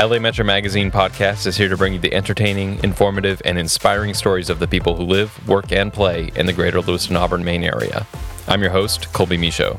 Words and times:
LA 0.00 0.20
Metro 0.20 0.44
Magazine 0.44 0.92
podcast 0.92 1.44
is 1.44 1.56
here 1.56 1.68
to 1.68 1.76
bring 1.76 1.92
you 1.92 1.98
the 1.98 2.14
entertaining, 2.14 2.78
informative, 2.84 3.42
and 3.44 3.58
inspiring 3.58 4.14
stories 4.14 4.48
of 4.48 4.60
the 4.60 4.68
people 4.68 4.94
who 4.94 5.02
live, 5.02 5.48
work, 5.48 5.72
and 5.72 5.92
play 5.92 6.30
in 6.36 6.46
the 6.46 6.52
greater 6.52 6.80
Lewiston 6.80 7.16
Auburn, 7.16 7.44
Maine 7.44 7.64
area. 7.64 8.06
I'm 8.46 8.62
your 8.62 8.70
host, 8.70 9.12
Colby 9.12 9.36
Michaud. 9.36 9.76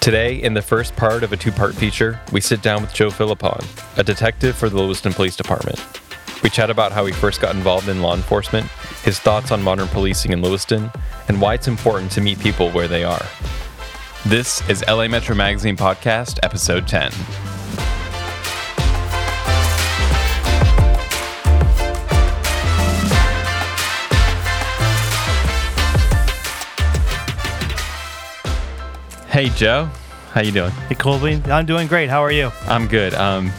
Today, 0.00 0.42
in 0.42 0.54
the 0.54 0.62
first 0.62 0.96
part 0.96 1.22
of 1.22 1.34
a 1.34 1.36
two 1.36 1.52
part 1.52 1.74
feature, 1.74 2.18
we 2.32 2.40
sit 2.40 2.62
down 2.62 2.80
with 2.80 2.94
Joe 2.94 3.10
Philippon, 3.10 3.62
a 3.98 4.02
detective 4.02 4.56
for 4.56 4.70
the 4.70 4.78
Lewiston 4.78 5.12
Police 5.12 5.36
Department. 5.36 5.78
We 6.42 6.48
chat 6.48 6.70
about 6.70 6.92
how 6.92 7.04
he 7.04 7.12
first 7.12 7.42
got 7.42 7.54
involved 7.54 7.90
in 7.90 8.00
law 8.00 8.14
enforcement, 8.14 8.66
his 9.02 9.20
thoughts 9.20 9.52
on 9.52 9.62
modern 9.62 9.88
policing 9.88 10.32
in 10.32 10.40
Lewiston, 10.40 10.90
and 11.28 11.38
why 11.38 11.52
it's 11.52 11.68
important 11.68 12.10
to 12.12 12.22
meet 12.22 12.38
people 12.38 12.70
where 12.70 12.88
they 12.88 13.04
are. 13.04 13.26
This 14.24 14.66
is 14.70 14.82
LA 14.88 15.06
Metro 15.06 15.34
Magazine 15.36 15.76
Podcast, 15.76 16.38
Episode 16.42 16.88
10. 16.88 17.12
Hey 29.38 29.50
Joe, 29.50 29.88
how 30.32 30.40
you 30.40 30.50
doing? 30.50 30.72
Hey 30.88 30.96
Colby, 30.96 31.40
I'm 31.46 31.64
doing 31.64 31.86
great. 31.86 32.10
How 32.10 32.24
are 32.24 32.32
you? 32.32 32.50
I'm 32.62 32.88
good. 32.88 33.14
Um, 33.14 33.50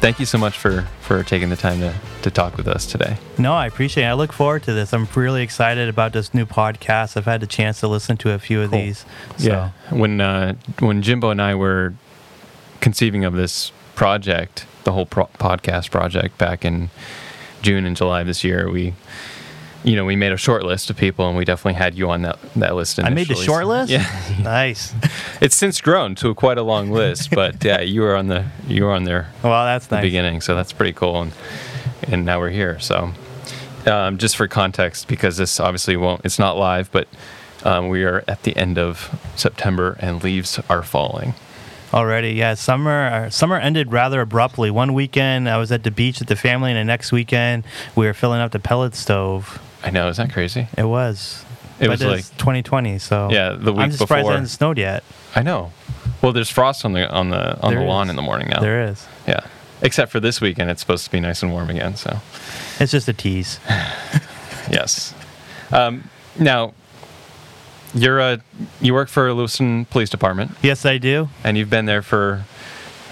thank 0.00 0.18
you 0.18 0.26
so 0.26 0.38
much 0.38 0.58
for 0.58 0.88
for 1.02 1.22
taking 1.22 1.50
the 1.50 1.56
time 1.56 1.78
to 1.78 1.94
to 2.22 2.32
talk 2.32 2.56
with 2.56 2.66
us 2.66 2.84
today. 2.84 3.16
No, 3.38 3.52
I 3.52 3.68
appreciate 3.68 4.02
it. 4.02 4.08
I 4.08 4.14
look 4.14 4.32
forward 4.32 4.64
to 4.64 4.72
this. 4.72 4.92
I'm 4.92 5.06
really 5.14 5.44
excited 5.44 5.88
about 5.88 6.12
this 6.12 6.34
new 6.34 6.46
podcast. 6.46 7.16
I've 7.16 7.26
had 7.26 7.40
the 7.40 7.46
chance 7.46 7.78
to 7.78 7.86
listen 7.86 8.16
to 8.16 8.32
a 8.32 8.40
few 8.40 8.60
of 8.60 8.72
Cool. 8.72 8.80
these. 8.80 9.04
So. 9.36 9.46
Yeah. 9.46 9.70
When 9.96 10.20
uh, 10.20 10.54
when 10.80 11.00
Jimbo 11.00 11.30
and 11.30 11.40
I 11.40 11.54
were 11.54 11.94
conceiving 12.80 13.24
of 13.24 13.34
this 13.34 13.70
project, 13.94 14.66
the 14.82 14.90
whole 14.90 15.06
pro- 15.06 15.30
podcast 15.38 15.92
project 15.92 16.38
back 16.38 16.64
in 16.64 16.90
June 17.62 17.84
and 17.86 17.96
July 17.96 18.22
of 18.22 18.26
this 18.26 18.42
year, 18.42 18.68
we 18.68 18.94
you 19.84 19.96
know 19.96 20.04
we 20.04 20.16
made 20.16 20.32
a 20.32 20.36
short 20.36 20.64
list 20.64 20.90
of 20.90 20.96
people, 20.96 21.28
and 21.28 21.36
we 21.36 21.44
definitely 21.44 21.74
had 21.78 21.94
you 21.94 22.10
on 22.10 22.22
that 22.22 22.38
that 22.56 22.74
list. 22.74 22.98
Initially. 22.98 23.12
I 23.12 23.14
made 23.14 23.28
the 23.28 23.34
short 23.34 23.66
list. 23.66 23.90
Yeah. 23.90 24.06
nice. 24.42 24.94
It's 25.40 25.56
since 25.56 25.80
grown 25.80 26.14
to 26.16 26.34
quite 26.34 26.58
a 26.58 26.62
long 26.62 26.90
list, 26.90 27.30
but 27.30 27.64
yeah, 27.64 27.80
you 27.80 28.02
were 28.02 28.14
on 28.14 28.26
the 28.28 28.44
you 28.68 28.84
were 28.84 28.92
on 28.92 29.04
there 29.04 29.30
Well, 29.42 29.64
that's 29.64 29.86
the 29.86 29.96
nice. 29.96 30.02
beginning, 30.02 30.42
so 30.42 30.54
that's 30.54 30.72
pretty 30.72 30.92
cool. 30.92 31.22
And 31.22 31.32
and 32.02 32.26
now 32.26 32.38
we're 32.40 32.50
here. 32.50 32.78
So 32.78 33.12
um, 33.86 34.18
just 34.18 34.36
for 34.36 34.46
context, 34.48 35.08
because 35.08 35.38
this 35.38 35.58
obviously 35.58 35.96
won't, 35.96 36.20
it's 36.24 36.38
not 36.38 36.58
live, 36.58 36.92
but 36.92 37.08
um, 37.64 37.88
we 37.88 38.04
are 38.04 38.22
at 38.28 38.42
the 38.42 38.54
end 38.56 38.76
of 38.78 39.18
September 39.36 39.96
and 40.00 40.22
leaves 40.22 40.60
are 40.68 40.82
falling. 40.82 41.32
Already, 41.92 42.32
yeah. 42.32 42.54
Summer 42.54 43.06
uh, 43.06 43.30
summer 43.30 43.56
ended 43.56 43.90
rather 43.92 44.20
abruptly. 44.20 44.70
One 44.70 44.92
weekend 44.94 45.48
I 45.48 45.56
was 45.56 45.72
at 45.72 45.82
the 45.82 45.90
beach 45.90 46.18
with 46.20 46.28
the 46.28 46.36
family, 46.36 46.70
and 46.70 46.78
the 46.78 46.84
next 46.84 47.10
weekend 47.12 47.64
we 47.96 48.06
were 48.06 48.14
filling 48.14 48.40
up 48.40 48.52
the 48.52 48.60
pellet 48.60 48.94
stove. 48.94 49.58
I 49.82 49.90
know, 49.90 50.08
is 50.08 50.16
that 50.18 50.32
crazy? 50.32 50.68
It 50.76 50.84
was. 50.84 51.44
It 51.78 51.88
but 51.88 52.00
was 52.02 52.02
it's 52.02 52.30
2020, 52.30 52.98
so 52.98 53.28
Yeah, 53.30 53.50
the 53.58 53.72
week 53.72 53.80
I'm 53.82 53.92
surprised 53.92 54.24
before. 54.24 54.32
it 54.32 54.40
hasn't 54.40 54.50
snowed 54.50 54.76
yet. 54.78 55.02
I 55.34 55.42
know. 55.42 55.72
Well, 56.22 56.32
there's 56.32 56.50
frost 56.50 56.84
on 56.84 56.92
the 56.92 57.10
on 57.10 57.30
the 57.30 57.58
on 57.62 57.72
There 57.72 57.80
the 57.80 57.86
lawn 57.86 58.06
is. 58.06 58.10
in 58.10 58.16
the 58.16 58.22
morning 58.22 58.48
now. 58.50 58.60
There 58.60 58.84
is. 58.88 59.06
Yeah, 59.26 59.40
except 59.80 60.12
for 60.12 60.20
this 60.20 60.40
weekend, 60.42 60.70
it's 60.70 60.80
supposed 60.82 61.04
to 61.06 61.10
be 61.10 61.20
nice 61.20 61.42
and 61.42 61.50
warm 61.52 61.70
again. 61.70 61.96
So 61.96 62.18
It's 62.78 62.92
just 62.92 63.08
a 63.08 63.14
tease. 63.14 63.58
yes. 64.70 65.14
Um, 65.72 66.10
now, 66.38 66.74
you're 67.94 68.20
a 68.20 68.40
you 68.82 68.92
work 68.92 69.08
for 69.08 69.32
Lewiston 69.32 69.86
Police 69.86 70.10
Department. 70.10 70.50
yes, 70.62 70.84
I 70.84 70.98
do. 70.98 71.28
and 71.42 71.56
you've 71.56 71.70
been 71.70 71.86
there 71.86 72.02
for 72.02 72.44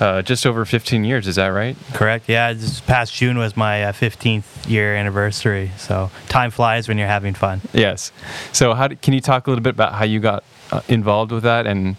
uh, 0.01 0.23
just 0.23 0.47
over 0.47 0.65
15 0.65 1.05
years. 1.05 1.27
Is 1.27 1.37
that 1.37 1.49
right? 1.49 1.77
Correct. 1.93 2.29
Yeah, 2.29 2.53
this 2.53 2.81
past 2.81 3.15
June 3.15 3.39
was 3.39 3.57
my 3.57 3.85
uh, 3.85 3.93
15th 3.93 4.69
year 4.69 4.95
anniversary. 4.95 5.71
So 5.77 6.11
time 6.29 6.51
flies 6.51 6.89
when 6.89 6.99
you're 6.99 7.07
having 7.09 7.35
fun. 7.35 7.61
Yes. 7.73 8.13
So, 8.53 8.75
how 8.75 8.89
do, 8.89 8.97
can 8.97 9.15
you 9.15 9.21
talk 9.21 9.47
a 9.47 9.51
little 9.51 9.63
bit 9.63 9.75
about 9.75 9.95
how 9.95 10.05
you 10.05 10.21
got 10.21 10.45
uh, 10.71 10.83
involved 10.89 11.33
with 11.33 11.43
that? 11.45 11.67
And 11.67 11.97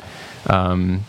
um, 0.47 1.05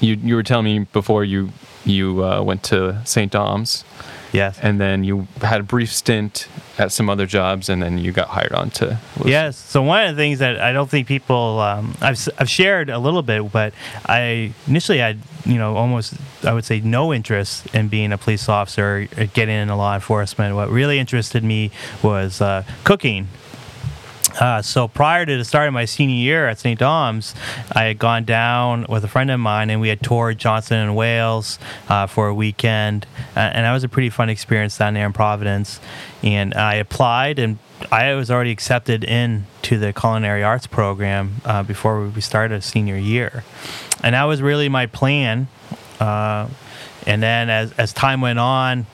you 0.00 0.16
you 0.16 0.34
were 0.34 0.42
telling 0.42 0.64
me 0.64 0.80
before 0.80 1.24
you 1.24 1.50
you 1.84 2.24
uh, 2.24 2.42
went 2.42 2.62
to 2.64 3.00
St. 3.04 3.30
Dom's, 3.30 3.84
Yes. 4.32 4.58
and 4.62 4.80
then 4.80 5.04
you 5.04 5.26
had 5.40 5.60
a 5.60 5.62
brief 5.62 5.92
stint 5.92 6.48
at 6.78 6.90
some 6.90 7.10
other 7.10 7.26
jobs, 7.26 7.68
and 7.68 7.82
then 7.82 7.98
you 7.98 8.12
got 8.12 8.28
hired 8.28 8.52
on 8.52 8.70
to. 8.70 8.86
Lewiston. 8.86 9.28
Yes. 9.28 9.56
So 9.56 9.82
one 9.82 10.06
of 10.06 10.16
the 10.16 10.20
things 10.20 10.38
that 10.38 10.58
I 10.60 10.72
don't 10.72 10.88
think 10.88 11.06
people 11.06 11.60
um, 11.60 11.94
I've 12.00 12.28
I've 12.38 12.48
shared 12.48 12.88
a 12.90 12.98
little 12.98 13.22
bit, 13.22 13.52
but 13.52 13.74
I 14.06 14.52
initially 14.66 14.98
had 14.98 15.18
you 15.44 15.58
know 15.58 15.76
almost 15.76 16.14
I 16.44 16.52
would 16.52 16.64
say 16.64 16.80
no 16.80 17.12
interest 17.12 17.66
in 17.74 17.88
being 17.88 18.12
a 18.12 18.18
police 18.18 18.48
officer 18.48 19.06
or 19.18 19.26
getting 19.26 19.54
into 19.56 19.76
law 19.76 19.94
enforcement. 19.94 20.54
What 20.56 20.70
really 20.70 20.98
interested 20.98 21.44
me 21.44 21.70
was 22.02 22.40
uh, 22.40 22.64
cooking. 22.84 23.28
Uh, 24.40 24.62
so 24.62 24.88
prior 24.88 25.26
to 25.26 25.36
the 25.36 25.44
start 25.44 25.68
of 25.68 25.74
my 25.74 25.84
senior 25.84 26.16
year 26.16 26.48
at 26.48 26.58
St. 26.58 26.78
Dom's, 26.78 27.34
I 27.72 27.84
had 27.84 27.98
gone 27.98 28.24
down 28.24 28.86
with 28.88 29.04
a 29.04 29.08
friend 29.08 29.30
of 29.30 29.38
mine, 29.40 29.70
and 29.70 29.80
we 29.80 29.88
had 29.88 30.02
toured 30.02 30.38
Johnson 30.38 30.78
and 30.78 30.96
Wales 30.96 31.58
uh, 31.88 32.06
for 32.06 32.28
a 32.28 32.34
weekend, 32.34 33.06
uh, 33.36 33.40
and 33.40 33.64
that 33.64 33.72
was 33.72 33.84
a 33.84 33.88
pretty 33.88 34.10
fun 34.10 34.28
experience 34.30 34.78
down 34.78 34.94
there 34.94 35.06
in 35.06 35.12
Providence. 35.12 35.80
And 36.22 36.54
I 36.54 36.74
applied, 36.74 37.38
and 37.38 37.58
I 37.90 38.14
was 38.14 38.30
already 38.30 38.52
accepted 38.52 39.04
into 39.04 39.78
the 39.78 39.92
culinary 39.92 40.42
arts 40.42 40.66
program 40.66 41.36
uh, 41.44 41.62
before 41.62 42.06
we 42.06 42.20
started 42.20 42.62
senior 42.64 42.96
year, 42.96 43.44
and 44.02 44.14
that 44.14 44.24
was 44.24 44.40
really 44.40 44.68
my 44.68 44.86
plan. 44.86 45.48
Uh, 46.00 46.48
and 47.06 47.22
then 47.22 47.50
as 47.50 47.72
as 47.72 47.92
time 47.92 48.20
went 48.20 48.38
on, 48.38 48.86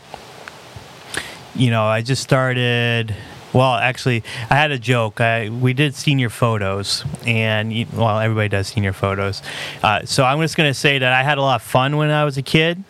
you 1.54 1.70
know, 1.70 1.84
I 1.84 2.02
just 2.02 2.22
started. 2.22 3.14
Well, 3.52 3.74
actually, 3.74 4.22
I 4.50 4.56
had 4.56 4.70
a 4.70 4.78
joke. 4.78 5.20
I, 5.20 5.48
we 5.48 5.72
did 5.72 5.94
senior 5.94 6.28
photos, 6.28 7.04
and 7.26 7.72
well, 7.92 8.18
everybody 8.18 8.48
does 8.48 8.68
senior 8.68 8.92
photos. 8.92 9.42
Uh, 9.82 10.04
so 10.04 10.24
I'm 10.24 10.40
just 10.40 10.56
going 10.56 10.70
to 10.70 10.78
say 10.78 10.98
that 10.98 11.12
I 11.12 11.22
had 11.22 11.38
a 11.38 11.42
lot 11.42 11.56
of 11.56 11.62
fun 11.62 11.96
when 11.96 12.10
I 12.10 12.24
was 12.24 12.36
a 12.36 12.42
kid. 12.42 12.84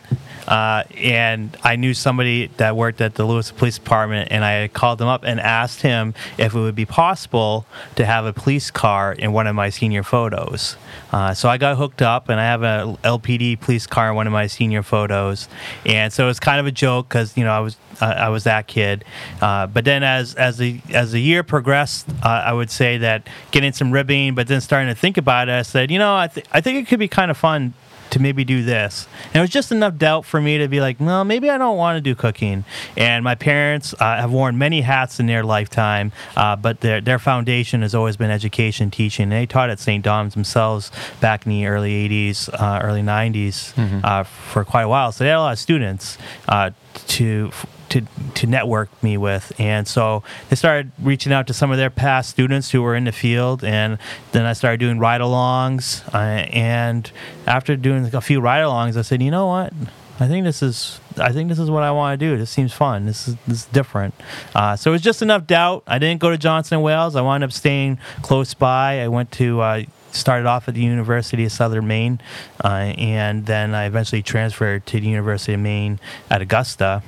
Uh, 0.48 0.82
and 0.96 1.54
I 1.62 1.76
knew 1.76 1.92
somebody 1.92 2.46
that 2.56 2.74
worked 2.74 3.02
at 3.02 3.16
the 3.16 3.26
Lewis 3.26 3.50
Police 3.52 3.78
Department, 3.78 4.28
and 4.32 4.42
I 4.42 4.68
called 4.68 5.00
him 5.00 5.06
up 5.06 5.22
and 5.22 5.38
asked 5.38 5.82
him 5.82 6.14
if 6.38 6.54
it 6.54 6.58
would 6.58 6.74
be 6.74 6.86
possible 6.86 7.66
to 7.96 8.06
have 8.06 8.24
a 8.24 8.32
police 8.32 8.70
car 8.70 9.12
in 9.12 9.34
one 9.34 9.46
of 9.46 9.54
my 9.54 9.68
senior 9.68 10.02
photos. 10.02 10.76
Uh, 11.12 11.34
so 11.34 11.50
I 11.50 11.58
got 11.58 11.76
hooked 11.76 12.00
up, 12.00 12.30
and 12.30 12.40
I 12.40 12.44
have 12.44 12.62
a 12.62 12.96
LPD 13.04 13.60
police 13.60 13.86
car 13.86 14.08
in 14.08 14.16
one 14.16 14.26
of 14.26 14.32
my 14.32 14.46
senior 14.46 14.82
photos, 14.82 15.48
and 15.84 16.10
so 16.10 16.30
it's 16.30 16.40
kind 16.40 16.58
of 16.58 16.66
a 16.66 16.72
joke 16.72 17.10
because 17.10 17.36
you 17.36 17.44
know 17.44 17.52
I 17.52 17.60
was 17.60 17.76
uh, 18.00 18.06
I 18.06 18.28
was 18.30 18.44
that 18.44 18.66
kid. 18.66 19.04
Uh, 19.42 19.66
but 19.66 19.84
then 19.84 20.02
as 20.02 20.34
as 20.34 20.56
the 20.56 20.80
as 20.90 21.12
the 21.12 21.20
year 21.20 21.42
progressed, 21.42 22.08
uh, 22.22 22.28
I 22.28 22.54
would 22.54 22.70
say 22.70 22.98
that 22.98 23.28
getting 23.50 23.72
some 23.72 23.90
ribbing, 23.90 24.34
but 24.34 24.48
then 24.48 24.62
starting 24.62 24.88
to 24.88 24.98
think 24.98 25.18
about 25.18 25.48
it, 25.48 25.52
I 25.52 25.62
said, 25.62 25.90
you 25.90 25.98
know, 25.98 26.16
I 26.16 26.28
th- 26.28 26.46
I 26.52 26.62
think 26.62 26.78
it 26.78 26.88
could 26.88 26.98
be 26.98 27.08
kind 27.08 27.30
of 27.30 27.36
fun 27.36 27.74
to 28.10 28.20
maybe 28.20 28.44
do 28.44 28.62
this. 28.62 29.06
And 29.26 29.36
it 29.36 29.40
was 29.40 29.50
just 29.50 29.72
enough 29.72 29.96
doubt 29.96 30.24
for 30.24 30.40
me 30.40 30.58
to 30.58 30.68
be 30.68 30.80
like, 30.80 31.00
no, 31.00 31.24
maybe 31.24 31.50
I 31.50 31.58
don't 31.58 31.76
want 31.76 31.96
to 31.96 32.00
do 32.00 32.14
cooking. 32.14 32.64
And 32.96 33.24
my 33.24 33.34
parents 33.34 33.94
uh, 33.94 34.16
have 34.16 34.30
worn 34.30 34.58
many 34.58 34.80
hats 34.80 35.20
in 35.20 35.26
their 35.26 35.44
lifetime, 35.44 36.12
uh, 36.36 36.56
but 36.56 36.80
their 36.80 37.00
their 37.00 37.18
foundation 37.18 37.82
has 37.82 37.94
always 37.94 38.16
been 38.16 38.30
education, 38.30 38.90
teaching. 38.90 39.28
They 39.28 39.46
taught 39.46 39.70
at 39.70 39.78
St. 39.78 40.04
Dom's 40.04 40.34
themselves 40.34 40.90
back 41.20 41.46
in 41.46 41.50
the 41.50 41.66
early 41.66 42.08
'80s, 42.08 42.48
uh, 42.52 42.80
early 42.82 43.02
'90s 43.02 43.72
uh, 44.04 44.24
for 44.24 44.64
quite 44.64 44.82
a 44.82 44.88
while. 44.88 45.12
So 45.12 45.24
they 45.24 45.30
had 45.30 45.36
a 45.36 45.40
lot 45.40 45.52
of 45.52 45.58
students 45.58 46.18
uh, 46.48 46.70
to 47.08 47.50
to 47.90 48.02
to 48.34 48.46
network 48.46 48.90
me 49.02 49.16
with, 49.16 49.52
and 49.58 49.88
so 49.88 50.22
they 50.48 50.56
started 50.56 50.92
reaching 51.00 51.32
out 51.32 51.46
to 51.46 51.54
some 51.54 51.70
of 51.70 51.78
their 51.78 51.90
past 51.90 52.30
students 52.30 52.70
who 52.70 52.82
were 52.82 52.94
in 52.94 53.04
the 53.04 53.12
field, 53.12 53.64
and 53.64 53.98
then 54.32 54.44
I 54.44 54.52
started 54.52 54.80
doing 54.80 54.98
ride-alongs. 54.98 56.02
Uh, 56.14 56.46
and 56.52 57.10
after 57.46 57.76
doing 57.76 58.14
a 58.14 58.20
few 58.20 58.40
ride-alongs, 58.40 58.96
I 58.96 59.02
said, 59.02 59.22
you 59.22 59.30
know 59.30 59.46
what? 59.46 59.72
I 60.20 60.26
think 60.26 60.44
this 60.44 60.62
is 60.62 61.00
I 61.16 61.32
think 61.32 61.48
this 61.48 61.58
is 61.58 61.70
what 61.70 61.82
I 61.82 61.90
want 61.92 62.18
to 62.18 62.26
do. 62.26 62.36
This 62.36 62.50
seems 62.50 62.72
fun. 62.72 63.06
This 63.06 63.28
is 63.28 63.36
this 63.46 63.58
is 63.60 63.66
different. 63.66 64.14
Uh, 64.54 64.76
so 64.76 64.90
it 64.90 64.92
was 64.92 65.02
just 65.02 65.22
enough 65.22 65.46
doubt. 65.46 65.84
I 65.86 65.98
didn't 65.98 66.20
go 66.20 66.30
to 66.30 66.38
Johnson 66.38 66.76
and 66.76 66.84
Wales. 66.84 67.14
I 67.16 67.20
wound 67.20 67.44
up 67.44 67.52
staying 67.52 67.98
close 68.22 68.54
by. 68.54 69.00
I 69.02 69.08
went 69.08 69.30
to. 69.32 69.60
Uh, 69.60 69.82
Started 70.10 70.46
off 70.46 70.68
at 70.68 70.74
the 70.74 70.80
University 70.80 71.44
of 71.44 71.52
Southern 71.52 71.86
Maine, 71.86 72.18
uh, 72.64 72.94
and 72.96 73.44
then 73.44 73.74
I 73.74 73.84
eventually 73.84 74.22
transferred 74.22 74.86
to 74.86 74.98
the 74.98 75.06
University 75.06 75.52
of 75.52 75.60
Maine 75.60 76.00
at 76.30 76.40
Augusta. 76.40 77.02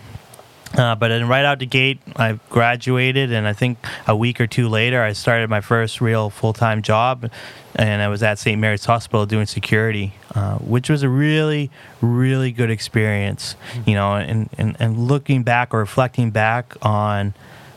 Uh, 0.76 0.94
but 0.94 1.08
then 1.08 1.26
right 1.26 1.44
out 1.44 1.58
the 1.58 1.66
gate, 1.66 1.98
I 2.16 2.38
graduated, 2.48 3.32
and 3.32 3.46
I 3.46 3.52
think 3.52 3.78
a 4.06 4.14
week 4.14 4.40
or 4.40 4.46
two 4.46 4.68
later, 4.68 5.02
I 5.02 5.12
started 5.14 5.50
my 5.50 5.60
first 5.60 6.00
real 6.00 6.30
full 6.30 6.52
time 6.52 6.82
job, 6.82 7.28
and 7.74 8.00
I 8.00 8.08
was 8.08 8.22
at 8.22 8.38
St. 8.38 8.60
Mary's 8.60 8.84
Hospital 8.84 9.26
doing 9.26 9.46
security, 9.46 10.14
uh, 10.34 10.58
which 10.58 10.88
was 10.88 11.02
a 11.02 11.08
really, 11.08 11.70
really 12.00 12.52
good 12.52 12.70
experience. 12.70 13.56
You 13.84 13.94
know, 13.94 14.14
and, 14.14 14.48
and, 14.58 14.76
and 14.78 15.08
looking 15.08 15.42
back 15.42 15.74
or 15.74 15.80
reflecting 15.80 16.30
back 16.30 16.76
on 16.82 17.34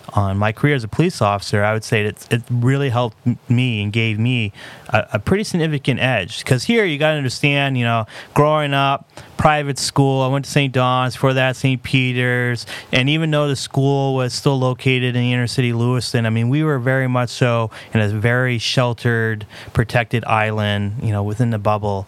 on 0.09 0.37
my 0.37 0.51
career 0.51 0.75
as 0.75 0.83
a 0.83 0.87
police 0.87 1.21
officer, 1.21 1.63
I 1.63 1.73
would 1.73 1.83
say 1.83 2.03
that 2.03 2.31
it 2.31 2.43
really 2.49 2.89
helped 2.89 3.17
me 3.49 3.81
and 3.81 3.91
gave 3.91 4.19
me 4.19 4.51
a, 4.89 5.07
a 5.13 5.19
pretty 5.19 5.43
significant 5.43 5.99
edge. 5.99 6.39
Because 6.39 6.63
here 6.63 6.85
you 6.85 6.97
got 6.97 7.11
to 7.11 7.17
understand, 7.17 7.77
you 7.77 7.85
know, 7.85 8.05
growing 8.33 8.73
up, 8.73 9.09
private 9.37 9.79
school, 9.79 10.21
I 10.21 10.27
went 10.27 10.45
to 10.45 10.51
St. 10.51 10.73
Dom's, 10.73 11.15
for 11.15 11.33
that, 11.33 11.55
St. 11.55 11.81
Peter's, 11.81 12.65
and 12.91 13.09
even 13.09 13.31
though 13.31 13.47
the 13.47 13.55
school 13.55 14.15
was 14.15 14.33
still 14.33 14.59
located 14.59 15.15
in 15.15 15.21
the 15.21 15.33
inner 15.33 15.47
city 15.47 15.73
Lewiston, 15.73 16.25
I 16.25 16.29
mean, 16.29 16.49
we 16.49 16.63
were 16.63 16.79
very 16.79 17.07
much 17.07 17.29
so 17.29 17.71
in 17.93 17.99
a 17.99 18.07
very 18.09 18.57
sheltered, 18.57 19.45
protected 19.73 20.23
island, 20.25 20.95
you 21.01 21.11
know, 21.11 21.23
within 21.23 21.49
the 21.49 21.59
bubble 21.59 22.07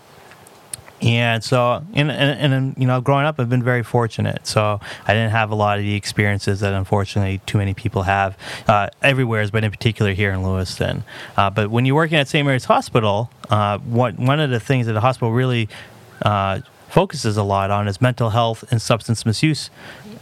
and 1.06 1.44
so, 1.44 1.86
and, 1.94 2.10
and, 2.10 2.54
and, 2.54 2.75
you 2.78 2.88
know, 2.88 3.00
growing 3.00 3.25
up, 3.25 3.40
I've 3.40 3.50
been 3.50 3.63
very 3.63 3.84
fortunate. 3.84 4.48
So 4.48 4.80
I 5.06 5.13
didn't 5.13 5.31
have 5.31 5.52
a 5.52 5.56
lot 5.56 5.78
of 5.78 5.84
the 5.84 5.94
experiences 5.94 6.62
that 6.62 6.74
unfortunately 6.74 7.42
too 7.46 7.60
many 7.60 7.75
people 7.75 8.04
have 8.04 8.36
uh, 8.68 8.90
everywhere, 9.04 9.48
but 9.52 9.63
in 9.63 9.69
particular 9.69 10.13
here 10.13 10.31
in 10.31 10.42
Lewiston. 10.42 11.04
Uh, 11.38 11.52
but 11.52 11.69
when 11.69 11.86
you're 11.86 11.96
working 11.96 12.18
at 12.18 12.28
St. 12.28 12.44
Mary's 12.44 12.66
Hospital, 12.66 13.30
uh, 13.52 13.78
one 13.78 14.40
of 14.40 14.50
the 14.50 14.60
things 14.60 14.88
that 14.88 14.94
the 14.94 15.02
hospital 15.02 15.31
really 15.31 15.69
uh, 16.24 16.62
focuses 16.90 17.38
a 17.38 17.44
lot 17.44 17.69
on 17.69 17.88
is 17.88 18.01
mental 18.01 18.31
health 18.31 18.63
and 18.72 18.81
substance 18.81 19.25
misuse 19.25 19.69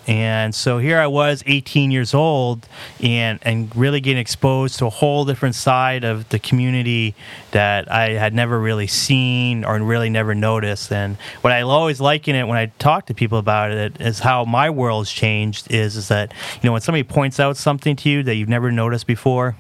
and 0.07 0.53
so 0.53 0.79
here 0.79 1.00
I 1.00 1.07
was, 1.07 1.44
18 1.45 1.91
years 1.91 2.13
old, 2.13 2.67
and, 3.01 3.39
and 3.41 3.73
really 3.75 4.01
getting 4.01 4.19
exposed 4.19 4.79
to 4.79 4.85
a 4.85 4.89
whole 4.89 5.23
different 5.23 5.55
side 5.55 6.03
of 6.03 6.27
the 6.29 6.39
community 6.39 7.15
that 7.51 7.89
I 7.91 8.11
had 8.11 8.33
never 8.33 8.59
really 8.59 8.88
seen 8.88 9.63
or 9.63 9.79
really 9.79 10.09
never 10.09 10.35
noticed. 10.35 10.91
And 10.91 11.17
what 11.41 11.53
I 11.53 11.61
always 11.61 12.01
liken 12.01 12.35
it 12.35 12.47
when 12.47 12.57
I 12.57 12.67
talk 12.79 13.05
to 13.07 13.13
people 13.13 13.38
about 13.38 13.71
it 13.71 14.01
is 14.01 14.19
how 14.19 14.44
my 14.44 14.69
world's 14.69 15.11
changed 15.11 15.71
is, 15.71 15.95
is 15.95 16.09
that, 16.09 16.33
you 16.61 16.67
know, 16.67 16.73
when 16.73 16.81
somebody 16.81 17.03
points 17.03 17.39
out 17.39 17.55
something 17.55 17.95
to 17.97 18.09
you 18.09 18.23
that 18.23 18.35
you've 18.35 18.50
never 18.50 18.71
noticed 18.71 19.07
before, 19.07 19.55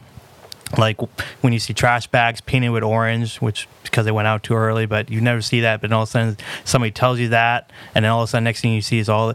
like 0.77 0.99
when 1.41 1.53
you 1.53 1.59
see 1.59 1.73
trash 1.73 2.07
bags 2.07 2.41
painted 2.41 2.69
with 2.69 2.83
orange, 2.83 3.37
which 3.37 3.67
because 3.83 4.05
they 4.05 4.11
went 4.11 4.27
out 4.27 4.41
too 4.41 4.55
early, 4.55 4.87
but 4.87 5.09
you 5.11 5.21
never 5.21 5.41
see 5.41 5.61
that. 5.61 5.81
But 5.81 5.91
all 5.91 6.03
of 6.03 6.09
a 6.09 6.11
sudden, 6.11 6.37
somebody 6.65 6.91
tells 6.91 7.19
you 7.19 7.29
that, 7.29 7.69
and 7.93 8.03
then 8.03 8.11
all 8.11 8.23
of 8.23 8.29
a 8.29 8.31
sudden, 8.31 8.43
next 8.43 8.61
thing 8.61 8.73
you 8.73 8.81
see 8.81 8.97
is 8.97 9.07
all 9.07 9.33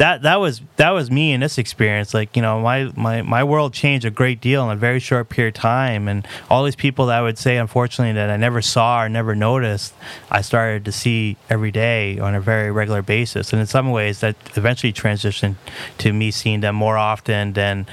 that 0.00 0.22
that 0.22 0.36
was 0.36 0.62
that 0.76 0.90
was 0.90 1.10
me 1.10 1.32
in 1.32 1.40
this 1.40 1.58
experience. 1.58 2.14
Like 2.14 2.34
you 2.34 2.40
know, 2.40 2.58
my 2.62 2.90
my 2.96 3.20
my 3.20 3.44
world 3.44 3.74
changed 3.74 4.06
a 4.06 4.10
great 4.10 4.40
deal 4.40 4.64
in 4.64 4.74
a 4.74 4.80
very 4.80 4.98
short 4.98 5.28
period 5.28 5.54
of 5.54 5.60
time, 5.60 6.08
and 6.08 6.26
all 6.48 6.64
these 6.64 6.74
people 6.74 7.06
that 7.06 7.18
I 7.18 7.22
would 7.22 7.36
say, 7.36 7.58
unfortunately, 7.58 8.14
that 8.14 8.30
I 8.30 8.38
never 8.38 8.62
saw 8.62 9.02
or 9.02 9.10
never 9.10 9.34
noticed, 9.34 9.92
I 10.30 10.40
started 10.40 10.86
to 10.86 10.92
see 10.92 11.36
every 11.50 11.70
day 11.70 12.18
on 12.18 12.34
a 12.34 12.40
very 12.40 12.70
regular 12.70 13.02
basis. 13.02 13.52
And 13.52 13.60
in 13.60 13.66
some 13.66 13.90
ways, 13.90 14.20
that 14.20 14.36
eventually 14.56 14.90
transitioned 14.90 15.56
to 15.98 16.14
me 16.14 16.30
seeing 16.30 16.60
them 16.60 16.76
more 16.76 16.96
often 16.96 17.52
than 17.52 17.86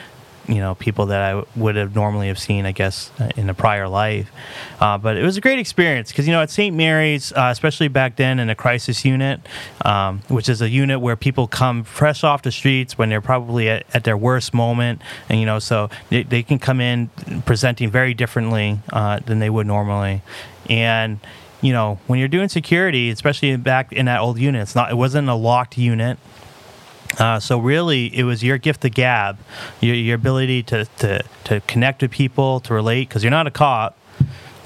you 0.48 0.56
know 0.56 0.76
people 0.76 1.08
that 1.08 1.22
I 1.22 1.44
would 1.56 1.76
have 1.76 1.96
normally 1.96 2.28
have 2.28 2.40
seen, 2.40 2.66
I 2.66 2.72
guess, 2.72 3.12
in 3.36 3.50
a 3.50 3.54
prior 3.54 3.88
life. 3.88 4.32
Uh, 4.80 4.98
but 4.98 5.18
it 5.18 5.24
was 5.24 5.38
a 5.38 5.42
great 5.42 5.60
experience 5.60 6.12
because 6.12 6.28
you 6.28 6.34
know 6.34 6.42
at 6.42 6.50
St. 6.50 6.76
Mary's, 6.76 7.32
uh, 7.34 7.50
especially 7.52 7.88
back 7.90 8.16
then 8.16 8.40
in 8.40 8.50
a 8.50 8.56
crisis 8.56 9.04
unit, 9.04 9.42
um, 9.84 10.22
which 10.30 10.48
is 10.50 10.62
a 10.62 10.70
unit 10.70 11.02
where 11.02 11.16
people 11.16 11.48
come 11.48 11.84
fresh 11.84 12.24
off 12.24 12.42
the 12.42 12.52
streets 12.52 12.98
when 12.98 13.10
they're 13.10 13.22
probably 13.22 13.70
at, 13.70 13.86
at 13.94 14.04
their 14.04 14.18
worst 14.18 14.54
moment, 14.54 15.02
and 15.30 15.40
you 15.40 15.46
know 15.46 15.60
so 15.60 15.90
they, 16.10 16.24
they 16.24 16.44
can 16.44 16.60
come 16.60 16.80
in 16.80 17.10
presenting 17.46 17.92
very 17.92 18.14
differently 18.14 18.80
uh, 18.94 19.20
than 19.20 19.40
they 19.40 19.50
would 19.50 19.68
normally, 19.68 20.22
and 20.70 21.20
you 21.62 21.74
know 21.74 22.00
when 22.08 22.20
you're 22.20 22.28
doing 22.28 22.48
security, 22.48 23.10
especially 23.10 23.56
back 23.58 23.92
in 23.92 24.06
that 24.06 24.22
old 24.22 24.40
unit, 24.40 24.62
it's 24.62 24.76
not 24.76 24.92
it 24.92 24.96
wasn't 24.96 25.28
a 25.28 25.36
locked 25.36 25.78
unit. 25.78 26.18
Uh, 27.20 27.40
so 27.40 27.60
really, 27.60 28.16
it 28.16 28.24
was 28.24 28.44
your 28.44 28.58
gift 28.58 28.86
of 28.86 28.94
gab, 28.94 29.38
your, 29.82 29.96
your 29.96 30.16
ability 30.16 30.64
to, 30.64 30.86
to, 31.00 31.24
to 31.46 31.62
connect 31.62 32.02
with 32.02 32.12
people, 32.12 32.60
to 32.62 32.74
relate, 32.74 33.08
because 33.08 33.24
you're 33.24 33.32
not 33.32 33.48
a 33.48 33.52
cop. 33.52 33.98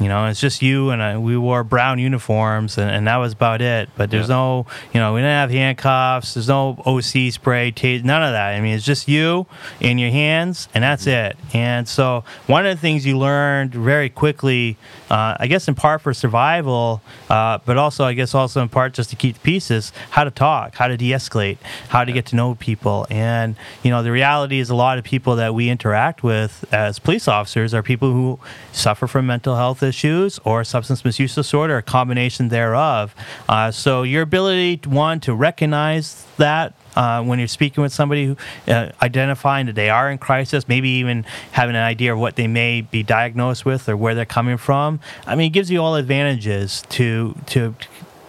You 0.02 0.08
know, 0.08 0.26
it's 0.26 0.40
just 0.40 0.64
you 0.64 0.90
and 0.90 1.02
I, 1.02 1.18
we 1.18 1.38
wore 1.38 1.64
brown 1.64 2.00
uniforms, 2.00 2.80
and, 2.80 2.90
and 2.90 3.08
that 3.08 3.18
was 3.18 3.34
about 3.34 3.62
it. 3.62 3.90
But 3.96 4.10
there's 4.10 4.30
yeah. 4.30 4.36
no, 4.36 4.66
you 4.94 5.00
know, 5.00 5.14
we 5.14 5.20
didn't 5.20 5.32
have 5.32 5.52
handcuffs. 5.52 6.34
There's 6.34 6.48
no 6.48 6.82
OC 6.86 7.32
spray, 7.32 7.72
none 8.04 8.24
of 8.24 8.32
that. 8.32 8.56
I 8.56 8.62
mean, 8.62 8.74
it's 8.74 8.86
just 8.86 9.08
you 9.08 9.46
in 9.80 10.00
your 10.00 10.10
hands, 10.10 10.68
and 10.74 10.84
that's 10.84 11.06
mm-hmm. 11.06 11.32
it. 11.32 11.56
And 11.56 11.88
so, 11.88 12.24
one 12.48 12.66
of 12.66 12.76
the 12.76 12.82
things 12.82 13.06
you 13.06 13.18
learned 13.18 13.76
very 13.76 14.10
quickly, 14.10 14.78
uh, 15.12 15.36
I 15.40 15.46
guess 15.46 15.68
in 15.68 15.76
part 15.76 16.02
for 16.02 16.14
survival, 16.14 17.02
uh, 17.30 17.60
but 17.64 17.78
also, 17.78 18.04
I 18.04 18.14
guess, 18.14 18.34
also 18.34 18.62
in 18.62 18.70
part 18.70 18.94
just 18.94 19.12
to 19.12 19.16
keep 19.16 19.36
the 19.36 19.42
pieces, 19.42 19.94
how 20.10 20.24
to 20.24 20.32
talk, 20.32 20.76
how 20.76 20.88
to 20.88 20.98
de 20.98 21.12
escalate, 21.12 21.58
how 21.90 22.04
to 22.04 22.12
get 22.12 22.26
to 22.28 22.36
know 22.36 22.56
people. 22.56 23.06
And, 23.12 23.56
you 23.84 23.92
know, 23.92 24.02
the 24.02 24.12
reality 24.12 24.60
is 24.60 24.70
a 24.70 24.76
lot 24.76 24.98
of 24.98 25.04
people 25.04 25.36
that 25.36 25.54
we 25.54 25.70
interact 25.70 26.24
with 26.24 26.66
as 26.74 26.98
police 26.98 27.28
officers 27.28 27.74
are 27.74 27.84
people 27.84 28.12
who 28.12 28.40
suffer 28.72 29.06
from 29.06 29.28
mental 29.28 29.56
health 29.56 29.84
issues 29.92 30.40
or 30.46 30.64
substance 30.64 31.04
misuse 31.04 31.36
disorder, 31.36 31.78
a 31.78 31.82
combination 31.82 32.48
thereof. 32.48 33.14
Uh, 33.50 33.70
so 33.72 34.04
your 34.04 34.22
ability, 34.22 34.78
to, 34.78 34.90
one, 34.90 35.20
to 35.20 35.36
recognize 35.36 36.26
that 36.38 36.74
uh, 36.96 37.22
when 37.24 37.40
you're 37.40 37.48
speaking 37.48 37.82
with 37.82 37.92
somebody, 37.92 38.26
who, 38.26 38.38
uh, 38.68 38.92
identifying 39.02 39.66
that 39.66 39.76
they 39.76 39.90
are 39.90 40.10
in 40.10 40.18
crisis, 40.18 40.68
maybe 40.68 40.90
even 40.90 41.26
having 41.52 41.76
an 41.76 41.84
idea 41.84 42.14
of 42.14 42.20
what 42.20 42.36
they 42.38 42.48
may 42.48 42.82
be 42.82 43.04
diagnosed 43.04 43.66
with 43.66 43.88
or 43.90 43.98
where 43.98 44.16
they're 44.16 44.26
coming 44.26 44.58
from. 44.58 45.00
I 45.28 45.36
mean, 45.36 45.48
it 45.48 45.54
gives 45.54 45.70
you 45.70 45.82
all 45.82 45.96
advantages 45.96 46.84
to 46.90 47.36
to 47.48 47.76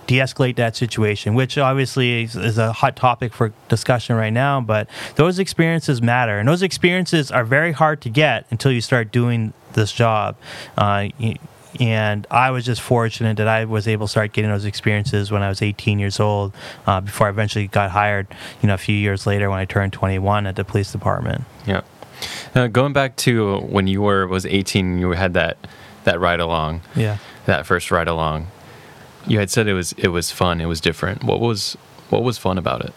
de-escalate 0.06 0.56
that 0.56 0.76
situation, 0.76 1.34
which 1.34 1.56
obviously 1.56 2.24
is, 2.24 2.36
is, 2.36 2.58
a 2.58 2.72
hot 2.72 2.96
topic 2.96 3.32
for 3.32 3.52
discussion 3.68 4.16
right 4.16 4.32
now. 4.32 4.60
But 4.60 4.88
those 5.14 5.38
experiences 5.38 6.02
matter, 6.02 6.38
and 6.38 6.48
those 6.48 6.62
experiences 6.62 7.30
are 7.30 7.44
very 7.44 7.72
hard 7.72 8.00
to 8.02 8.10
get 8.10 8.44
until 8.50 8.72
you 8.72 8.80
start 8.80 9.12
doing 9.12 9.52
this 9.74 9.92
job. 9.92 10.36
Uh, 10.76 11.08
and 11.80 12.26
I 12.30 12.50
was 12.50 12.64
just 12.64 12.80
fortunate 12.80 13.36
that 13.38 13.48
I 13.48 13.64
was 13.64 13.88
able 13.88 14.06
to 14.06 14.10
start 14.10 14.32
getting 14.32 14.50
those 14.50 14.64
experiences 14.64 15.30
when 15.30 15.42
I 15.42 15.48
was 15.48 15.62
18 15.62 15.98
years 15.98 16.20
old, 16.20 16.54
uh, 16.86 17.00
before 17.00 17.26
I 17.26 17.30
eventually 17.30 17.69
got 17.69 17.90
hired. 17.90 18.26
You 18.62 18.69
know, 18.69 18.74
a 18.74 18.78
few 18.78 18.96
years 18.96 19.26
later 19.26 19.50
when 19.50 19.58
I 19.58 19.64
turned 19.64 19.92
21 19.92 20.46
at 20.46 20.56
the 20.56 20.64
police 20.64 20.92
department. 20.92 21.44
Yeah. 21.66 21.82
Uh, 22.54 22.66
going 22.69 22.92
back 22.92 23.16
to 23.16 23.58
when 23.60 23.86
you 23.86 24.02
were 24.02 24.26
was 24.26 24.46
18, 24.46 24.98
you 24.98 25.10
had 25.10 25.34
that 25.34 25.56
that 26.04 26.20
ride 26.20 26.40
along. 26.40 26.82
Yeah. 26.94 27.19
That 27.46 27.66
first 27.66 27.90
ride 27.90 28.08
along. 28.08 28.48
You 29.26 29.38
had 29.38 29.50
said 29.50 29.66
it 29.69 29.74
was 29.74 29.92
it 29.92 30.08
was 30.08 30.30
fun. 30.30 30.60
It 30.60 30.66
was 30.66 30.80
different. 30.80 31.24
What 31.24 31.40
was 31.40 31.76
what 32.10 32.22
was 32.22 32.38
fun 32.38 32.58
about 32.58 32.84
it? 32.84 32.92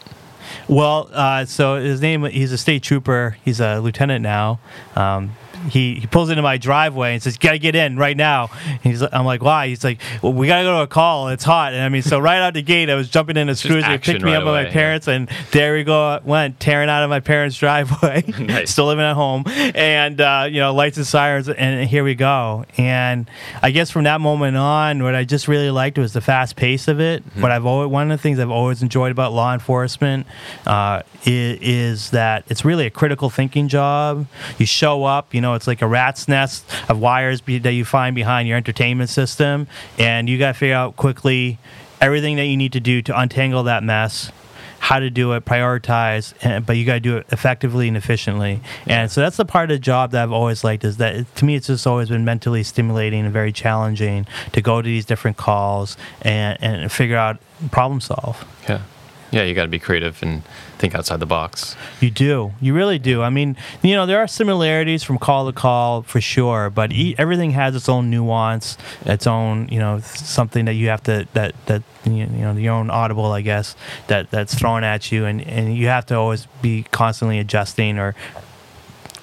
Well, 0.68 1.10
uh, 1.12 1.44
so 1.44 1.76
his 1.76 2.00
name, 2.00 2.24
he's 2.24 2.52
a 2.52 2.58
state 2.58 2.82
trooper. 2.82 3.36
He's 3.44 3.60
a 3.60 3.80
lieutenant 3.80 4.22
now. 4.22 4.60
Um, 4.94 5.32
he, 5.68 5.96
he 5.96 6.06
pulls 6.06 6.30
into 6.30 6.42
my 6.42 6.58
driveway 6.58 7.14
and 7.14 7.22
says, 7.22 7.34
"You 7.34 7.40
gotta 7.40 7.58
get 7.58 7.74
in 7.74 7.96
right 7.96 8.16
now." 8.16 8.48
he's, 8.82 9.02
I'm 9.02 9.24
like, 9.24 9.42
"Why?" 9.42 9.68
He's 9.68 9.84
like, 9.84 10.00
"Well, 10.22 10.32
we 10.32 10.46
gotta 10.46 10.64
go 10.64 10.78
to 10.78 10.82
a 10.82 10.86
call. 10.86 11.28
It's 11.28 11.44
hot." 11.44 11.72
And 11.72 11.82
I 11.82 11.88
mean, 11.88 12.02
so 12.02 12.18
right 12.18 12.38
out 12.38 12.54
the 12.54 12.62
gate, 12.62 12.90
I 12.90 12.94
was 12.94 13.08
jumping 13.08 13.36
in 13.36 13.48
his 13.48 13.62
cruiser, 13.62 13.98
picked 13.98 14.22
me 14.22 14.32
right 14.32 14.36
up 14.36 14.42
away, 14.42 14.62
by 14.62 14.64
my 14.64 14.70
parents, 14.70 15.06
yeah. 15.06 15.14
and 15.14 15.28
there 15.52 15.74
we 15.74 15.84
go. 15.84 16.20
Went 16.24 16.60
tearing 16.60 16.88
out 16.88 17.02
of 17.02 17.10
my 17.10 17.20
parents' 17.20 17.56
driveway, 17.56 18.24
nice. 18.38 18.70
still 18.70 18.86
living 18.86 19.04
at 19.04 19.14
home, 19.14 19.44
and 19.46 20.20
uh, 20.20 20.46
you 20.50 20.60
know, 20.60 20.74
lights 20.74 20.96
and 20.96 21.06
sirens, 21.06 21.48
and 21.48 21.88
here 21.88 22.04
we 22.04 22.14
go. 22.14 22.64
And 22.76 23.28
I 23.62 23.70
guess 23.70 23.90
from 23.90 24.04
that 24.04 24.20
moment 24.20 24.56
on, 24.56 25.02
what 25.02 25.14
I 25.14 25.24
just 25.24 25.48
really 25.48 25.70
liked 25.70 25.98
was 25.98 26.12
the 26.12 26.20
fast 26.20 26.56
pace 26.56 26.88
of 26.88 27.00
it. 27.00 27.24
Mm-hmm. 27.24 27.40
But 27.40 27.50
I've 27.50 27.66
always 27.66 27.90
one 27.90 28.10
of 28.10 28.18
the 28.18 28.22
things 28.22 28.38
I've 28.38 28.50
always 28.50 28.82
enjoyed 28.82 29.12
about 29.12 29.32
law 29.32 29.52
enforcement 29.52 30.26
uh, 30.66 31.02
is, 31.24 31.58
is 31.60 32.10
that 32.10 32.44
it's 32.48 32.64
really 32.64 32.86
a 32.86 32.90
critical 32.90 33.30
thinking 33.30 33.68
job. 33.68 34.26
You 34.58 34.66
show 34.66 35.04
up, 35.04 35.34
you 35.34 35.40
know 35.40 35.55
it's 35.56 35.66
like 35.66 35.82
a 35.82 35.86
rat's 35.86 36.28
nest 36.28 36.64
of 36.88 36.98
wires 36.98 37.40
be, 37.40 37.58
that 37.58 37.72
you 37.72 37.84
find 37.84 38.14
behind 38.14 38.46
your 38.48 38.56
entertainment 38.56 39.10
system, 39.10 39.66
and 39.98 40.28
you 40.28 40.38
got 40.38 40.52
to 40.52 40.54
figure 40.54 40.74
out 40.74 40.96
quickly 40.96 41.58
everything 42.00 42.36
that 42.36 42.46
you 42.46 42.56
need 42.56 42.72
to 42.74 42.80
do 42.80 43.02
to 43.02 43.18
untangle 43.18 43.64
that 43.64 43.82
mess 43.82 44.30
how 44.78 45.00
to 45.00 45.10
do 45.10 45.32
it, 45.32 45.44
prioritize, 45.44 46.32
and, 46.42 46.64
but 46.64 46.76
you 46.76 46.84
got 46.84 46.94
to 46.94 47.00
do 47.00 47.16
it 47.16 47.26
effectively 47.30 47.88
and 47.88 47.96
efficiently. 47.96 48.60
And 48.86 49.10
so 49.10 49.20
that's 49.20 49.36
the 49.36 49.44
part 49.44 49.70
of 49.70 49.74
the 49.74 49.80
job 49.80 50.12
that 50.12 50.22
I've 50.22 50.32
always 50.32 50.62
liked 50.62 50.84
is 50.84 50.98
that 50.98 51.34
to 51.36 51.44
me 51.44 51.56
it's 51.56 51.66
just 51.66 51.86
always 51.86 52.08
been 52.08 52.24
mentally 52.24 52.62
stimulating 52.62 53.24
and 53.24 53.32
very 53.32 53.52
challenging 53.52 54.26
to 54.52 54.60
go 54.60 54.80
to 54.80 54.86
these 54.86 55.04
different 55.04 55.36
calls 55.36 55.96
and, 56.22 56.56
and 56.62 56.92
figure 56.92 57.16
out 57.16 57.38
problem 57.70 58.00
solve. 58.00 58.44
Yeah. 58.68 58.82
Yeah, 59.30 59.42
you 59.42 59.54
got 59.54 59.64
to 59.64 59.68
be 59.68 59.78
creative 59.78 60.22
and 60.22 60.42
think 60.78 60.94
outside 60.94 61.20
the 61.20 61.26
box. 61.26 61.74
You 62.00 62.10
do. 62.10 62.52
You 62.60 62.74
really 62.74 62.98
do. 62.98 63.22
I 63.22 63.30
mean, 63.30 63.56
you 63.82 63.94
know, 63.94 64.06
there 64.06 64.18
are 64.18 64.28
similarities 64.28 65.02
from 65.02 65.18
call 65.18 65.46
to 65.46 65.52
call 65.52 66.02
for 66.02 66.20
sure, 66.20 66.70
but 66.70 66.92
everything 67.18 67.50
has 67.52 67.74
its 67.74 67.88
own 67.88 68.08
nuance, 68.10 68.78
its 69.04 69.26
own, 69.26 69.68
you 69.68 69.78
know, 69.78 70.00
something 70.00 70.66
that 70.66 70.74
you 70.74 70.88
have 70.88 71.02
to 71.04 71.26
that 71.32 71.54
that 71.66 71.82
you 72.04 72.26
know 72.26 72.52
your 72.52 72.74
own 72.74 72.88
audible, 72.88 73.26
I 73.32 73.40
guess, 73.40 73.74
that 74.06 74.30
that's 74.30 74.54
thrown 74.54 74.84
at 74.84 75.10
you, 75.10 75.24
and 75.24 75.40
and 75.42 75.76
you 75.76 75.88
have 75.88 76.06
to 76.06 76.14
always 76.14 76.46
be 76.62 76.84
constantly 76.84 77.38
adjusting 77.38 77.98
or 77.98 78.14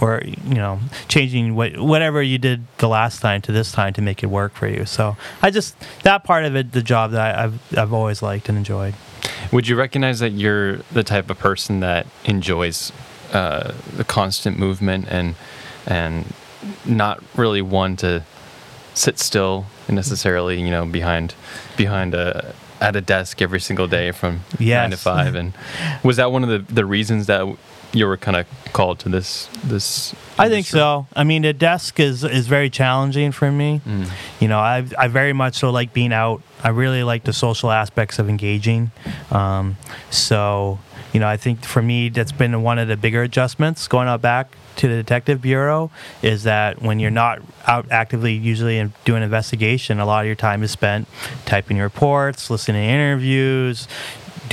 or 0.01 0.21
you 0.25 0.55
know 0.55 0.79
changing 1.07 1.55
what, 1.55 1.77
whatever 1.77 2.21
you 2.21 2.37
did 2.37 2.65
the 2.79 2.89
last 2.89 3.21
time 3.21 3.41
to 3.43 3.51
this 3.51 3.71
time 3.71 3.93
to 3.93 4.01
make 4.01 4.21
it 4.21 4.27
work 4.27 4.53
for 4.53 4.67
you. 4.67 4.85
So 4.85 5.15
I 5.41 5.49
just 5.49 5.75
that 6.03 6.23
part 6.23 6.43
of 6.43 6.55
it, 6.55 6.73
the 6.73 6.81
job 6.81 7.11
that 7.11 7.37
I, 7.37 7.45
I've 7.45 7.77
I've 7.77 7.93
always 7.93 8.21
liked 8.21 8.49
and 8.49 8.57
enjoyed. 8.57 8.95
Would 9.53 9.67
you 9.67 9.75
recognize 9.75 10.19
that 10.19 10.31
you're 10.31 10.77
the 10.91 11.03
type 11.03 11.29
of 11.29 11.37
person 11.39 11.79
that 11.79 12.07
enjoys 12.25 12.91
uh, 13.31 13.73
the 13.95 14.03
constant 14.03 14.57
movement 14.59 15.07
and 15.09 15.35
and 15.85 16.33
not 16.85 17.23
really 17.35 17.61
one 17.61 17.95
to 17.97 18.23
sit 18.95 19.19
still 19.19 19.65
necessarily, 19.89 20.59
you 20.61 20.71
know, 20.71 20.85
behind 20.85 21.35
behind 21.77 22.13
a 22.15 22.53
at 22.81 22.95
a 22.95 23.01
desk 23.01 23.41
every 23.41 23.59
single 23.59 23.87
day 23.87 24.11
from 24.11 24.41
Yes. 24.59 24.81
nine 24.83 24.91
to 24.91 24.97
five. 24.97 25.35
And 25.35 25.53
was 26.03 26.17
that 26.17 26.31
one 26.31 26.43
of 26.43 26.49
the, 26.49 26.73
the 26.73 26.85
reasons 26.85 27.27
that 27.27 27.45
you 27.93 28.07
were 28.07 28.17
kind 28.17 28.35
of 28.37 28.47
called 28.73 28.99
to 28.99 29.09
this 29.09 29.47
this? 29.63 30.13
I 30.37 30.49
think 30.49 30.65
so. 30.65 31.07
I 31.15 31.23
mean, 31.23 31.43
the 31.43 31.53
desk 31.53 31.99
is 31.99 32.23
is 32.23 32.47
very 32.47 32.69
challenging 32.69 33.31
for 33.31 33.51
me. 33.51 33.81
Mm. 33.85 34.09
You 34.39 34.47
know, 34.47 34.59
I 34.59 34.85
I 34.97 35.07
very 35.07 35.33
much 35.33 35.55
so 35.55 35.69
like 35.69 35.93
being 35.93 36.11
out. 36.11 36.41
I 36.63 36.69
really 36.69 37.03
like 37.03 37.23
the 37.23 37.33
social 37.33 37.71
aspects 37.71 38.19
of 38.19 38.29
engaging. 38.29 38.91
Um, 39.31 39.77
so, 40.09 40.79
you 41.13 41.19
know, 41.19 41.27
I 41.27 41.37
think 41.37 41.63
for 41.63 41.81
me 41.81 42.09
that's 42.09 42.31
been 42.31 42.63
one 42.63 42.79
of 42.79 42.87
the 42.87 42.97
bigger 42.97 43.21
adjustments 43.21 43.87
going 43.87 44.07
out 44.07 44.21
back 44.21 44.55
to 44.77 44.87
the 44.87 44.95
detective 44.95 45.41
bureau 45.41 45.91
is 46.21 46.43
that 46.43 46.81
when 46.81 46.99
you're 46.99 47.11
not 47.11 47.39
out 47.67 47.91
actively 47.91 48.33
usually 48.33 48.77
in 48.77 48.93
doing 49.05 49.21
investigation, 49.23 49.99
a 49.99 50.05
lot 50.05 50.21
of 50.21 50.25
your 50.25 50.35
time 50.35 50.63
is 50.63 50.71
spent 50.71 51.07
typing 51.45 51.77
reports, 51.77 52.49
listening 52.49 52.81
to 52.81 52.87
interviews, 52.87 53.87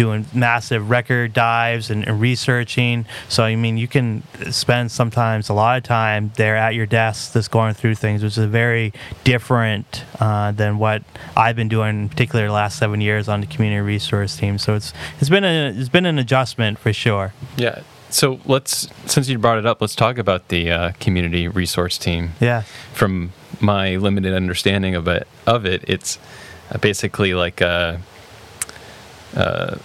doing 0.00 0.24
massive 0.32 0.88
record 0.88 1.34
dives 1.34 1.90
and, 1.90 2.08
and 2.08 2.18
researching. 2.22 3.04
So 3.28 3.44
I 3.44 3.54
mean, 3.54 3.76
you 3.76 3.86
can 3.86 4.22
spend 4.50 4.90
sometimes 4.90 5.50
a 5.50 5.52
lot 5.52 5.76
of 5.76 5.82
time 5.82 6.32
there 6.36 6.56
at 6.56 6.74
your 6.74 6.86
desk, 6.86 7.34
just 7.34 7.50
going 7.50 7.74
through 7.74 7.96
things, 7.96 8.22
which 8.22 8.38
is 8.38 8.46
very 8.46 8.94
different 9.24 10.06
uh, 10.18 10.52
than 10.52 10.78
what 10.78 11.02
I've 11.36 11.54
been 11.54 11.68
doing, 11.68 12.00
in 12.00 12.08
particular 12.08 12.46
the 12.46 12.52
last 12.54 12.78
seven 12.78 13.02
years 13.02 13.28
on 13.28 13.42
the 13.42 13.46
community 13.46 13.82
resource 13.82 14.38
team. 14.38 14.56
So 14.56 14.74
it's 14.74 14.94
it's 15.20 15.28
been 15.28 15.44
a 15.44 15.70
it's 15.76 15.90
been 15.90 16.06
an 16.06 16.18
adjustment 16.18 16.78
for 16.78 16.94
sure. 16.94 17.34
Yeah. 17.58 17.82
So 18.08 18.40
let's 18.46 18.88
since 19.04 19.28
you 19.28 19.38
brought 19.38 19.58
it 19.58 19.66
up, 19.66 19.82
let's 19.82 19.94
talk 19.94 20.16
about 20.16 20.48
the 20.48 20.70
uh, 20.70 20.92
community 20.98 21.46
resource 21.46 21.98
team. 21.98 22.30
Yeah. 22.40 22.62
From 22.94 23.32
my 23.60 23.96
limited 23.96 24.32
understanding 24.32 24.94
of 24.94 25.06
it, 25.08 25.28
of 25.46 25.66
it, 25.66 25.84
it's 25.86 26.18
basically 26.80 27.34
like 27.34 27.60
uh, 27.60 27.98
uh, 29.36 29.76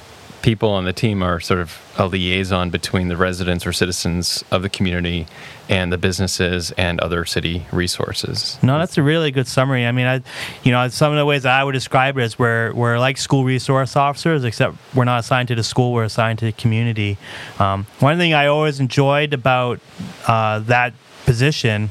people 0.45 0.69
on 0.69 0.85
the 0.85 0.93
team 0.93 1.23
are 1.23 1.39
sort 1.39 1.59
of 1.59 1.75
a 1.97 2.05
liaison 2.05 2.69
between 2.69 3.07
the 3.07 3.17
residents 3.17 3.65
or 3.65 3.73
citizens 3.73 4.45
of 4.51 4.61
the 4.61 4.69
community 4.69 5.25
and 5.69 5.91
the 5.91 5.97
businesses 5.97 6.69
and 6.73 6.99
other 6.99 7.25
city 7.25 7.65
resources. 7.71 8.59
No, 8.61 8.77
that's 8.77 8.95
a 8.99 9.01
really 9.01 9.31
good 9.31 9.47
summary. 9.47 9.87
I 9.87 9.91
mean, 9.91 10.05
I, 10.05 10.21
you 10.63 10.71
know, 10.71 10.87
some 10.89 11.11
of 11.11 11.17
the 11.17 11.25
ways 11.25 11.47
I 11.47 11.63
would 11.63 11.71
describe 11.71 12.19
it 12.19 12.23
is 12.23 12.37
we're, 12.37 12.71
we're 12.73 12.99
like 12.99 13.17
school 13.17 13.43
resource 13.43 13.95
officers, 13.95 14.43
except 14.43 14.77
we're 14.93 15.05
not 15.05 15.21
assigned 15.21 15.47
to 15.47 15.55
the 15.55 15.63
school, 15.63 15.93
we're 15.93 16.03
assigned 16.03 16.37
to 16.39 16.45
the 16.45 16.51
community. 16.51 17.17
Um, 17.57 17.87
one 17.99 18.19
thing 18.19 18.35
I 18.35 18.45
always 18.45 18.79
enjoyed 18.79 19.33
about 19.33 19.79
uh, 20.27 20.59
that 20.59 20.93
position 21.25 21.89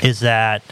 is 0.00 0.20
that 0.20 0.62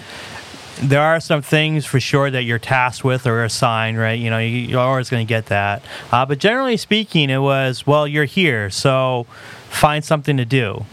there 0.81 1.03
are 1.03 1.21
some 1.21 1.43
things 1.43 1.85
for 1.85 2.01
sure 2.01 2.31
that 2.31 2.43
you're 2.43 2.59
tasked 2.59 3.05
with 3.05 3.27
or 3.27 3.45
assigned, 3.45 3.99
right? 3.99 4.19
You 4.19 4.31
know, 4.31 4.39
you, 4.39 4.57
you're 4.57 4.81
always 4.81 5.11
going 5.11 5.27
to 5.27 5.29
get 5.29 5.47
that. 5.47 5.83
Uh, 6.11 6.27
but 6.27 6.39
generally 6.39 6.77
speaking, 6.77 7.31
it 7.31 7.39
was, 7.39 7.87
well, 7.87 8.07
you're 8.07 8.25
here, 8.25 8.71
so 8.71 9.27
find 9.69 10.05
something 10.05 10.37
to 10.37 10.45
do. 10.45 10.85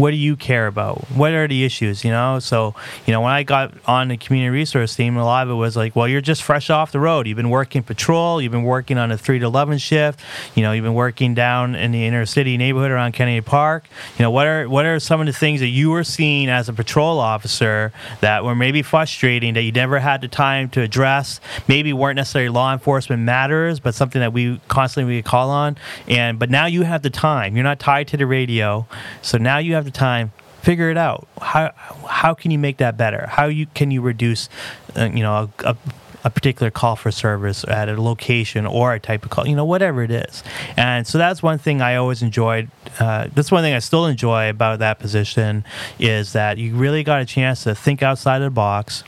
What 0.00 0.12
do 0.12 0.16
you 0.16 0.34
care 0.34 0.66
about? 0.66 0.98
What 1.10 1.32
are 1.32 1.46
the 1.46 1.62
issues? 1.62 2.04
You 2.04 2.10
know, 2.10 2.38
so 2.38 2.74
you 3.06 3.12
know 3.12 3.20
when 3.20 3.32
I 3.32 3.42
got 3.42 3.74
on 3.86 4.08
the 4.08 4.16
community 4.16 4.48
resource 4.48 4.96
team, 4.96 5.18
a 5.18 5.24
lot 5.24 5.46
of 5.46 5.50
it 5.50 5.54
was 5.54 5.76
like, 5.76 5.94
well, 5.94 6.08
you're 6.08 6.22
just 6.22 6.42
fresh 6.42 6.70
off 6.70 6.90
the 6.90 7.00
road. 7.00 7.26
You've 7.26 7.36
been 7.36 7.50
working 7.50 7.82
patrol. 7.82 8.40
You've 8.40 8.50
been 8.50 8.64
working 8.64 8.96
on 8.96 9.12
a 9.12 9.18
three 9.18 9.38
to 9.38 9.44
eleven 9.44 9.76
shift. 9.76 10.20
You 10.54 10.62
know, 10.62 10.72
you've 10.72 10.84
been 10.84 10.94
working 10.94 11.34
down 11.34 11.74
in 11.74 11.92
the 11.92 12.06
inner 12.06 12.24
city 12.24 12.56
neighborhood 12.56 12.90
around 12.90 13.12
Kennedy 13.12 13.42
Park. 13.42 13.84
You 14.18 14.22
know, 14.22 14.30
what 14.30 14.46
are 14.46 14.68
what 14.68 14.86
are 14.86 14.98
some 14.98 15.20
of 15.20 15.26
the 15.26 15.34
things 15.34 15.60
that 15.60 15.68
you 15.68 15.90
were 15.90 16.04
seeing 16.04 16.48
as 16.48 16.70
a 16.70 16.72
patrol 16.72 17.18
officer 17.18 17.92
that 18.22 18.42
were 18.42 18.54
maybe 18.54 18.80
frustrating 18.80 19.52
that 19.52 19.62
you 19.62 19.72
never 19.72 19.98
had 19.98 20.22
the 20.22 20.28
time 20.28 20.70
to 20.70 20.80
address? 20.80 21.40
Maybe 21.68 21.92
weren't 21.92 22.16
necessarily 22.16 22.48
law 22.48 22.72
enforcement 22.72 23.22
matters, 23.22 23.80
but 23.80 23.94
something 23.94 24.20
that 24.20 24.32
we 24.32 24.60
constantly 24.68 25.16
we 25.16 25.22
call 25.22 25.50
on. 25.50 25.76
And 26.08 26.38
but 26.38 26.48
now 26.48 26.64
you 26.64 26.84
have 26.84 27.02
the 27.02 27.10
time. 27.10 27.54
You're 27.54 27.64
not 27.64 27.80
tied 27.80 28.08
to 28.08 28.16
the 28.16 28.26
radio, 28.26 28.86
so 29.20 29.36
now 29.36 29.58
you 29.58 29.74
have 29.74 29.84
the 29.84 29.89
time. 29.90 30.32
Figure 30.62 30.90
it 30.90 30.98
out. 30.98 31.26
How 31.40 31.72
how 32.06 32.34
can 32.34 32.50
you 32.50 32.58
make 32.58 32.78
that 32.78 32.96
better? 32.96 33.26
How 33.26 33.46
you 33.46 33.66
can 33.66 33.90
you 33.90 34.02
reduce 34.02 34.48
uh, 34.96 35.04
you 35.12 35.22
know 35.22 35.50
a, 35.64 35.68
a, 35.70 35.76
a 36.24 36.30
particular 36.30 36.70
call 36.70 36.96
for 36.96 37.10
service 37.10 37.64
at 37.64 37.88
a 37.88 38.00
location 38.00 38.66
or 38.66 38.92
a 38.92 39.00
type 39.00 39.24
of 39.24 39.30
call 39.30 39.46
you 39.46 39.56
know 39.56 39.64
whatever 39.64 40.02
it 40.02 40.10
is. 40.10 40.44
And 40.76 41.06
so 41.06 41.16
that's 41.16 41.42
one 41.42 41.58
thing 41.58 41.80
i 41.80 41.96
always 41.96 42.20
enjoyed 42.20 42.70
uh, 42.98 43.28
that's 43.34 43.50
one 43.50 43.62
thing 43.62 43.72
i 43.72 43.78
still 43.78 44.04
enjoy 44.06 44.50
about 44.50 44.80
that 44.80 44.98
position 44.98 45.64
is 45.98 46.34
that 46.34 46.58
you 46.58 46.74
really 46.74 47.02
got 47.02 47.22
a 47.22 47.24
chance 47.24 47.64
to 47.64 47.74
think 47.74 48.02
outside 48.02 48.42
of 48.42 48.42
the 48.42 48.50
box 48.50 49.02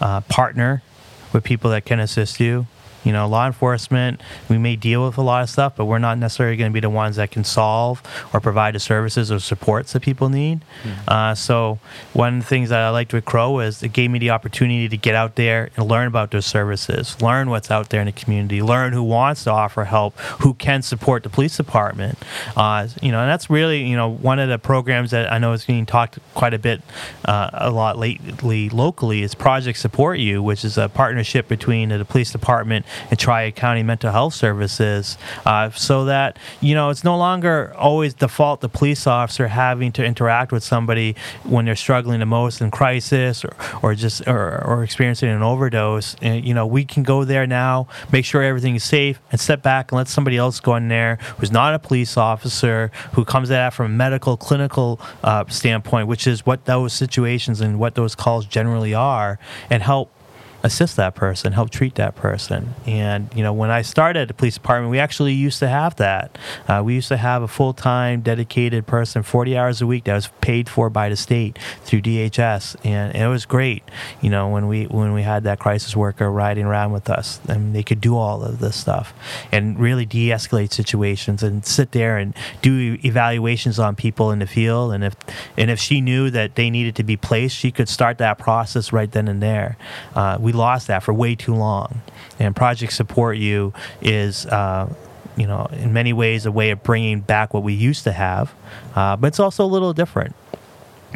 uh, 0.00 0.22
partner 0.22 0.82
with 1.34 1.44
people 1.44 1.70
that 1.70 1.84
can 1.84 2.00
assist 2.00 2.40
you 2.40 2.66
you 3.04 3.12
know, 3.12 3.26
law 3.26 3.46
enforcement, 3.46 4.20
we 4.48 4.58
may 4.58 4.76
deal 4.76 5.04
with 5.04 5.18
a 5.18 5.22
lot 5.22 5.42
of 5.42 5.50
stuff, 5.50 5.74
but 5.76 5.86
we're 5.86 5.98
not 5.98 6.18
necessarily 6.18 6.56
going 6.56 6.70
to 6.70 6.74
be 6.74 6.80
the 6.80 6.90
ones 6.90 7.16
that 7.16 7.30
can 7.30 7.44
solve 7.44 8.02
or 8.32 8.40
provide 8.40 8.74
the 8.74 8.80
services 8.80 9.30
or 9.32 9.38
supports 9.38 9.92
that 9.92 10.00
people 10.00 10.28
need. 10.28 10.60
Uh, 11.08 11.34
so, 11.34 11.78
one 12.12 12.34
of 12.34 12.40
the 12.40 12.46
things 12.46 12.68
that 12.68 12.80
I 12.80 12.90
liked 12.90 13.12
with 13.12 13.24
Crow 13.24 13.60
is 13.60 13.82
it 13.82 13.92
gave 13.92 14.10
me 14.10 14.18
the 14.18 14.30
opportunity 14.30 14.88
to 14.88 14.96
get 14.96 15.14
out 15.14 15.36
there 15.36 15.70
and 15.76 15.86
learn 15.86 16.06
about 16.06 16.30
those 16.30 16.46
services, 16.46 17.20
learn 17.20 17.50
what's 17.50 17.70
out 17.70 17.90
there 17.90 18.00
in 18.00 18.06
the 18.06 18.12
community, 18.12 18.62
learn 18.62 18.92
who 18.92 19.02
wants 19.02 19.44
to 19.44 19.50
offer 19.50 19.84
help, 19.84 20.18
who 20.40 20.54
can 20.54 20.82
support 20.82 21.22
the 21.22 21.28
police 21.28 21.56
department. 21.56 22.18
Uh, 22.56 22.88
you 23.00 23.10
know, 23.10 23.20
and 23.20 23.28
that's 23.28 23.50
really, 23.50 23.84
you 23.84 23.96
know, 23.96 24.08
one 24.08 24.38
of 24.38 24.48
the 24.48 24.58
programs 24.58 25.10
that 25.10 25.32
I 25.32 25.38
know 25.38 25.52
is 25.52 25.64
being 25.64 25.86
talked 25.86 26.18
quite 26.34 26.54
a 26.54 26.58
bit, 26.58 26.82
uh, 27.24 27.50
a 27.52 27.70
lot 27.70 27.98
lately 27.98 28.68
locally 28.68 29.22
is 29.22 29.34
Project 29.34 29.78
Support 29.78 30.18
You, 30.18 30.42
which 30.42 30.64
is 30.64 30.78
a 30.78 30.88
partnership 30.88 31.48
between 31.48 31.88
the 31.88 32.04
police 32.04 32.30
department 32.32 32.86
and 33.10 33.18
Tri-County 33.18 33.82
Mental 33.82 34.12
Health 34.12 34.34
Services, 34.34 35.16
uh, 35.46 35.70
so 35.70 36.04
that 36.04 36.38
you 36.60 36.74
know 36.74 36.90
it's 36.90 37.04
no 37.04 37.16
longer 37.16 37.72
always 37.76 38.14
default 38.14 38.60
the 38.60 38.68
police 38.68 39.06
officer 39.06 39.48
having 39.48 39.92
to 39.92 40.04
interact 40.04 40.52
with 40.52 40.62
somebody 40.62 41.16
when 41.44 41.64
they're 41.64 41.76
struggling 41.76 42.20
the 42.20 42.26
most 42.26 42.60
in 42.60 42.70
crisis 42.70 43.44
or, 43.44 43.54
or 43.82 43.94
just 43.94 44.26
or, 44.28 44.62
or 44.64 44.84
experiencing 44.84 45.28
an 45.28 45.42
overdose. 45.42 46.16
And, 46.20 46.44
you 46.44 46.54
know, 46.54 46.66
we 46.66 46.84
can 46.84 47.02
go 47.02 47.24
there 47.24 47.46
now, 47.46 47.88
make 48.12 48.24
sure 48.24 48.42
everything 48.42 48.74
is 48.74 48.84
safe, 48.84 49.20
and 49.30 49.40
step 49.40 49.62
back 49.62 49.92
and 49.92 49.96
let 49.96 50.08
somebody 50.08 50.36
else 50.36 50.60
go 50.60 50.76
in 50.76 50.88
there 50.88 51.18
who's 51.38 51.50
not 51.50 51.74
a 51.74 51.78
police 51.78 52.16
officer 52.16 52.90
who 53.12 53.24
comes 53.24 53.50
at 53.50 53.62
that 53.62 53.72
from 53.72 53.86
a 53.86 53.94
medical 53.94 54.36
clinical 54.36 55.00
uh, 55.22 55.44
standpoint, 55.48 56.08
which 56.08 56.26
is 56.26 56.44
what 56.44 56.64
those 56.64 56.92
situations 56.92 57.60
and 57.60 57.78
what 57.78 57.94
those 57.94 58.14
calls 58.14 58.44
generally 58.44 58.94
are, 58.94 59.38
and 59.70 59.82
help 59.82 60.10
assist 60.62 60.96
that 60.96 61.14
person, 61.14 61.52
help 61.52 61.70
treat 61.70 61.96
that 61.96 62.14
person. 62.14 62.74
And 62.86 63.28
you 63.34 63.42
know, 63.42 63.52
when 63.52 63.70
I 63.70 63.82
started 63.82 64.20
at 64.20 64.28
the 64.28 64.34
police 64.34 64.54
department, 64.54 64.90
we 64.90 64.98
actually 64.98 65.32
used 65.32 65.58
to 65.60 65.68
have 65.68 65.96
that. 65.96 66.36
Uh, 66.68 66.82
we 66.84 66.94
used 66.94 67.08
to 67.08 67.16
have 67.16 67.42
a 67.42 67.48
full-time, 67.48 68.20
dedicated 68.20 68.86
person, 68.86 69.22
40 69.22 69.56
hours 69.56 69.82
a 69.82 69.86
week, 69.86 70.04
that 70.04 70.14
was 70.14 70.28
paid 70.40 70.68
for 70.68 70.90
by 70.90 71.08
the 71.08 71.16
state 71.16 71.58
through 71.84 72.02
DHS, 72.02 72.76
and 72.84 73.14
it 73.14 73.26
was 73.26 73.44
great. 73.44 73.82
You 74.20 74.30
know, 74.30 74.48
when 74.48 74.68
we 74.68 74.84
when 74.84 75.12
we 75.12 75.22
had 75.22 75.44
that 75.44 75.58
crisis 75.58 75.96
worker 75.96 76.30
riding 76.30 76.64
around 76.64 76.92
with 76.92 77.10
us, 77.10 77.40
and 77.48 77.74
they 77.74 77.82
could 77.82 78.00
do 78.00 78.16
all 78.16 78.42
of 78.42 78.58
this 78.58 78.76
stuff 78.76 79.12
and 79.50 79.78
really 79.78 80.06
de-escalate 80.06 80.72
situations 80.72 81.42
and 81.42 81.64
sit 81.64 81.92
there 81.92 82.16
and 82.18 82.34
do 82.60 82.98
evaluations 83.04 83.78
on 83.78 83.96
people 83.96 84.30
in 84.30 84.38
the 84.38 84.46
field. 84.46 84.92
And 84.92 85.04
if 85.04 85.14
and 85.56 85.70
if 85.70 85.78
she 85.78 86.00
knew 86.00 86.30
that 86.30 86.54
they 86.54 86.70
needed 86.70 86.96
to 86.96 87.02
be 87.02 87.16
placed, 87.16 87.56
she 87.56 87.70
could 87.70 87.88
start 87.88 88.18
that 88.18 88.38
process 88.38 88.92
right 88.92 89.10
then 89.10 89.28
and 89.28 89.42
there. 89.42 89.76
Uh, 90.14 90.38
we 90.40 90.51
lost 90.52 90.86
that 90.86 91.02
for 91.02 91.12
way 91.12 91.34
too 91.34 91.54
long. 91.54 92.02
And 92.38 92.54
Project 92.54 92.92
Support 92.92 93.36
You 93.36 93.72
is, 94.00 94.46
uh, 94.46 94.92
you 95.36 95.46
know, 95.46 95.66
in 95.72 95.92
many 95.92 96.12
ways 96.12 96.46
a 96.46 96.52
way 96.52 96.70
of 96.70 96.82
bringing 96.82 97.20
back 97.20 97.54
what 97.54 97.62
we 97.62 97.72
used 97.72 98.04
to 98.04 98.12
have, 98.12 98.52
uh, 98.94 99.16
but 99.16 99.28
it's 99.28 99.40
also 99.40 99.64
a 99.64 99.66
little 99.66 99.92
different. 99.92 100.34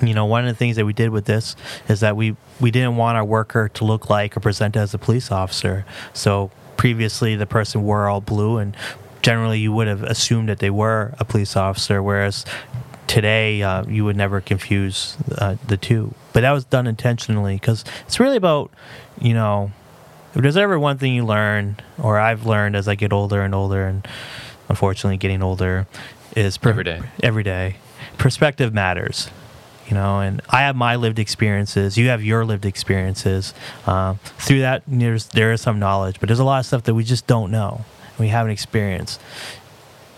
You 0.02 0.12
know, 0.12 0.26
one 0.26 0.46
of 0.46 0.48
the 0.48 0.58
things 0.58 0.76
that 0.76 0.84
we 0.84 0.92
did 0.92 1.10
with 1.10 1.24
this 1.24 1.56
is 1.88 2.00
that 2.00 2.16
we, 2.16 2.36
we 2.60 2.70
didn't 2.70 2.96
want 2.96 3.16
our 3.16 3.24
worker 3.24 3.70
to 3.74 3.84
look 3.84 4.10
like 4.10 4.36
or 4.36 4.40
present 4.40 4.76
as 4.76 4.92
a 4.92 4.98
police 4.98 5.32
officer. 5.32 5.86
So 6.12 6.50
previously, 6.76 7.34
the 7.36 7.46
person 7.46 7.82
wore 7.82 8.06
all 8.06 8.20
blue, 8.20 8.58
and 8.58 8.76
generally 9.22 9.58
you 9.58 9.72
would 9.72 9.86
have 9.86 10.02
assumed 10.02 10.48
that 10.50 10.58
they 10.58 10.70
were 10.70 11.14
a 11.18 11.24
police 11.24 11.56
officer, 11.56 12.02
whereas 12.02 12.44
today 13.06 13.62
uh, 13.62 13.84
you 13.86 14.04
would 14.04 14.16
never 14.16 14.40
confuse 14.40 15.16
uh, 15.38 15.56
the 15.66 15.76
two. 15.76 16.14
But 16.32 16.40
that 16.40 16.52
was 16.52 16.64
done 16.64 16.86
intentionally 16.86 17.54
because 17.56 17.84
it's 18.06 18.20
really 18.20 18.36
about, 18.36 18.70
you 19.20 19.34
know, 19.34 19.70
if 20.34 20.42
there's 20.42 20.56
ever 20.56 20.78
one 20.78 20.98
thing 20.98 21.14
you 21.14 21.24
learn, 21.24 21.76
or 21.98 22.18
I've 22.18 22.44
learned 22.44 22.76
as 22.76 22.88
I 22.88 22.94
get 22.94 23.12
older 23.12 23.40
and 23.40 23.54
older, 23.54 23.86
and 23.86 24.06
unfortunately 24.68 25.16
getting 25.16 25.42
older, 25.42 25.86
is 26.36 26.58
per- 26.58 26.70
Every 26.70 26.84
day. 26.84 27.00
Every 27.22 27.42
day, 27.42 27.76
perspective 28.18 28.74
matters. 28.74 29.30
You 29.88 29.94
know, 29.94 30.18
and 30.18 30.42
I 30.50 30.62
have 30.62 30.74
my 30.74 30.96
lived 30.96 31.20
experiences. 31.20 31.96
You 31.96 32.08
have 32.08 32.22
your 32.22 32.44
lived 32.44 32.66
experiences. 32.66 33.54
Uh, 33.86 34.14
through 34.38 34.58
that, 34.58 34.82
there's 34.88 35.28
there 35.28 35.52
is 35.52 35.60
some 35.60 35.78
knowledge, 35.78 36.18
but 36.18 36.28
there's 36.28 36.40
a 36.40 36.44
lot 36.44 36.58
of 36.58 36.66
stuff 36.66 36.82
that 36.82 36.94
we 36.94 37.04
just 37.04 37.26
don't 37.28 37.52
know. 37.52 37.84
We 38.18 38.28
haven't 38.28 38.50
experienced 38.50 39.20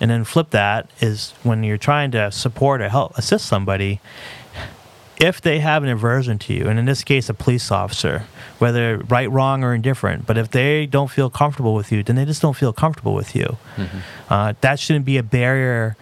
And 0.00 0.10
then 0.10 0.24
flip 0.24 0.50
that 0.50 0.90
is 1.00 1.34
when 1.42 1.64
you're 1.64 1.78
trying 1.78 2.10
to 2.12 2.30
support 2.30 2.80
or 2.80 2.88
help 2.88 3.16
assist 3.18 3.46
somebody, 3.46 4.00
if 5.20 5.40
they 5.40 5.58
have 5.58 5.82
an 5.82 5.88
aversion 5.88 6.38
to 6.38 6.54
you, 6.54 6.68
and 6.68 6.78
in 6.78 6.84
this 6.84 7.02
case, 7.02 7.28
a 7.28 7.34
police 7.34 7.72
officer, 7.72 8.24
whether 8.58 8.98
right, 8.98 9.30
wrong, 9.30 9.64
or 9.64 9.74
indifferent, 9.74 10.26
but 10.26 10.38
if 10.38 10.50
they 10.50 10.86
don't 10.86 11.10
feel 11.10 11.28
comfortable 11.28 11.74
with 11.74 11.90
you, 11.90 12.02
then 12.02 12.16
they 12.16 12.24
just 12.24 12.40
don't 12.40 12.56
feel 12.56 12.72
comfortable 12.72 13.14
with 13.14 13.34
you. 13.34 13.58
Mm-hmm. 13.76 13.98
Uh, 14.28 14.54
that 14.60 14.78
shouldn't 14.78 15.04
be 15.04 15.16
a 15.16 15.22
barrier 15.22 15.96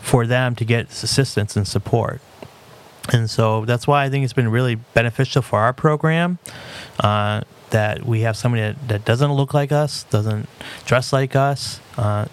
for 0.00 0.26
them 0.26 0.54
to 0.56 0.64
get 0.64 0.90
assistance 0.90 1.56
and 1.56 1.66
support. 1.66 2.20
And 3.12 3.28
so 3.28 3.64
that's 3.64 3.86
why 3.86 4.04
I 4.04 4.10
think 4.10 4.24
it's 4.24 4.32
been 4.32 4.50
really 4.50 4.76
beneficial 4.76 5.42
for 5.42 5.60
our 5.60 5.72
program 5.72 6.38
uh, 7.00 7.42
that 7.70 8.04
we 8.04 8.20
have 8.20 8.36
somebody 8.36 8.62
that, 8.62 8.88
that, 8.88 9.04
doesn't 9.04 9.32
look 9.32 9.52
like 9.52 9.72
us, 9.72 10.04
doesn't 10.04 10.48
dress 10.86 11.12
like 11.12 11.36
us 11.36 11.80
uh, 11.98 12.26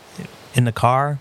in 0.53 0.65
the 0.65 0.72
car 0.72 1.20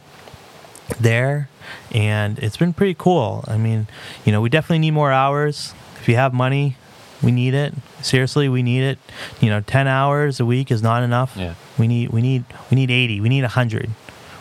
there. 0.98 1.48
And 1.92 2.38
it's 2.38 2.56
been 2.56 2.72
pretty 2.72 2.94
cool. 2.94 3.44
I 3.46 3.56
mean, 3.56 3.86
you 4.24 4.32
know, 4.32 4.40
we 4.40 4.48
definitely 4.48 4.80
need 4.80 4.92
more 4.92 5.12
hours. 5.12 5.72
If 6.00 6.08
you 6.08 6.16
have 6.16 6.34
money, 6.34 6.76
we 7.22 7.32
need 7.32 7.54
it. 7.54 7.74
Seriously, 8.02 8.48
we 8.48 8.62
need 8.62 8.82
it. 8.82 8.98
You 9.40 9.50
know, 9.50 9.60
10 9.60 9.86
hours 9.86 10.40
a 10.40 10.46
week 10.46 10.70
is 10.70 10.82
not 10.82 11.02
enough. 11.02 11.34
Yeah. 11.36 11.54
We 11.78 11.86
need 11.86 12.10
we 12.10 12.22
need 12.22 12.44
we 12.70 12.74
need 12.74 12.90
80. 12.90 13.20
We 13.20 13.28
need 13.28 13.42
100. 13.42 13.90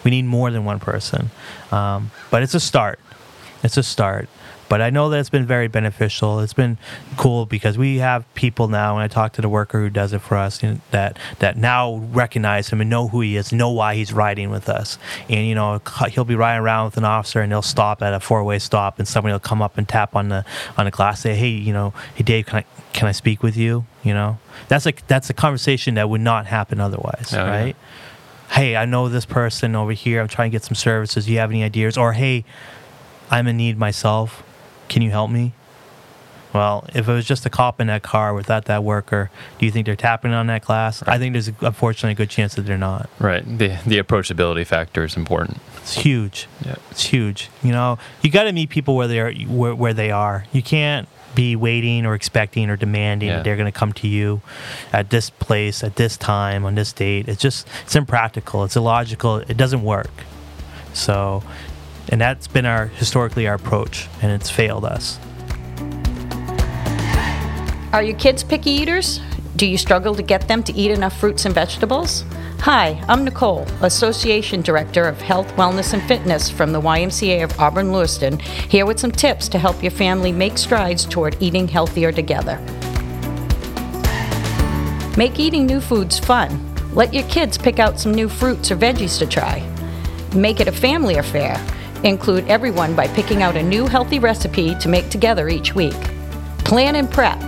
We 0.03 0.11
need 0.11 0.25
more 0.25 0.49
than 0.49 0.65
one 0.65 0.79
person. 0.79 1.29
Um, 1.71 2.11
but 2.31 2.41
it's 2.41 2.53
a 2.53 2.59
start. 2.59 2.99
It's 3.63 3.77
a 3.77 3.83
start. 3.83 4.29
But 4.69 4.81
I 4.81 4.91
know 4.91 5.09
that 5.09 5.19
it's 5.19 5.31
been 5.31 5.47
very 5.47 5.67
beneficial. 5.67 6.39
It's 6.39 6.53
been 6.53 6.77
cool 7.17 7.47
because 7.47 7.77
we 7.77 7.97
have 7.97 8.31
people 8.35 8.67
now, 8.67 8.95
and 8.95 9.03
I 9.03 9.07
talk 9.07 9.33
to 9.33 9.41
the 9.41 9.49
worker 9.49 9.81
who 9.81 9.89
does 9.89 10.13
it 10.13 10.19
for 10.19 10.37
us, 10.37 10.61
you 10.61 10.69
know, 10.69 10.81
that 10.91 11.17
that 11.39 11.57
now 11.57 11.95
recognize 11.95 12.69
him 12.69 12.79
and 12.79 12.89
know 12.89 13.07
who 13.07 13.21
he 13.21 13.35
is, 13.35 13.51
know 13.51 13.71
why 13.71 13.95
he's 13.95 14.13
riding 14.13 14.51
with 14.51 14.69
us. 14.69 14.99
And 15.27 15.47
you 15.47 15.55
know, 15.55 15.81
he'll 16.11 16.23
be 16.23 16.35
riding 16.35 16.61
around 16.61 16.85
with 16.85 16.97
an 16.97 17.03
officer, 17.03 17.41
and 17.41 17.51
they'll 17.51 17.63
stop 17.63 18.03
at 18.03 18.13
a 18.13 18.19
four-way 18.19 18.59
stop, 18.59 18.99
and 18.99 19.07
somebody 19.07 19.33
will 19.33 19.39
come 19.39 19.61
up 19.61 19.77
and 19.77 19.89
tap 19.89 20.15
on 20.15 20.29
the 20.29 20.45
on 20.77 20.85
the 20.85 20.91
glass, 20.91 21.21
say, 21.21 21.33
"Hey, 21.35 21.49
you 21.49 21.73
know, 21.73 21.91
hey 22.13 22.23
Dave, 22.23 22.45
can 22.45 22.59
I 22.59 22.65
can 22.93 23.07
I 23.07 23.11
speak 23.11 23.41
with 23.41 23.57
you?" 23.57 23.85
You 24.03 24.13
know, 24.13 24.37
that's 24.67 24.85
a 24.85 24.93
that's 25.07 25.31
a 25.31 25.33
conversation 25.33 25.95
that 25.95 26.09
would 26.09 26.21
not 26.21 26.45
happen 26.45 26.79
otherwise, 26.79 27.33
oh, 27.33 27.43
right? 27.43 27.75
Yeah. 28.49 28.55
Hey, 28.55 28.75
I 28.75 28.85
know 28.85 29.09
this 29.09 29.25
person 29.25 29.75
over 29.75 29.93
here. 29.93 30.21
I'm 30.21 30.27
trying 30.27 30.51
to 30.51 30.55
get 30.55 30.63
some 30.63 30.75
services. 30.75 31.25
Do 31.25 31.31
you 31.31 31.39
have 31.39 31.49
any 31.49 31.63
ideas? 31.63 31.97
Or 31.97 32.13
hey, 32.13 32.45
I'm 33.31 33.47
in 33.47 33.57
need 33.57 33.77
myself 33.77 34.43
can 34.89 35.01
you 35.01 35.11
help 35.11 35.31
me? 35.31 35.53
Well, 36.53 36.85
if 36.95 37.07
it 37.07 37.11
was 37.11 37.25
just 37.25 37.45
a 37.45 37.49
cop 37.49 37.79
in 37.79 37.87
that 37.87 38.01
car 38.01 38.33
without 38.33 38.65
that 38.65 38.83
worker, 38.83 39.29
do 39.59 39.65
you 39.65 39.71
think 39.71 39.85
they're 39.85 39.95
tapping 39.95 40.33
on 40.33 40.47
that 40.47 40.63
glass? 40.65 41.05
Right. 41.05 41.15
I 41.15 41.19
think 41.19 41.33
there's 41.33 41.47
unfortunately 41.61 42.13
a 42.13 42.15
good 42.15 42.29
chance 42.29 42.55
that 42.55 42.63
they're 42.63 42.77
not. 42.77 43.09
Right. 43.19 43.45
The 43.45 43.77
the 43.85 44.01
approachability 44.01 44.65
factor 44.65 45.03
is 45.03 45.15
important. 45.15 45.59
It's 45.77 45.95
huge. 45.95 46.47
Yeah. 46.65 46.75
It's 46.89 47.05
huge. 47.05 47.49
You 47.61 47.71
know, 47.71 47.99
you 48.23 48.31
got 48.31 48.43
to 48.43 48.51
meet 48.51 48.69
people 48.69 48.95
where 48.95 49.07
they 49.07 49.19
are 49.19 49.31
where, 49.31 49.75
where 49.75 49.93
they 49.93 50.09
are. 50.09 50.45
You 50.51 50.63
can't 50.63 51.07
be 51.35 51.55
waiting 51.55 52.07
or 52.07 52.15
expecting 52.15 52.71
or 52.71 52.75
demanding 52.75 53.29
yeah. 53.29 53.37
that 53.37 53.43
they're 53.43 53.55
going 53.55 53.71
to 53.71 53.77
come 53.77 53.93
to 53.93 54.07
you 54.07 54.41
at 54.91 55.11
this 55.11 55.29
place 55.29 55.83
at 55.83 55.95
this 55.97 56.17
time 56.17 56.65
on 56.65 56.73
this 56.73 56.91
date. 56.93 57.29
It's 57.29 57.41
just 57.41 57.67
it's 57.83 57.95
impractical. 57.95 58.63
It's 58.63 58.75
illogical. 58.75 59.37
It 59.37 59.55
doesn't 59.55 59.83
work. 59.83 60.11
So 60.93 61.43
and 62.09 62.19
that's 62.19 62.47
been 62.47 62.65
our 62.65 62.87
historically 62.87 63.47
our 63.47 63.55
approach, 63.55 64.07
and 64.21 64.31
it's 64.31 64.49
failed 64.49 64.83
us. 64.83 65.17
Are 67.93 68.03
your 68.03 68.17
kids 68.17 68.43
picky 68.43 68.71
eaters? 68.71 69.19
Do 69.55 69.65
you 69.65 69.77
struggle 69.77 70.15
to 70.15 70.21
get 70.21 70.47
them 70.47 70.63
to 70.63 70.73
eat 70.73 70.91
enough 70.91 71.19
fruits 71.19 71.45
and 71.45 71.55
vegetables? 71.55 72.23
Hi, 72.61 73.03
I'm 73.07 73.23
Nicole, 73.23 73.65
Association 73.81 74.61
Director 74.61 75.05
of 75.05 75.21
Health, 75.21 75.47
Wellness, 75.55 75.93
and 75.93 76.03
Fitness 76.03 76.49
from 76.49 76.71
the 76.71 76.81
YMCA 76.81 77.43
of 77.43 77.57
Auburn 77.59 77.91
Lewiston, 77.91 78.37
here 78.39 78.85
with 78.85 78.99
some 78.99 79.11
tips 79.11 79.47
to 79.49 79.57
help 79.57 79.81
your 79.81 79.91
family 79.91 80.31
make 80.31 80.57
strides 80.57 81.05
toward 81.05 81.41
eating 81.41 81.67
healthier 81.67 82.11
together. 82.11 82.57
Make 85.17 85.39
eating 85.39 85.65
new 85.65 85.81
foods 85.81 86.19
fun. 86.19 86.65
Let 86.93 87.13
your 87.13 87.23
kids 87.23 87.57
pick 87.57 87.79
out 87.79 87.99
some 87.99 88.13
new 88.13 88.29
fruits 88.29 88.71
or 88.71 88.77
veggies 88.77 89.17
to 89.19 89.25
try. 89.25 89.65
Make 90.35 90.59
it 90.59 90.67
a 90.67 90.71
family 90.71 91.15
affair. 91.15 91.59
Include 92.03 92.47
everyone 92.47 92.95
by 92.95 93.07
picking 93.07 93.43
out 93.43 93.57
a 93.57 93.63
new 93.63 93.85
healthy 93.85 94.19
recipe 94.19 94.73
to 94.75 94.87
make 94.87 95.09
together 95.09 95.49
each 95.49 95.75
week. 95.75 95.99
Plan 96.59 96.95
and 96.95 97.11
prep. 97.11 97.39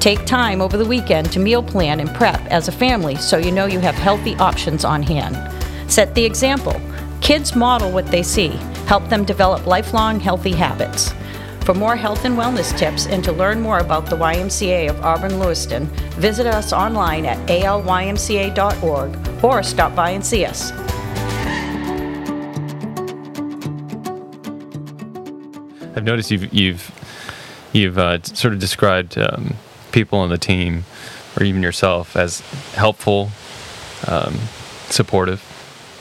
Take 0.00 0.24
time 0.24 0.62
over 0.62 0.78
the 0.78 0.86
weekend 0.86 1.30
to 1.32 1.38
meal 1.38 1.62
plan 1.62 2.00
and 2.00 2.08
prep 2.14 2.40
as 2.46 2.68
a 2.68 2.72
family 2.72 3.16
so 3.16 3.36
you 3.36 3.52
know 3.52 3.66
you 3.66 3.80
have 3.80 3.94
healthy 3.94 4.34
options 4.36 4.86
on 4.86 5.02
hand. 5.02 5.36
Set 5.92 6.14
the 6.14 6.24
example. 6.24 6.80
Kids 7.20 7.54
model 7.54 7.92
what 7.92 8.06
they 8.06 8.22
see. 8.22 8.48
Help 8.86 9.06
them 9.10 9.24
develop 9.24 9.66
lifelong 9.66 10.18
healthy 10.18 10.52
habits. 10.52 11.12
For 11.64 11.74
more 11.74 11.94
health 11.94 12.24
and 12.24 12.36
wellness 12.36 12.76
tips 12.76 13.06
and 13.06 13.22
to 13.24 13.30
learn 13.30 13.60
more 13.60 13.78
about 13.78 14.06
the 14.06 14.16
YMCA 14.16 14.88
of 14.88 15.00
Auburn 15.04 15.38
Lewiston, 15.38 15.86
visit 16.16 16.46
us 16.46 16.72
online 16.72 17.26
at 17.26 17.38
alymca.org 17.48 19.44
or 19.44 19.62
stop 19.62 19.94
by 19.94 20.10
and 20.10 20.24
see 20.24 20.46
us. 20.46 20.72
I've 26.02 26.06
noticed 26.06 26.32
you've 26.32 26.52
you've 26.52 27.70
you've 27.72 27.96
uh, 27.96 28.20
sort 28.24 28.52
of 28.54 28.58
described 28.58 29.16
um, 29.16 29.54
people 29.92 30.18
on 30.18 30.30
the 30.30 30.36
team, 30.36 30.84
or 31.36 31.44
even 31.44 31.62
yourself, 31.62 32.16
as 32.16 32.40
helpful, 32.74 33.30
um, 34.08 34.34
supportive. 34.88 35.40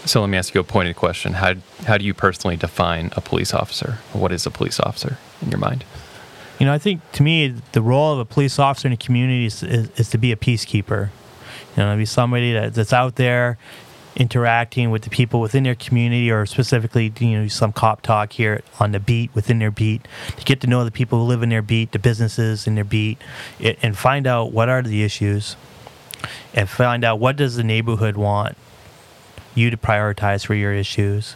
So 0.06 0.22
let 0.22 0.32
me 0.32 0.40
ask 0.40 0.56
you 0.56 0.60
a 0.60 0.64
pointed 0.64 0.96
question: 0.96 1.34
How 1.34 1.54
how 1.86 2.00
do 2.00 2.06
you 2.06 2.16
personally 2.16 2.58
define 2.58 3.12
a 3.16 3.22
police 3.22 3.54
officer? 3.54 4.00
What 4.12 4.32
is 4.32 4.48
a 4.48 4.50
police 4.50 4.80
officer 4.80 5.20
in 5.40 5.52
your 5.52 5.60
mind? 5.60 5.86
You 6.58 6.66
know, 6.66 6.74
I 6.74 6.80
think 6.80 7.02
to 7.12 7.22
me, 7.22 7.54
the 7.74 7.82
role 7.84 8.14
of 8.14 8.18
a 8.18 8.26
police 8.26 8.58
officer 8.58 8.88
in 8.88 8.94
a 8.94 8.98
community 8.98 9.46
is, 9.46 9.62
is, 9.62 9.90
is 9.98 10.10
to 10.10 10.18
be 10.18 10.32
a 10.32 10.36
peacekeeper. 10.36 11.10
You 11.78 11.84
know, 11.84 11.92
to 11.92 11.98
be 11.98 12.06
somebody 12.06 12.54
that, 12.54 12.74
that's 12.74 12.92
out 12.92 13.18
there 13.18 13.60
interacting 14.16 14.92
with 14.92 15.04
the 15.04 15.10
people 15.10 15.40
within 15.40 15.64
their 15.64 15.76
community 15.76 16.30
or 16.30 16.46
specifically 16.46 17.14
you 17.20 17.40
know 17.40 17.48
some 17.48 17.72
cop 17.72 18.02
talk 18.02 18.34
here 18.34 18.62
on 18.80 18.92
the 18.92 19.00
beat 19.00 19.34
within 19.34 19.60
their 19.60 19.72
beat 19.72 20.06
to 20.36 20.44
get 20.44 20.60
to 20.60 20.68
know 20.68 20.84
the 20.84 20.92
people 20.92 21.20
who 21.20 21.26
live 21.26 21.42
in 21.42 21.50
their 21.50 21.62
beat 21.62 21.92
the 21.94 22.00
businesses 22.00 22.68
in 22.68 22.76
their 22.76 22.84
beat 22.84 23.18
and 23.82 23.98
find 23.98 24.28
out 24.28 24.52
what 24.52 24.68
are 24.68 24.82
the 24.82 25.04
issues 25.04 25.56
and 26.54 26.70
find 26.70 27.04
out 27.04 27.20
what 27.20 27.38
does 27.38 27.56
the 27.56 27.64
neighborhood 27.64 28.18
want 28.18 28.58
you 29.56 29.70
to 29.70 29.78
prioritize 29.78 30.46
for 30.46 30.56
your 30.56 30.74
issues 30.74 31.36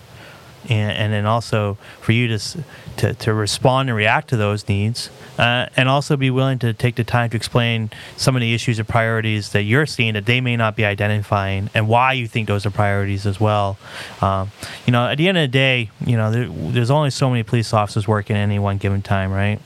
and, 0.69 0.91
and 0.91 1.13
then 1.13 1.25
also 1.25 1.77
for 2.01 2.11
you 2.11 2.27
to, 2.27 2.63
to, 2.97 3.13
to 3.13 3.33
respond 3.33 3.89
and 3.89 3.95
react 3.95 4.29
to 4.29 4.37
those 4.37 4.67
needs 4.67 5.09
uh, 5.37 5.67
and 5.75 5.89
also 5.89 6.17
be 6.17 6.29
willing 6.29 6.59
to 6.59 6.73
take 6.73 6.95
the 6.95 7.03
time 7.03 7.29
to 7.29 7.37
explain 7.37 7.89
some 8.17 8.35
of 8.35 8.41
the 8.41 8.53
issues 8.53 8.79
or 8.79 8.83
priorities 8.83 9.51
that 9.51 9.63
you're 9.63 9.85
seeing 9.85 10.13
that 10.13 10.25
they 10.25 10.41
may 10.41 10.55
not 10.55 10.75
be 10.75 10.85
identifying 10.85 11.69
and 11.73 11.87
why 11.87 12.13
you 12.13 12.27
think 12.27 12.47
those 12.47 12.65
are 12.65 12.71
priorities 12.71 13.25
as 13.25 13.39
well. 13.39 13.77
Um, 14.21 14.51
you 14.85 14.91
know, 14.91 15.07
at 15.07 15.17
the 15.17 15.27
end 15.27 15.37
of 15.37 15.43
the 15.43 15.47
day, 15.47 15.89
you 16.05 16.17
know, 16.17 16.31
there, 16.31 16.47
there's 16.47 16.91
only 16.91 17.09
so 17.09 17.29
many 17.29 17.43
police 17.43 17.73
officers 17.73 18.07
working 18.07 18.35
at 18.35 18.39
any 18.39 18.59
one 18.59 18.77
given 18.77 19.01
time, 19.01 19.31
right? 19.31 19.59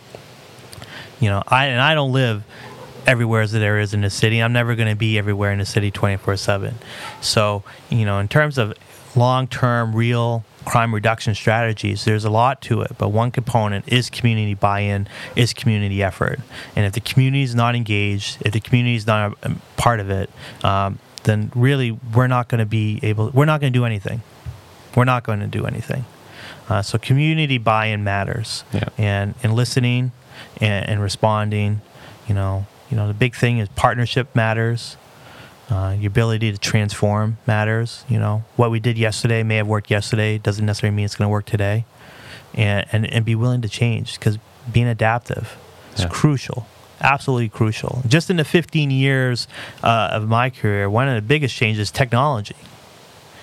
You 1.20 1.30
know, 1.30 1.44
I 1.48 1.66
and 1.66 1.82
I 1.82 1.96
don't 1.96 2.14
live 2.14 2.44
everywhere 3.06 3.42
as 3.42 3.52
there 3.52 3.80
is 3.80 3.94
in 3.94 4.02
the 4.02 4.10
city. 4.10 4.40
I'm 4.40 4.54
never 4.54 4.76
going 4.76 4.90
to 4.90 4.96
be 4.96 5.18
everywhere 5.18 5.52
in 5.52 5.60
the 5.60 5.66
city 5.66 5.92
24 5.92 6.38
7. 6.38 6.76
So, 7.22 7.64
you 7.90 8.06
know, 8.06 8.20
in 8.20 8.28
terms 8.28 8.58
of 8.58 8.74
long 9.16 9.48
term, 9.48 9.96
real 9.96 10.46
crime 10.66 10.94
reduction 10.94 11.34
strategies, 11.36 12.06
there's 12.06 12.26
a 12.26 12.30
lot 12.30 12.62
to 12.64 12.82
it, 12.82 12.92
but 12.98 13.10
one 13.10 13.32
component 13.32 13.88
is 13.88 14.10
community 14.10 14.54
buy-in, 14.54 15.08
is 15.36 15.54
community 15.54 16.04
effort. 16.04 16.40
And 16.76 16.86
if 16.86 16.94
the 16.94 17.00
community 17.00 17.44
is 17.44 17.56
not 17.56 17.76
engaged, 17.76 18.38
if 18.46 18.54
the 18.54 18.60
community 18.60 18.96
is 18.96 19.08
not 19.08 19.38
a 19.44 19.52
part 19.78 20.00
of 20.00 20.10
it, 20.10 20.30
um, 20.64 21.00
then 21.24 21.52
really 21.56 21.92
we're 21.92 22.28
not 22.28 22.48
going 22.48 22.60
to 22.60 22.66
be 22.66 23.00
able. 23.04 23.30
We're 23.30 23.46
not 23.46 23.62
going 23.62 23.74
to 23.74 23.80
do 23.80 23.86
anything. 23.86 24.22
We're 24.96 25.06
not 25.06 25.24
going 25.24 25.40
to 25.40 25.48
do 25.48 25.66
anything. 25.66 26.06
Uh, 26.68 26.82
so 26.82 26.98
community 26.98 27.58
buy-in 27.58 28.04
matters, 28.04 28.64
yeah. 28.74 28.90
and 28.98 29.36
and 29.44 29.54
listening 29.54 30.12
and, 30.62 30.88
and 30.88 31.02
responding. 31.02 31.82
You 32.28 32.36
know, 32.36 32.68
you 32.90 32.98
know 32.98 33.08
the 33.08 33.14
big 33.14 33.36
thing 33.36 33.58
is 33.58 33.70
partnership 33.70 34.36
matters. 34.36 34.98
Uh, 35.70 35.96
your 36.00 36.08
ability 36.08 36.52
to 36.52 36.58
transform 36.58 37.38
matters. 37.46 38.04
You 38.10 38.18
know, 38.18 38.44
what 38.56 38.72
we 38.72 38.80
did 38.80 38.98
yesterday 38.98 39.44
may 39.44 39.58
have 39.58 39.68
worked 39.68 39.92
yesterday, 39.92 40.40
doesn't 40.40 40.66
necessarily 40.66 40.96
mean 40.96 41.06
it's 41.06 41.16
going 41.16 41.28
to 41.28 41.32
work 41.32 41.46
today. 41.46 41.86
And, 42.56 42.88
and, 42.92 43.06
and 43.14 43.24
be 43.24 43.36
willing 43.36 43.62
to 43.62 43.70
change 43.70 44.16
because 44.16 44.40
being 44.72 44.88
adaptive 44.88 45.56
is 45.94 46.02
yeah. 46.02 46.08
crucial, 46.10 46.66
absolutely 47.00 47.50
crucial. 47.50 48.02
Just 48.08 48.32
in 48.32 48.38
the 48.38 48.44
15 48.44 48.90
years 48.90 49.48
uh, 49.84 50.10
of 50.12 50.28
my 50.28 50.50
career, 50.50 50.90
one 50.90 51.08
of 51.08 51.14
the 51.14 51.22
biggest 51.22 51.56
changes 51.56 51.80
is 51.80 51.92
technology, 51.92 52.56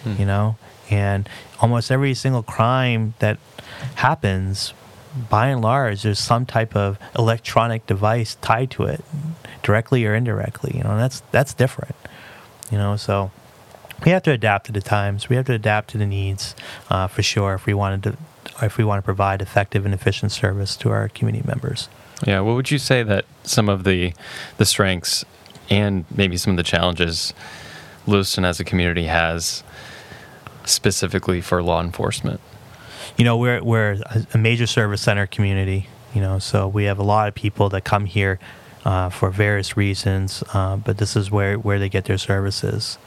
hmm. 0.03 0.15
you 0.19 0.27
know, 0.27 0.57
and 0.91 1.29
almost 1.61 1.93
every 1.93 2.15
single 2.15 2.43
crime 2.43 3.15
that 3.21 3.39
happens 3.97 4.75
by 5.31 5.49
and 5.49 5.63
large, 5.63 6.03
there's 6.03 6.19
some 6.19 6.47
type 6.47 6.77
of 6.77 6.99
electronic 7.19 7.87
device 7.87 8.37
tied 8.37 8.71
to 8.73 8.85
it, 8.85 9.05
directly 9.63 10.05
or 10.05 10.15
indirectly. 10.15 10.73
You 10.77 10.85
know, 10.85 10.97
that's 10.97 11.23
that's 11.31 11.55
different. 11.55 11.95
You 12.71 12.79
know, 12.79 12.97
so 12.97 13.31
we 14.05 14.11
have 14.11 14.23
to 14.25 14.33
adapt 14.33 14.67
to 14.67 14.73
the 14.73 14.81
times. 14.81 15.29
We 15.29 15.37
have 15.37 15.47
to 15.47 15.55
adapt 15.55 15.91
to 15.91 15.99
the 15.99 16.07
needs, 16.07 16.55
uh, 16.91 17.07
for 17.07 17.23
sure. 17.23 17.55
If 17.55 17.67
we 17.67 17.75
wanted 17.75 18.03
to, 18.03 18.17
if 18.65 18.77
we 18.77 18.85
want 18.85 18.99
to 18.99 19.05
provide 19.05 19.41
effective 19.41 19.85
and 19.85 19.95
efficient 19.95 20.33
service 20.33 20.77
to 20.77 20.91
our 20.91 21.09
community 21.09 21.47
members. 21.47 21.89
Yeah. 22.27 22.41
What 22.41 22.55
would 22.57 22.71
you 22.71 22.79
say 22.79 23.03
that 23.03 23.25
some 23.45 23.69
of 23.69 23.85
the 23.85 24.13
the 24.57 24.65
strengths 24.65 25.25
and 25.69 26.05
maybe 26.15 26.37
some 26.37 26.53
of 26.53 26.57
the 26.57 26.63
challenges 26.63 27.35
Lewiston 28.07 28.45
as 28.45 28.61
a 28.61 28.65
community 28.65 29.05
has 29.05 29.63
specifically 30.65 31.41
for 31.41 31.63
law 31.63 31.81
enforcement? 31.81 32.41
You 33.17 33.25
know, 33.25 33.37
we're 33.37 33.63
we're 33.63 33.99
a 34.35 34.39
major 34.39 34.67
service 34.67 35.03
center 35.03 35.27
community. 35.27 35.89
You 36.15 36.23
know, 36.23 36.39
so 36.39 36.67
we 36.67 36.85
have 36.85 36.99
a 36.99 37.03
lot 37.03 37.29
of 37.29 37.35
people 37.35 37.69
that 37.71 37.85
come 37.85 38.07
here 38.07 38.39
uh, 38.87 39.11
for 39.11 39.31
various 39.31 39.77
reasons, 39.77 40.45
uh, 40.55 40.77
but 40.77 40.99
this 40.99 41.17
is 41.17 41.29
where 41.29 41.59
where 41.59 41.81
they 41.81 41.89
get 41.89 42.05
their 42.05 42.17
services. 42.17 42.99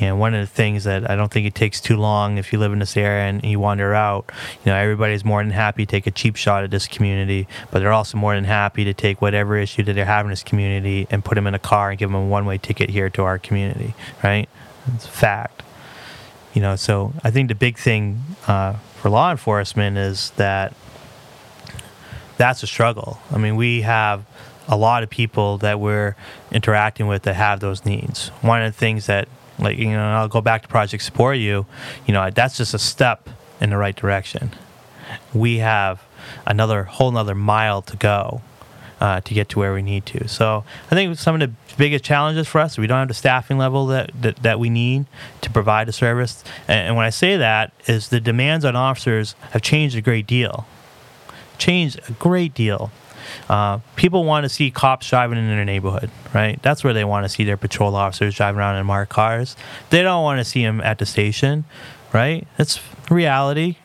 And 0.00 0.18
one 0.18 0.32
of 0.34 0.40
the 0.40 0.46
things 0.46 0.84
that 0.84 1.10
I 1.10 1.14
don't 1.14 1.30
think 1.30 1.46
it 1.46 1.54
takes 1.54 1.78
too 1.78 1.98
long 1.98 2.38
if 2.38 2.54
you 2.54 2.58
live 2.58 2.72
in 2.72 2.78
this 2.78 2.96
area 2.96 3.24
and 3.24 3.44
you 3.44 3.60
wander 3.60 3.94
out, 3.94 4.32
you 4.64 4.72
know, 4.72 4.74
everybody's 4.74 5.22
more 5.22 5.42
than 5.42 5.52
happy 5.52 5.84
to 5.84 5.90
take 5.90 6.06
a 6.06 6.10
cheap 6.10 6.36
shot 6.36 6.64
at 6.64 6.70
this 6.70 6.88
community, 6.88 7.46
but 7.70 7.80
they're 7.80 7.92
also 7.92 8.16
more 8.16 8.34
than 8.34 8.44
happy 8.44 8.82
to 8.84 8.94
take 8.94 9.20
whatever 9.20 9.58
issue 9.58 9.82
that 9.82 9.92
they're 9.92 10.06
having 10.06 10.30
in 10.30 10.32
this 10.32 10.42
community 10.42 11.06
and 11.10 11.22
put 11.22 11.34
them 11.34 11.46
in 11.46 11.54
a 11.54 11.58
car 11.58 11.90
and 11.90 11.98
give 11.98 12.08
them 12.08 12.16
a 12.16 12.26
one-way 12.26 12.56
ticket 12.56 12.88
here 12.88 13.10
to 13.10 13.22
our 13.24 13.38
community, 13.38 13.92
right? 14.24 14.48
It's 14.94 15.04
a 15.04 15.08
fact. 15.10 15.62
You 16.54 16.62
know, 16.62 16.76
so 16.76 17.12
I 17.22 17.30
think 17.30 17.48
the 17.48 17.54
big 17.54 17.76
thing 17.76 18.22
uh, 18.48 18.76
for 18.96 19.10
law 19.10 19.30
enforcement 19.30 19.98
is 19.98 20.30
that 20.36 20.72
that's 22.38 22.62
a 22.62 22.66
struggle. 22.66 23.20
I 23.30 23.36
mean, 23.36 23.56
we 23.56 23.82
have 23.82 24.24
a 24.70 24.76
lot 24.76 25.02
of 25.02 25.10
people 25.10 25.58
that 25.58 25.78
we're 25.78 26.16
interacting 26.50 27.08
with 27.08 27.24
that 27.24 27.34
have 27.34 27.60
those 27.60 27.84
needs. 27.84 28.28
One 28.40 28.62
of 28.62 28.72
the 28.72 28.78
things 28.78 29.06
that 29.06 29.28
like 29.58 29.76
you 29.76 29.90
know, 29.90 30.02
I'll 30.02 30.28
go 30.28 30.40
back 30.40 30.62
to 30.62 30.68
Project 30.68 31.02
Support 31.02 31.36
You. 31.36 31.66
You 32.06 32.14
know, 32.14 32.30
that's 32.30 32.56
just 32.56 32.72
a 32.72 32.78
step 32.78 33.28
in 33.60 33.70
the 33.70 33.76
right 33.76 33.94
direction. 33.94 34.52
We 35.34 35.58
have 35.58 36.02
another 36.46 36.84
whole 36.84 37.10
another 37.10 37.34
mile 37.34 37.82
to 37.82 37.96
go 37.96 38.40
uh, 39.00 39.20
to 39.22 39.34
get 39.34 39.48
to 39.50 39.58
where 39.58 39.72
we 39.72 39.82
need 39.82 40.06
to. 40.06 40.28
So 40.28 40.64
I 40.90 40.94
think 40.94 41.18
some 41.18 41.34
of 41.34 41.40
the 41.40 41.54
biggest 41.76 42.04
challenges 42.04 42.46
for 42.46 42.60
us, 42.60 42.78
we 42.78 42.86
don't 42.86 42.98
have 42.98 43.08
the 43.08 43.14
staffing 43.14 43.58
level 43.58 43.86
that, 43.86 44.10
that, 44.20 44.36
that 44.42 44.60
we 44.60 44.68
need 44.68 45.06
to 45.40 45.50
provide 45.50 45.88
a 45.88 45.92
service. 45.92 46.44
And, 46.68 46.88
and, 46.88 46.96
when 46.96 47.06
I 47.06 47.10
say 47.10 47.36
that, 47.38 47.72
is 47.86 48.08
the 48.08 48.20
demands 48.20 48.64
on 48.64 48.76
officers 48.76 49.34
have 49.52 49.62
changed 49.62 49.96
a 49.96 50.02
great 50.02 50.26
deal. 50.26 50.66
Changed 51.58 52.00
a 52.08 52.12
great 52.12 52.54
deal. 52.54 52.92
Uh, 53.48 53.78
people 53.96 54.24
want 54.24 54.44
to 54.44 54.48
see 54.48 54.70
cops 54.70 55.08
driving 55.08 55.38
in 55.38 55.46
their 55.48 55.64
neighborhood, 55.64 56.10
right? 56.34 56.60
That's 56.62 56.84
where 56.84 56.92
they 56.92 57.04
want 57.04 57.24
to 57.24 57.28
see 57.28 57.44
their 57.44 57.56
patrol 57.56 57.94
officers 57.94 58.34
driving 58.34 58.58
around 58.58 58.76
in 58.76 58.86
marked 58.86 59.12
cars. 59.12 59.56
They 59.90 60.02
don't 60.02 60.22
want 60.22 60.38
to 60.38 60.44
see 60.44 60.62
them 60.62 60.80
at 60.80 60.98
the 60.98 61.06
station, 61.06 61.64
right? 62.12 62.46
That's 62.56 62.80
reality. 63.10 63.76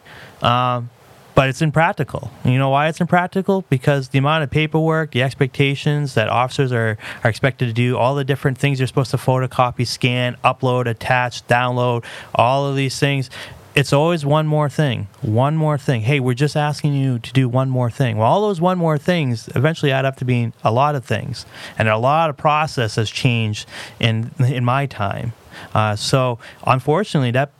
Um, 0.41 0.89
but 1.36 1.49
it's 1.49 1.62
impractical. 1.62 2.31
You 2.45 2.58
know 2.58 2.69
why 2.69 2.88
it's 2.88 3.01
impractical? 3.01 3.65
Because 3.69 4.10
the 4.10 4.19
amount 4.19 4.45
of 4.45 4.49
paperwork, 4.49 5.12
the 5.12 5.21
expectations 5.21 6.13
that 6.13 6.29
officers 6.29 6.71
are, 6.71 6.97
are 7.25 7.29
expected 7.29 7.65
to 7.67 7.73
do, 7.73 7.97
all 7.97 8.15
the 8.15 8.23
different 8.23 8.58
things 8.58 8.77
they're 8.77 8.88
supposed 8.88 9.12
to 9.12 9.17
photocopy, 9.17 9.86
scan, 9.86 10.38
upload, 10.45 10.88
attach, 10.88 11.45
download, 11.47 12.05
all 12.34 12.65
of 12.65 12.77
these 12.77 12.97
things 12.97 13.29
it's 13.75 13.91
always 13.91 14.25
one 14.25 14.47
more 14.47 14.69
thing, 14.69 15.07
one 15.21 15.57
more 15.57 15.77
thing. 15.77 16.01
Hey, 16.01 16.21
we're 16.21 16.33
just 16.33 16.55
asking 16.55 16.93
you 16.93 17.19
to 17.19 17.33
do 17.33 17.49
one 17.49 17.69
more 17.69 17.91
thing. 17.91 18.17
Well, 18.17 18.27
all 18.27 18.41
those 18.41 18.61
one 18.61 18.77
more 18.77 18.97
things 18.97 19.49
eventually 19.53 19.91
add 19.91 20.05
up 20.05 20.15
to 20.17 20.25
being 20.25 20.53
a 20.63 20.71
lot 20.71 20.95
of 20.95 21.03
things, 21.03 21.45
and 21.77 21.89
a 21.89 21.97
lot 21.97 22.29
of 22.29 22.38
process 22.38 22.95
has 22.95 23.09
changed 23.09 23.67
in 23.99 24.31
in 24.39 24.63
my 24.63 24.85
time. 24.85 25.33
Uh, 25.73 25.95
so, 25.95 26.39
unfortunately, 26.65 27.31
that 27.31 27.51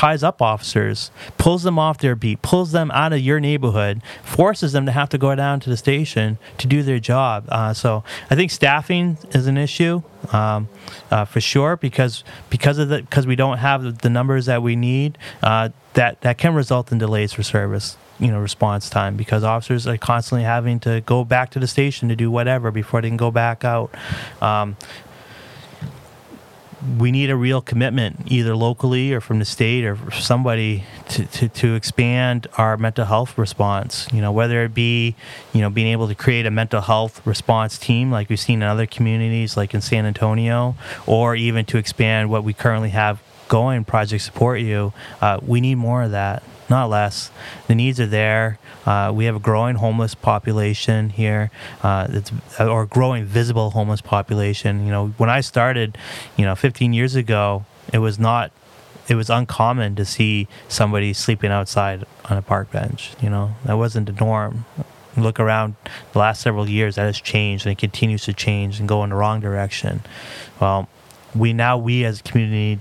ties 0.00 0.22
up 0.22 0.40
officers, 0.40 1.10
pulls 1.36 1.62
them 1.62 1.78
off 1.78 1.98
their 1.98 2.16
beat, 2.16 2.40
pulls 2.40 2.72
them 2.72 2.90
out 2.92 3.12
of 3.12 3.20
your 3.20 3.38
neighborhood, 3.38 4.00
forces 4.22 4.72
them 4.72 4.86
to 4.86 4.92
have 4.92 5.10
to 5.10 5.18
go 5.18 5.34
down 5.34 5.60
to 5.60 5.68
the 5.68 5.76
station 5.76 6.38
to 6.56 6.66
do 6.66 6.82
their 6.82 6.98
job. 6.98 7.44
Uh, 7.50 7.74
so 7.74 8.02
I 8.30 8.34
think 8.34 8.50
staffing 8.50 9.18
is 9.32 9.46
an 9.46 9.58
issue 9.58 10.00
um, 10.32 10.70
uh, 11.10 11.26
for 11.26 11.42
sure 11.42 11.76
because 11.76 12.24
because 12.48 12.78
of 12.78 12.88
the 12.88 13.02
because 13.02 13.26
we 13.26 13.36
don't 13.36 13.58
have 13.58 13.98
the 13.98 14.08
numbers 14.08 14.46
that 14.46 14.62
we 14.62 14.74
need. 14.74 15.18
Uh, 15.42 15.68
that 15.94 16.20
that 16.22 16.38
can 16.38 16.54
result 16.54 16.92
in 16.92 16.98
delays 16.98 17.32
for 17.32 17.42
service 17.42 17.96
you 18.20 18.28
know 18.28 18.38
response 18.38 18.88
time 18.88 19.16
because 19.16 19.42
officers 19.42 19.86
are 19.86 19.96
constantly 19.96 20.44
having 20.44 20.78
to 20.78 21.00
go 21.00 21.24
back 21.24 21.50
to 21.50 21.58
the 21.58 21.66
station 21.66 22.08
to 22.08 22.16
do 22.16 22.30
whatever 22.30 22.70
before 22.70 23.02
they 23.02 23.08
can 23.08 23.16
go 23.16 23.30
back 23.30 23.64
out. 23.64 23.92
Um, 24.40 24.76
we 26.98 27.12
need 27.12 27.30
a 27.30 27.36
real 27.36 27.60
commitment, 27.60 28.20
either 28.26 28.56
locally 28.56 29.12
or 29.12 29.20
from 29.20 29.38
the 29.38 29.44
state 29.44 29.84
or 29.84 29.98
somebody, 30.12 30.84
to, 31.10 31.26
to, 31.26 31.48
to 31.48 31.74
expand 31.74 32.46
our 32.56 32.76
mental 32.76 33.04
health 33.04 33.36
response. 33.36 34.06
You 34.12 34.20
know, 34.20 34.32
whether 34.32 34.64
it 34.64 34.74
be, 34.74 35.14
you 35.52 35.60
know, 35.60 35.70
being 35.70 35.88
able 35.88 36.08
to 36.08 36.14
create 36.14 36.46
a 36.46 36.50
mental 36.50 36.80
health 36.80 37.24
response 37.26 37.78
team 37.78 38.10
like 38.10 38.28
we've 38.28 38.40
seen 38.40 38.62
in 38.62 38.68
other 38.68 38.86
communities, 38.86 39.56
like 39.56 39.74
in 39.74 39.80
San 39.80 40.06
Antonio, 40.06 40.74
or 41.06 41.36
even 41.36 41.64
to 41.66 41.78
expand 41.78 42.30
what 42.30 42.44
we 42.44 42.52
currently 42.52 42.90
have 42.90 43.22
going, 43.48 43.84
Project 43.84 44.22
Support 44.22 44.60
You. 44.60 44.92
Uh, 45.20 45.38
we 45.42 45.60
need 45.60 45.74
more 45.74 46.02
of 46.02 46.12
that 46.12 46.42
not 46.70 46.88
less. 46.88 47.30
The 47.66 47.74
needs 47.74 48.00
are 48.00 48.06
there. 48.06 48.58
Uh, 48.86 49.12
we 49.14 49.26
have 49.26 49.36
a 49.36 49.40
growing 49.40 49.76
homeless 49.76 50.14
population 50.14 51.10
here, 51.10 51.50
uh, 51.82 52.06
it's, 52.10 52.32
or 52.58 52.86
growing 52.86 53.24
visible 53.24 53.70
homeless 53.70 54.00
population. 54.00 54.84
You 54.86 54.92
know, 54.92 55.08
when 55.18 55.28
I 55.28 55.40
started, 55.40 55.98
you 56.36 56.44
know, 56.44 56.54
15 56.54 56.92
years 56.92 57.14
ago, 57.14 57.64
it 57.92 57.98
was 57.98 58.18
not, 58.18 58.52
it 59.08 59.16
was 59.16 59.28
uncommon 59.28 59.96
to 59.96 60.04
see 60.04 60.48
somebody 60.68 61.12
sleeping 61.12 61.50
outside 61.50 62.04
on 62.26 62.38
a 62.38 62.42
park 62.42 62.70
bench. 62.70 63.10
You 63.20 63.28
know, 63.30 63.54
that 63.64 63.74
wasn't 63.74 64.06
the 64.06 64.12
norm. 64.12 64.64
Look 65.16 65.40
around 65.40 65.74
the 66.12 66.20
last 66.20 66.40
several 66.40 66.68
years, 66.68 66.94
that 66.94 67.02
has 67.02 67.20
changed 67.20 67.66
and 67.66 67.72
it 67.72 67.78
continues 67.78 68.24
to 68.24 68.32
change 68.32 68.78
and 68.78 68.88
go 68.88 69.02
in 69.02 69.10
the 69.10 69.16
wrong 69.16 69.40
direction. 69.40 70.02
Well, 70.60 70.88
we 71.34 71.52
now, 71.52 71.76
we 71.78 72.04
as 72.04 72.20
a 72.20 72.22
community, 72.22 72.80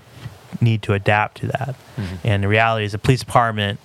need 0.62 0.82
to 0.84 0.94
adapt 0.94 1.38
to 1.38 1.48
that. 1.48 1.76
Mm-hmm. 1.98 2.16
And 2.28 2.44
the 2.44 2.48
reality 2.48 2.86
is, 2.86 2.92
the 2.92 2.98
police 2.98 3.20
department, 3.20 3.80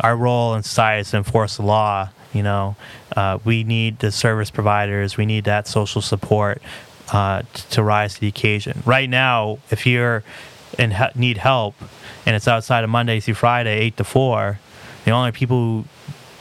our 0.00 0.16
role 0.16 0.54
in 0.54 0.62
society 0.62 1.00
is 1.00 1.10
to 1.10 1.18
enforce 1.18 1.56
the 1.56 1.62
law. 1.62 2.10
You 2.32 2.42
know, 2.42 2.76
uh, 3.16 3.38
we 3.44 3.64
need 3.64 4.00
the 4.00 4.12
service 4.12 4.50
providers, 4.50 5.16
we 5.16 5.26
need 5.26 5.44
that 5.44 5.66
social 5.66 6.02
support 6.02 6.60
uh, 7.12 7.42
t- 7.54 7.62
to 7.70 7.82
rise 7.82 8.14
to 8.14 8.20
the 8.20 8.28
occasion. 8.28 8.82
Right 8.84 9.08
now, 9.08 9.58
if 9.70 9.86
you're 9.86 10.22
and 10.78 10.94
he- 10.94 11.04
need 11.14 11.38
help, 11.38 11.74
and 12.26 12.36
it's 12.36 12.46
outside 12.46 12.84
of 12.84 12.90
Monday 12.90 13.20
through 13.20 13.34
Friday, 13.34 13.78
eight 13.78 13.96
to 13.96 14.04
four, 14.04 14.60
the 15.04 15.10
only 15.10 15.32
people 15.32 15.86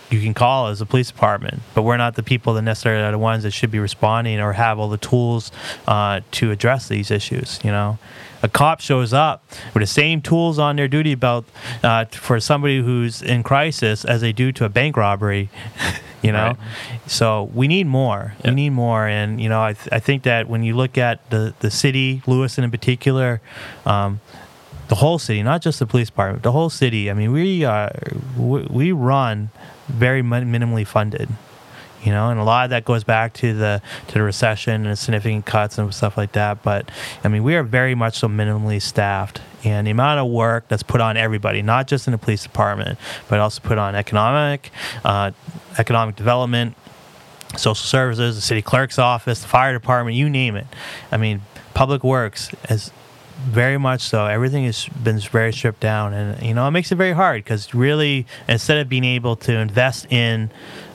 you 0.10 0.22
can 0.22 0.34
call 0.34 0.70
is 0.70 0.80
the 0.80 0.86
police 0.86 1.10
department, 1.10 1.62
but 1.74 1.84
we're 1.84 1.98
not 1.98 2.16
the 2.16 2.24
people 2.24 2.54
that 2.54 2.62
necessarily 2.62 3.04
are 3.04 3.12
the 3.12 3.18
ones 3.18 3.44
that 3.44 3.52
should 3.52 3.72
be 3.72 3.80
responding 3.80 4.40
or 4.40 4.54
have 4.54 4.80
all 4.80 4.90
the 4.90 4.98
tools 4.98 5.52
uh, 5.88 6.22
to 6.32 6.52
address 6.52 6.88
these 6.88 7.12
issues. 7.12 7.60
You 7.64 7.72
know, 7.72 7.98
a 8.44 8.50
cop 8.50 8.80
shows 8.80 9.14
up 9.14 9.44
with 9.74 9.82
the 9.82 9.88
same 9.88 10.22
tools 10.22 10.60
on 10.60 10.76
their 10.76 10.88
duty 10.88 11.16
belt 11.16 11.46
uh, 11.84 12.06
for 12.06 12.40
somebody 12.40 12.82
who's 12.82 13.22
in 13.22 13.44
crisis 13.44 14.06
as 14.06 14.22
they 14.22 14.32
do 14.32 14.52
to 14.54 14.66
a 14.66 14.70
bank 14.70 14.98
robbery. 14.98 15.50
you 16.22 16.32
know, 16.32 16.48
right. 16.48 16.58
so 17.08 17.50
we 17.54 17.68
need 17.68 17.88
more. 17.88 18.34
Yep. 18.38 18.46
We 18.46 18.52
need 18.56 18.70
more, 18.72 19.08
and 19.08 19.40
you 19.42 19.50
know, 19.50 19.62
I, 19.62 19.74
th- 19.74 19.90
I 19.92 20.00
think 20.00 20.24
that 20.24 20.48
when 20.48 20.64
you 20.64 20.76
look 20.76 20.98
at 20.98 21.30
the 21.30 21.54
the 21.60 21.72
city, 21.72 22.22
Lewiston 22.28 22.64
in 22.64 22.72
particular. 22.72 23.42
Um, 23.86 24.20
the 24.90 24.96
whole 24.96 25.20
city, 25.20 25.44
not 25.44 25.62
just 25.62 25.80
the 25.80 25.86
police 25.86 26.08
department, 26.08 26.44
the 26.44 26.54
whole 26.54 26.70
city. 26.70 27.12
I 27.12 27.14
mean, 27.14 27.34
we 27.34 27.66
uh, 27.66 27.90
we 28.38 28.94
run 28.94 29.50
very 29.90 30.22
minimally 30.22 30.88
funded 30.88 31.28
you 32.04 32.12
know, 32.12 32.30
and 32.30 32.40
a 32.40 32.44
lot 32.44 32.66
of 32.66 32.70
that 32.70 32.86
goes 32.86 33.04
back 33.04 33.34
to 33.34 33.54
the 33.54 33.82
to 34.08 34.14
the 34.14 34.22
recession 34.22 34.86
and 34.86 34.98
significant 34.98 35.46
cuts 35.46 35.78
and 35.78 35.94
stuff 35.94 36.18
like 36.18 36.34
that. 36.34 36.64
But 36.64 36.90
I 37.24 37.28
mean, 37.28 37.44
we 37.44 37.56
are 37.56 37.64
very 37.64 37.96
much 37.96 38.20
so 38.20 38.28
minimally 38.28 38.82
staffed, 38.82 39.42
and 39.64 39.88
the 39.88 39.92
amount 39.92 40.20
of 40.20 40.28
work 40.28 40.68
that's 40.68 40.84
put 40.84 41.02
on 41.02 41.18
everybody, 41.18 41.62
not 41.62 41.88
just 41.88 42.08
in 42.08 42.12
the 42.12 42.18
police 42.18 42.44
department, 42.44 43.00
but 43.28 43.40
also 43.40 43.62
put 43.62 43.78
on 43.78 43.96
economic, 43.96 44.72
uh, 45.04 45.32
economic 45.78 46.16
development, 46.16 46.76
social 47.56 47.76
services, 47.76 48.36
the 48.36 48.42
city 48.42 48.62
clerk's 48.62 49.00
office, 49.00 49.42
the 49.42 49.48
fire 49.48 49.74
department, 49.74 50.16
you 50.16 50.30
name 50.30 50.56
it. 50.56 50.68
I 51.12 51.18
mean, 51.18 51.42
public 51.74 52.04
works 52.04 52.50
has 52.70 52.92
very 53.38 53.78
much 53.78 54.02
so. 54.02 54.26
Everything 54.26 54.66
has 54.66 54.88
been 54.88 55.20
very 55.20 55.54
stripped 55.54 55.80
down, 55.80 56.14
and 56.14 56.42
you 56.46 56.54
know 56.54 56.68
it 56.68 56.72
makes 56.72 56.92
it 56.92 56.96
very 56.96 57.14
hard 57.14 57.44
because 57.44 57.74
really, 57.74 58.26
instead 58.48 58.78
of 58.80 58.90
being 58.90 59.06
able 59.06 59.36
to 59.38 59.54
invest 59.54 60.12
in 60.12 60.52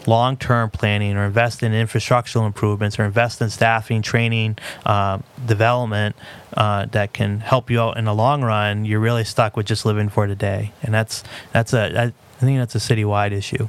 long-term 0.07 0.71
planning 0.71 1.17
or 1.17 1.25
invest 1.25 1.63
in 1.63 1.73
infrastructural 1.73 2.45
improvements 2.47 2.99
or 2.99 3.05
invest 3.05 3.41
in 3.41 3.49
staffing, 3.51 4.03
training, 4.03 4.59
uh, 4.85 5.19
development 5.47 6.17
uh, 6.55 6.87
that 6.87 7.13
can 7.13 7.41
help 7.41 7.71
you 7.71 7.81
out 7.81 7.97
in 7.97 8.05
the 8.05 8.15
long 8.15 8.43
run, 8.43 8.85
you're 8.85 9.01
really 9.01 9.25
stuck 9.25 9.57
with 9.57 9.67
just 9.67 9.87
living 9.87 10.09
for 10.09 10.27
today, 10.27 10.73
and 10.83 10.93
that's 10.93 11.23
that's 11.53 11.73
a 11.73 12.07
I 12.07 12.13
think 12.41 12.59
that's 12.59 12.75
a 12.75 12.79
citywide 12.79 13.33
issue. 13.33 13.69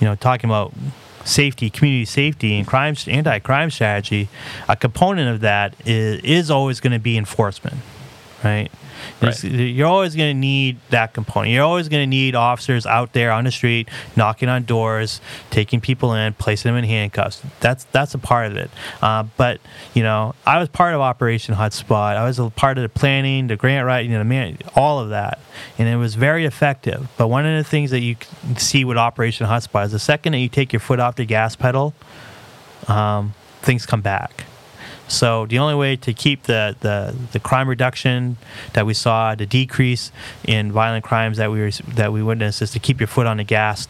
You 0.00 0.08
know, 0.08 0.16
talking 0.16 0.50
about 0.50 0.72
safety, 1.24 1.70
community 1.70 2.04
safety, 2.04 2.56
and 2.56 2.66
crime 2.66 2.94
anti-crime 3.06 3.70
strategy, 3.70 4.28
a 4.68 4.76
component 4.76 5.28
of 5.34 5.40
that 5.40 5.74
is, 5.84 6.20
is 6.22 6.50
always 6.50 6.80
going 6.80 6.92
to 6.92 6.98
be 6.98 7.16
enforcement, 7.16 7.76
right? 8.44 8.70
Right. 9.20 9.44
You're 9.44 9.88
always 9.88 10.14
going 10.14 10.34
to 10.34 10.38
need 10.38 10.78
that 10.90 11.14
component. 11.14 11.52
You're 11.52 11.64
always 11.64 11.88
going 11.88 12.02
to 12.02 12.06
need 12.06 12.34
officers 12.34 12.86
out 12.86 13.12
there 13.12 13.32
on 13.32 13.44
the 13.44 13.50
street, 13.50 13.88
knocking 14.16 14.48
on 14.48 14.64
doors, 14.64 15.20
taking 15.50 15.80
people 15.80 16.14
in, 16.14 16.34
placing 16.34 16.70
them 16.70 16.82
in 16.82 16.88
handcuffs. 16.88 17.42
That's 17.60 17.84
that's 17.84 18.14
a 18.14 18.18
part 18.18 18.50
of 18.50 18.56
it. 18.56 18.70
Uh, 19.02 19.24
but 19.36 19.60
you 19.94 20.02
know, 20.02 20.34
I 20.46 20.58
was 20.58 20.68
part 20.68 20.94
of 20.94 21.00
Operation 21.00 21.54
Hotspot. 21.54 22.16
I 22.16 22.24
was 22.24 22.38
a 22.38 22.50
part 22.50 22.78
of 22.78 22.82
the 22.82 22.88
planning, 22.88 23.46
the 23.46 23.56
grant 23.56 23.86
writing, 23.86 24.12
the 24.12 24.24
man, 24.24 24.58
all 24.74 25.00
of 25.00 25.10
that, 25.10 25.38
and 25.78 25.88
it 25.88 25.96
was 25.96 26.14
very 26.14 26.44
effective. 26.44 27.08
But 27.16 27.28
one 27.28 27.46
of 27.46 27.56
the 27.56 27.68
things 27.68 27.90
that 27.90 28.00
you 28.00 28.16
see 28.56 28.84
with 28.84 28.96
Operation 28.96 29.46
Hotspot 29.46 29.86
is 29.86 29.92
the 29.92 29.98
second 29.98 30.32
that 30.32 30.38
you 30.38 30.48
take 30.48 30.72
your 30.72 30.80
foot 30.80 31.00
off 31.00 31.16
the 31.16 31.24
gas 31.24 31.56
pedal, 31.56 31.94
um, 32.88 33.34
things 33.62 33.86
come 33.86 34.00
back. 34.00 34.44
So 35.06 35.46
the 35.46 35.58
only 35.58 35.74
way 35.74 35.96
to 35.96 36.14
keep 36.14 36.44
the, 36.44 36.76
the, 36.80 37.14
the 37.32 37.38
crime 37.38 37.68
reduction 37.68 38.36
that 38.72 38.86
we 38.86 38.94
saw, 38.94 39.34
the 39.34 39.46
decrease 39.46 40.10
in 40.44 40.72
violent 40.72 41.04
crimes 41.04 41.36
that 41.36 41.50
we 41.50 41.60
were, 41.60 41.70
that 41.94 42.12
we 42.12 42.22
witnessed, 42.22 42.62
is 42.62 42.70
to 42.72 42.78
keep 42.78 43.00
your 43.00 43.06
foot 43.06 43.26
on 43.26 43.36
the 43.36 43.44
gas, 43.44 43.86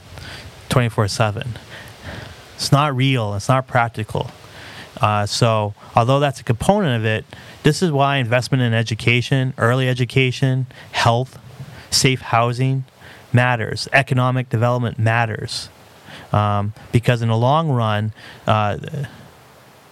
twenty 0.69 0.89
four 0.89 1.07
seven. 1.07 1.51
It's 2.57 2.73
not 2.73 2.95
real. 2.97 3.35
It's 3.35 3.49
not 3.49 3.67
practical. 3.67 4.31
Uh, 5.01 5.27
so 5.27 5.75
although 5.95 6.21
that's 6.21 6.41
a 6.41 6.45
component 6.45 6.97
of 6.97 7.05
it, 7.05 7.25
this 7.63 7.83
is 7.83 7.91
why 7.91 8.17
investment 8.17 8.63
in 8.63 8.73
education, 8.75 9.55
early 9.59 9.89
education, 9.89 10.67
health, 10.93 11.39
safe 11.91 12.21
housing 12.21 12.85
matters. 13.33 13.89
Economic 13.93 14.49
development 14.49 14.99
matters. 14.99 15.69
Um, 16.33 16.75
because 16.93 17.23
in 17.23 17.29
the 17.29 17.37
long 17.37 17.71
run, 17.71 18.13
uh, 18.47 18.79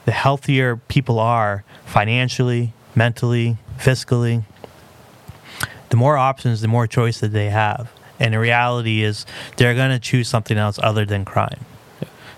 the 0.05 0.13
healthier 0.13 0.77
people 0.77 1.19
are 1.19 1.65
financially, 1.87 2.73
mentally, 2.95 3.57
fiscally, 3.79 4.45
the 5.91 5.97
more 5.97 6.17
options, 6.17 6.61
the 6.61 6.69
more 6.69 6.87
choice 6.87 7.21
that 7.21 7.33
they 7.33 7.51
have. 7.51 7.93
And 8.19 8.35
the 8.35 8.39
reality 8.39 9.03
is, 9.03 9.27
they're 9.57 9.75
going 9.75 9.91
to 9.91 9.99
choose 9.99 10.29
something 10.29 10.57
else 10.57 10.79
other 10.83 11.05
than 11.05 11.25
crime. 11.25 11.65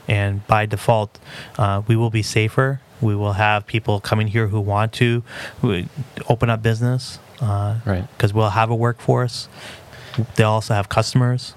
And 0.09 0.47
by 0.47 0.67
default, 0.67 1.19
uh, 1.59 1.83
we 1.87 1.97
will 1.97 2.11
be 2.11 2.23
safer. 2.23 2.81
We 3.01 3.15
will 3.15 3.35
have 3.35 3.67
people 3.67 4.01
coming 4.01 4.29
here 4.29 4.49
who 4.49 4.61
want 4.61 4.93
to 4.95 5.23
who 5.61 5.85
open 6.29 6.51
up 6.51 6.63
business. 6.63 7.19
Uh, 7.41 7.79
Right. 7.85 8.07
Because 8.17 8.33
we'll 8.33 8.51
have 8.51 8.71
a 8.71 8.75
workforce. 8.75 9.49
They'll 10.37 10.51
also 10.51 10.75
have 10.75 10.89
customers. 10.89 11.55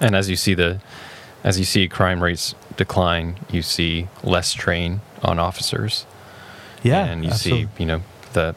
And 0.00 0.16
as 0.16 0.30
you 0.30 0.36
see 0.36 0.54
the, 0.54 0.80
as 1.44 1.58
you 1.58 1.64
see 1.64 1.88
crime 1.88 2.22
rates 2.22 2.54
decline, 2.78 3.36
you 3.50 3.60
see 3.60 4.08
less 4.22 4.54
train 4.54 5.02
on 5.22 5.38
officers. 5.38 6.06
Yeah. 6.82 7.04
and 7.04 7.24
you 7.24 7.30
absolutely. 7.30 7.64
see, 7.64 7.70
you 7.80 7.86
know, 7.86 8.02
that 8.32 8.54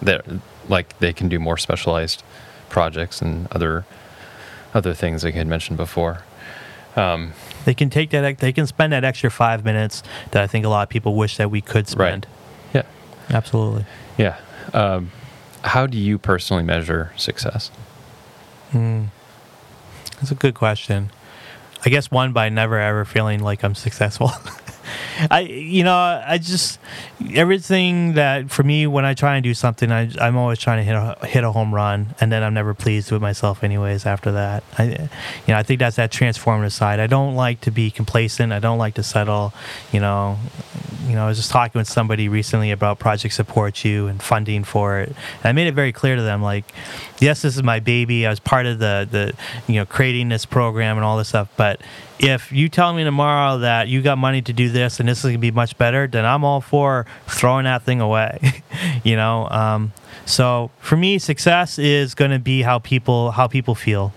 that 0.00 0.24
like 0.68 0.98
they 1.00 1.12
can 1.12 1.28
do 1.28 1.38
more 1.38 1.58
specialized 1.58 2.22
projects 2.70 3.20
and 3.20 3.48
other 3.52 3.84
other 4.72 4.94
things 4.94 5.24
like 5.24 5.34
I 5.34 5.38
had 5.38 5.46
mentioned 5.46 5.76
before. 5.76 6.22
Um, 6.94 7.32
They 7.64 7.74
can 7.74 7.90
take 7.90 8.10
that. 8.10 8.38
They 8.38 8.52
can 8.52 8.66
spend 8.66 8.92
that 8.92 9.04
extra 9.04 9.30
five 9.30 9.64
minutes 9.64 10.02
that 10.30 10.42
I 10.42 10.46
think 10.46 10.64
a 10.64 10.68
lot 10.68 10.82
of 10.84 10.88
people 10.88 11.14
wish 11.14 11.36
that 11.36 11.50
we 11.50 11.60
could 11.60 11.88
spend. 11.88 12.26
Right. 12.72 12.84
yeah, 13.28 13.36
Absolutely. 13.36 13.84
yeah. 14.16 14.36
Um, 14.72 15.10
how 15.62 15.86
do 15.86 15.98
you 15.98 16.16
personally 16.18 16.62
measure 16.62 17.12
success? 17.16 17.70
That's 18.72 20.30
a 20.30 20.34
good 20.34 20.54
question. 20.54 21.10
I 21.86 21.88
guess 21.88 22.10
one 22.10 22.32
by 22.32 22.48
never 22.48 22.80
ever 22.80 23.04
feeling 23.04 23.38
like 23.38 23.62
I'm 23.62 23.76
successful. 23.76 24.32
I, 25.30 25.40
you 25.40 25.84
know, 25.84 25.94
I 25.94 26.38
just 26.38 26.80
everything 27.32 28.14
that 28.14 28.50
for 28.50 28.64
me 28.64 28.88
when 28.88 29.04
I 29.04 29.14
try 29.14 29.36
and 29.36 29.44
do 29.44 29.54
something, 29.54 29.92
I, 29.92 30.10
I'm 30.20 30.36
always 30.36 30.58
trying 30.58 30.78
to 30.78 30.82
hit 30.82 30.94
a, 30.94 31.26
hit 31.26 31.44
a 31.44 31.52
home 31.52 31.72
run, 31.72 32.14
and 32.20 32.32
then 32.32 32.42
I'm 32.42 32.54
never 32.54 32.74
pleased 32.74 33.12
with 33.12 33.22
myself, 33.22 33.62
anyways. 33.62 34.04
After 34.04 34.32
that, 34.32 34.64
I, 34.76 34.84
you 34.84 35.08
know, 35.48 35.56
I 35.56 35.62
think 35.62 35.78
that's 35.78 35.94
that 35.96 36.10
transformative 36.10 36.72
side. 36.72 36.98
I 36.98 37.06
don't 37.06 37.36
like 37.36 37.60
to 37.62 37.70
be 37.70 37.92
complacent. 37.92 38.52
I 38.52 38.58
don't 38.58 38.78
like 38.78 38.94
to 38.94 39.04
settle. 39.04 39.54
You 39.92 40.00
know, 40.00 40.38
you 41.06 41.14
know, 41.14 41.24
I 41.24 41.28
was 41.28 41.36
just 41.38 41.50
talking 41.50 41.78
with 41.78 41.88
somebody 41.88 42.28
recently 42.28 42.72
about 42.72 42.98
Project 42.98 43.32
Support 43.34 43.84
You 43.84 44.08
and 44.08 44.20
funding 44.20 44.64
for 44.64 44.98
it. 44.98 45.08
And 45.08 45.44
I 45.44 45.52
made 45.52 45.68
it 45.68 45.74
very 45.74 45.92
clear 45.92 46.16
to 46.16 46.22
them, 46.22 46.42
like, 46.42 46.64
yes, 47.18 47.42
this 47.42 47.56
is 47.56 47.62
my 47.62 47.80
baby. 47.80 48.26
I 48.26 48.30
was 48.30 48.40
part 48.40 48.66
of 48.66 48.78
the 48.78 49.08
the 49.10 49.34
you 49.72 49.80
know 49.80 49.86
creating 49.86 50.28
this 50.28 50.46
program 50.46 50.96
and 50.96 51.04
all 51.04 51.16
this 51.16 51.28
stuff, 51.28 51.48
but 51.56 51.80
if 52.18 52.50
you 52.50 52.68
tell 52.68 52.92
me 52.94 53.04
tomorrow 53.04 53.58
that 53.58 53.88
you 53.88 54.00
got 54.02 54.18
money 54.18 54.40
to 54.42 54.52
do 54.52 54.70
this 54.70 55.00
and 55.00 55.08
this 55.08 55.24
is 55.24 55.32
to 55.32 55.38
be 55.38 55.50
much 55.50 55.76
better, 55.76 56.06
then 56.06 56.24
I'm 56.24 56.44
all 56.44 56.60
for 56.60 57.06
throwing 57.26 57.64
that 57.64 57.82
thing 57.82 58.00
away. 58.00 58.62
you 59.04 59.16
know, 59.16 59.48
um, 59.50 59.92
so 60.26 60.70
for 60.80 60.96
me, 60.96 61.18
success 61.18 61.78
is 61.78 62.14
going 62.14 62.32
to 62.32 62.38
be 62.38 62.62
how 62.62 62.78
people 62.80 63.30
how 63.30 63.46
people 63.46 63.74
feel. 63.74 64.12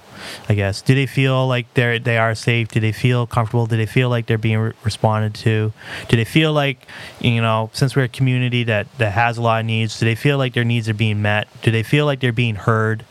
I 0.50 0.54
guess. 0.54 0.82
Do 0.82 0.96
they 0.96 1.06
feel 1.06 1.48
like 1.48 1.74
they're 1.76 1.98
they 1.98 2.18
are 2.18 2.36
safe? 2.36 2.68
Do 2.68 2.82
they 2.82 2.92
feel 2.92 3.26
comfortable? 3.26 3.68
Do 3.68 3.78
they 3.78 3.86
feel 3.86 4.10
like 4.10 4.26
they're 4.26 4.38
being 4.38 4.60
re- 4.60 4.74
responded 4.84 5.34
to? 5.36 5.72
Do 6.10 6.18
they 6.18 6.26
feel 6.26 6.52
like 6.52 6.86
you 7.22 7.42
know, 7.42 7.70
since 7.74 7.96
we're 7.96 8.04
a 8.04 8.10
community 8.10 8.66
that 8.66 8.88
that 8.98 9.14
has 9.14 9.38
a 9.38 9.42
lot 9.42 9.62
of 9.62 9.66
needs, 9.66 9.98
do 9.98 10.06
they 10.06 10.16
feel 10.16 10.38
like 10.38 10.54
their 10.54 10.66
needs 10.66 10.90
are 10.90 10.94
being 10.94 11.22
met? 11.22 11.48
Do 11.62 11.72
they 11.72 11.84
feel 11.84 12.06
like 12.06 12.20
they're 12.20 12.34
being 12.34 12.56
heard? 12.56 13.06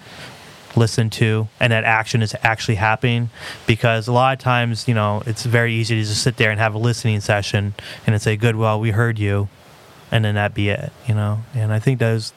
listened 0.77 1.11
to 1.11 1.49
and 1.59 1.73
that 1.73 1.83
action 1.83 2.23
is 2.23 2.37
actually 2.43 2.77
happening 2.77 3.31
because 3.67 4.07
a 4.07 4.13
lot 4.13 4.35
of 4.35 4.39
times 4.39 4.87
you 4.87 4.95
know 4.95 5.23
it's 5.27 5.45
very 5.45 5.73
easy 5.75 5.97
to 5.97 6.03
just 6.03 6.23
sit 6.23 6.37
there 6.37 6.51
and 6.51 6.61
have 6.61 6.75
a 6.75 6.79
listening 6.79 7.21
session 7.21 7.75
and 8.07 8.21
say 8.23 8.37
good 8.37 8.55
well 8.55 8.79
we 8.79 8.91
heard 8.91 9.19
you 9.19 9.49
and 10.11 10.25
then 10.25 10.35
that 10.35 10.55
be 10.55 10.69
it 10.71 10.93
you 11.07 11.15
know 11.15 11.41
and 11.55 11.73
i 11.73 11.79
think 11.79 11.99
those 11.99 12.33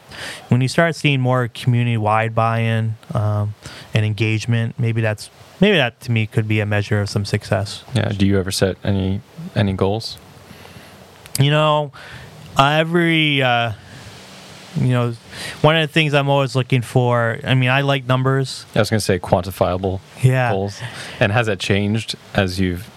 when 0.49 0.61
you 0.61 0.67
start 0.67 0.95
seeing 0.95 1.19
more 1.21 1.47
community 1.47 1.97
wide 1.97 2.33
buy-in 2.35 2.95
um, 3.13 3.53
and 3.93 4.05
engagement 4.05 4.77
maybe 4.79 5.01
that's 5.01 5.29
maybe 5.59 5.77
that 5.77 5.99
to 6.01 6.11
me 6.11 6.25
could 6.27 6.47
be 6.47 6.59
a 6.59 6.65
measure 6.65 6.99
of 7.01 7.09
some 7.09 7.23
success 7.25 7.83
Yeah. 7.93 8.09
Do 8.09 8.25
you 8.25 8.37
ever 8.39 8.51
set 8.51 8.77
any 8.83 9.21
any 9.55 9.73
goals? 9.73 10.17
you 11.39 11.49
know 11.51 11.91
every 12.59 13.41
uh, 13.41 13.71
you 14.75 14.89
know 14.89 15.13
one 15.61 15.75
of 15.75 15.81
the 15.87 15.91
things 15.91 16.13
i'm 16.13 16.29
always 16.29 16.55
looking 16.55 16.81
for 16.81 17.39
i 17.45 17.53
mean 17.55 17.69
i 17.69 17.81
like 17.81 18.05
numbers 18.05 18.65
I 18.75 18.79
was 18.79 18.89
going 18.89 18.99
to 18.99 19.05
say 19.05 19.19
quantifiable 19.19 19.99
Yeah. 20.21 20.51
goals. 20.51 20.79
And 21.19 21.31
has 21.31 21.47
that 21.47 21.59
changed 21.59 22.15
as 22.33 22.59
you've 22.59 22.89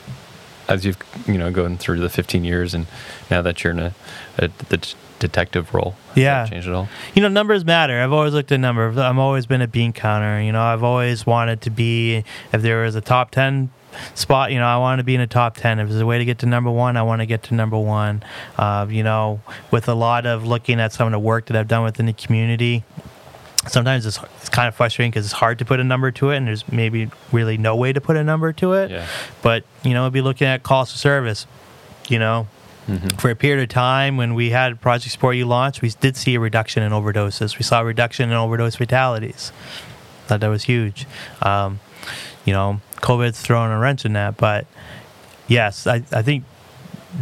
as 0.69 0.85
you've 0.85 0.99
you 1.27 1.39
know 1.39 1.51
going 1.51 1.79
through 1.79 2.01
the 2.01 2.09
15 2.09 2.45
years 2.45 2.75
and 2.75 2.87
now 3.31 3.43
that 3.43 3.63
you're 3.63 3.73
in 3.73 3.79
a, 3.79 3.95
a 4.39 4.49
the 4.69 4.95
detective 5.19 5.73
role? 5.73 5.95
Yeah. 6.15 6.47
changed 6.47 6.69
at 6.69 6.75
all? 6.75 6.89
you 7.15 7.23
know 7.23 7.29
numbers 7.29 7.65
matter 7.65 8.01
i've 8.01 8.13
always 8.13 8.35
looked 8.35 8.53
at 8.53 8.61
numbers 8.61 8.97
i've 8.99 9.19
always 9.19 9.47
been 9.47 9.63
a 9.63 9.69
bean 9.69 9.93
counter 9.93 10.41
you 10.43 10.53
know 10.53 10.63
i've 10.63 10.83
always 10.83 11.27
wanted 11.27 11.61
to 11.63 11.71
be 11.71 12.25
if 12.53 12.63
there 12.63 12.83
was 12.83 12.95
a 12.95 13.01
top 13.01 13.31
10 13.31 13.71
spot 14.15 14.51
you 14.53 14.59
know 14.59 14.67
i 14.67 14.77
want 14.77 14.99
to 14.99 15.05
be 15.05 15.15
in 15.15 15.21
a 15.21 15.27
top 15.27 15.57
10 15.57 15.79
if 15.79 15.89
there's 15.89 16.01
a 16.01 16.07
way 16.07 16.19
to 16.19 16.25
get 16.25 16.39
to 16.41 16.47
number 16.47 16.71
one 16.71 16.97
i 16.97 17.03
want 17.03 17.21
to 17.21 17.27
get 17.27 17.43
to 17.45 17.55
number 17.55 17.79
one 17.79 18.23
uh, 18.59 18.87
you 18.91 19.03
know 19.03 19.41
with 19.71 19.89
a 19.89 19.95
lot 19.95 20.27
of 20.27 20.45
looking 20.45 20.81
at 20.81 20.93
some 20.93 21.07
of 21.07 21.13
the 21.13 21.19
work 21.19 21.47
that 21.47 21.57
i've 21.57 21.69
done 21.69 21.85
within 21.85 22.07
the 22.07 22.13
community 22.13 22.85
sometimes 23.69 24.07
it's, 24.07 24.19
it's 24.41 24.49
kind 24.49 24.69
of 24.69 24.75
frustrating 24.75 25.11
because 25.11 25.25
it's 25.25 25.35
hard 25.35 25.59
to 25.59 25.65
put 25.65 25.81
a 25.81 25.85
number 25.85 26.11
to 26.13 26.31
it 26.31 26.37
and 26.37 26.47
there's 26.47 26.71
maybe 26.71 27.11
really 27.33 27.57
no 27.57 27.75
way 27.77 27.93
to 27.93 28.01
put 28.01 28.17
a 28.17 28.25
number 28.25 28.53
to 28.53 28.73
it. 28.75 28.91
Yeah. 28.91 29.07
but 29.43 29.65
you 29.83 29.95
know 29.95 30.09
be 30.11 30.21
looking 30.21 30.47
at 30.47 30.63
cost 30.63 30.95
of 30.95 31.01
service 31.01 31.47
you 32.09 32.19
know 32.19 32.47
for 33.19 33.31
a 33.31 33.35
period 33.37 33.63
of 33.63 33.71
time 33.71 34.19
when 34.19 34.35
we 34.35 34.51
had 34.51 34.79
project 34.81 35.11
support 35.13 35.37
you 35.37 35.47
launched 35.47 35.81
we 35.81 35.89
did 36.01 36.17
see 36.17 36.35
a 36.35 36.41
reduction 36.41 36.83
in 36.83 36.93
overdoses. 36.93 37.57
We 37.59 37.63
saw 37.63 37.81
a 37.81 37.85
reduction 37.85 38.29
in 38.31 38.37
overdose 38.37 38.77
fatalities. 38.77 39.53
Thought 40.27 40.41
that 40.41 40.49
was 40.49 40.65
huge. 40.65 41.07
Um, 41.41 41.81
you 42.45 42.53
know 42.53 42.81
covid's 43.01 43.41
thrown 43.41 43.71
a 43.71 43.79
wrench 43.79 44.05
in 44.05 44.13
that 44.13 44.37
but 44.37 44.67
yes 45.49 45.87
i, 45.87 45.97
I 46.13 46.23
think 46.23 46.45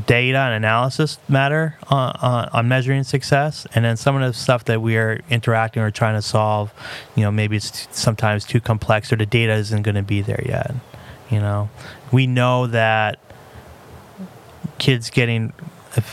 data 0.06 0.38
and 0.38 0.54
analysis 0.54 1.18
matter 1.28 1.76
on, 1.88 2.16
on, 2.22 2.48
on 2.48 2.68
measuring 2.68 3.02
success. 3.02 3.66
And 3.74 3.84
then 3.84 3.96
some 3.96 4.16
of 4.16 4.22
the 4.22 4.32
stuff 4.32 4.64
that 4.64 4.80
we 4.80 4.96
are 4.96 5.20
interacting 5.28 5.82
or 5.82 5.90
trying 5.90 6.14
to 6.14 6.22
solve 6.22 6.72
you 7.14 7.22
know 7.22 7.30
maybe 7.30 7.56
it's 7.56 7.88
sometimes 7.90 8.44
too 8.44 8.60
complex 8.60 9.12
or 9.12 9.16
the 9.16 9.26
data 9.26 9.52
isn't 9.52 9.82
going 9.82 9.94
to 9.94 10.02
be 10.02 10.22
there 10.22 10.42
yet 10.46 10.74
you 11.32 11.40
know? 11.40 11.70
We 12.12 12.26
know 12.26 12.66
that 12.68 13.18
kids 14.78 15.10
getting 15.10 15.52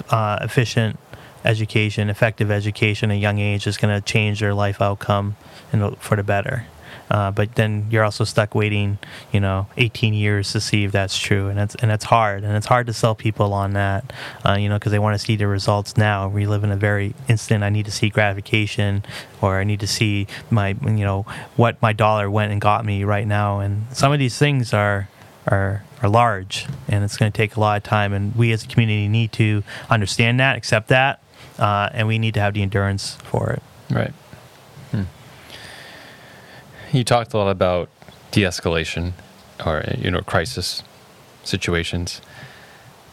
uh, 0.09 0.39
efficient 0.41 0.97
education 1.45 2.09
effective 2.09 2.51
education 2.51 3.11
at 3.11 3.13
a 3.13 3.17
young 3.17 3.39
age 3.39 3.65
is 3.65 3.77
going 3.77 3.95
to 3.95 4.01
change 4.01 4.41
their 4.41 4.53
life 4.53 4.81
outcome 4.81 5.37
and 5.71 5.97
for 5.97 6.17
the 6.17 6.23
better 6.23 6.65
uh, 7.09 7.31
but 7.31 7.55
then 7.55 7.87
you're 7.89 8.03
also 8.03 8.23
stuck 8.23 8.53
waiting, 8.53 8.97
you 9.31 9.39
know, 9.39 9.67
18 9.77 10.13
years 10.13 10.51
to 10.51 10.61
see 10.61 10.83
if 10.83 10.91
that's 10.91 11.17
true, 11.17 11.47
and 11.47 11.59
it's 11.59 11.75
and 11.75 11.91
it's 11.91 12.05
hard, 12.05 12.43
and 12.43 12.55
it's 12.55 12.65
hard 12.65 12.87
to 12.87 12.93
sell 12.93 13.15
people 13.15 13.53
on 13.53 13.73
that, 13.73 14.13
uh, 14.45 14.53
you 14.53 14.69
know, 14.69 14.75
because 14.75 14.91
they 14.91 14.99
want 14.99 15.19
to 15.19 15.23
see 15.23 15.35
the 15.35 15.47
results 15.47 15.97
now. 15.97 16.27
We 16.27 16.45
live 16.45 16.63
in 16.63 16.71
a 16.71 16.75
very 16.77 17.15
instant. 17.27 17.63
I 17.63 17.69
need 17.69 17.85
to 17.85 17.91
see 17.91 18.09
gratification, 18.09 19.03
or 19.41 19.59
I 19.59 19.63
need 19.63 19.79
to 19.79 19.87
see 19.87 20.27
my, 20.49 20.69
you 20.83 21.05
know, 21.05 21.25
what 21.55 21.81
my 21.81 21.93
dollar 21.93 22.29
went 22.29 22.51
and 22.51 22.61
got 22.61 22.85
me 22.85 23.03
right 23.03 23.27
now, 23.27 23.59
and 23.59 23.85
some 23.91 24.11
of 24.11 24.19
these 24.19 24.37
things 24.37 24.73
are 24.73 25.09
are 25.47 25.83
are 26.01 26.09
large, 26.09 26.67
and 26.87 27.03
it's 27.03 27.17
going 27.17 27.31
to 27.31 27.35
take 27.35 27.55
a 27.55 27.59
lot 27.59 27.77
of 27.77 27.83
time, 27.83 28.13
and 28.13 28.35
we 28.35 28.51
as 28.51 28.63
a 28.63 28.67
community 28.67 29.07
need 29.07 29.31
to 29.33 29.63
understand 29.89 30.39
that, 30.39 30.55
accept 30.55 30.87
that, 30.89 31.21
uh, 31.57 31.89
and 31.91 32.07
we 32.07 32.17
need 32.19 32.33
to 32.35 32.39
have 32.39 32.53
the 32.53 32.61
endurance 32.61 33.15
for 33.23 33.49
it. 33.51 33.63
Right. 33.89 34.13
You 36.91 37.04
talked 37.04 37.34
a 37.34 37.38
lot 37.38 37.49
about 37.49 37.89
de-escalation 38.32 39.13
or 39.65 39.84
you 39.97 40.12
know 40.12 40.21
crisis 40.21 40.84
situations. 41.43 42.21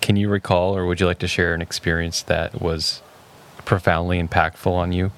Can 0.01 0.17
you 0.17 0.29
recall, 0.29 0.77
or 0.77 0.87
would 0.87 1.01
you 1.01 1.07
like 1.07 1.19
to 1.21 1.29
share 1.29 1.55
an 1.55 1.63
experience 1.63 2.23
that 2.23 2.61
was 2.61 3.03
profoundly 3.65 4.23
impactful 4.23 4.71
on 4.71 4.93
you, 4.93 5.11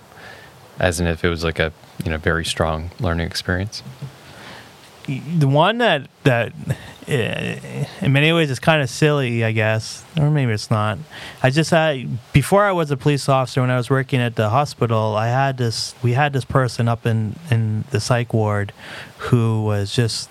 as 0.79 1.01
in 1.01 1.07
if 1.07 1.25
it 1.25 1.29
was 1.29 1.45
like 1.45 1.59
a 1.59 1.73
you 2.05 2.11
know 2.11 2.19
very 2.19 2.45
strong 2.45 2.91
learning 3.01 3.27
experience? 3.27 3.83
the 5.39 5.49
one 5.49 5.79
that 5.79 6.09
that 6.25 6.53
in 7.09 8.13
many 8.13 8.33
ways 8.33 8.51
it's 8.51 8.61
kind 8.61 8.83
of 8.83 8.91
silly, 8.91 9.45
I 9.45 9.53
guess, 9.53 10.05
or 10.19 10.31
maybe 10.31 10.53
it's 10.53 10.71
not. 10.71 10.99
I 11.43 11.51
just 11.51 11.71
had 11.71 12.07
before 12.33 12.65
I 12.65 12.73
was 12.73 12.91
a 12.91 12.97
police 12.97 13.29
officer 13.29 13.61
when 13.61 13.71
I 13.71 13.77
was 13.77 13.89
working 13.89 14.21
at 14.21 14.37
the 14.37 14.51
hospital. 14.51 15.17
I 15.17 15.29
had 15.29 15.57
this 15.57 15.95
we 16.03 16.13
had 16.13 16.33
this 16.33 16.45
person 16.45 16.89
up 16.89 17.07
in 17.07 17.37
in 17.51 17.85
the 17.91 18.01
psych 18.01 18.35
ward 18.35 18.73
who 19.19 19.65
was 19.65 19.95
just 19.95 20.29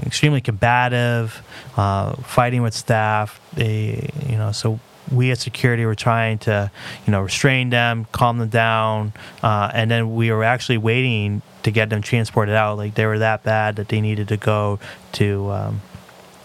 extremely 0.00 0.40
combative, 0.40 1.42
uh, 1.76 2.14
fighting 2.16 2.62
with 2.62 2.74
staff. 2.74 3.40
They, 3.54 4.10
you 4.28 4.36
know, 4.36 4.52
so 4.52 4.80
we 5.12 5.30
at 5.30 5.38
security 5.38 5.84
were 5.84 5.94
trying 5.94 6.38
to, 6.38 6.70
you 7.06 7.10
know, 7.10 7.20
restrain 7.22 7.70
them, 7.70 8.06
calm 8.12 8.38
them 8.38 8.48
down, 8.48 9.12
uh, 9.42 9.70
and 9.74 9.90
then 9.90 10.14
we 10.14 10.30
were 10.30 10.44
actually 10.44 10.78
waiting 10.78 11.42
to 11.62 11.70
get 11.70 11.90
them 11.90 12.02
transported 12.02 12.54
out. 12.54 12.76
Like 12.76 12.94
they 12.94 13.06
were 13.06 13.18
that 13.18 13.42
bad 13.42 13.76
that 13.76 13.88
they 13.88 14.00
needed 14.00 14.28
to 14.28 14.36
go 14.36 14.78
to 15.12 15.50
um, 15.50 15.80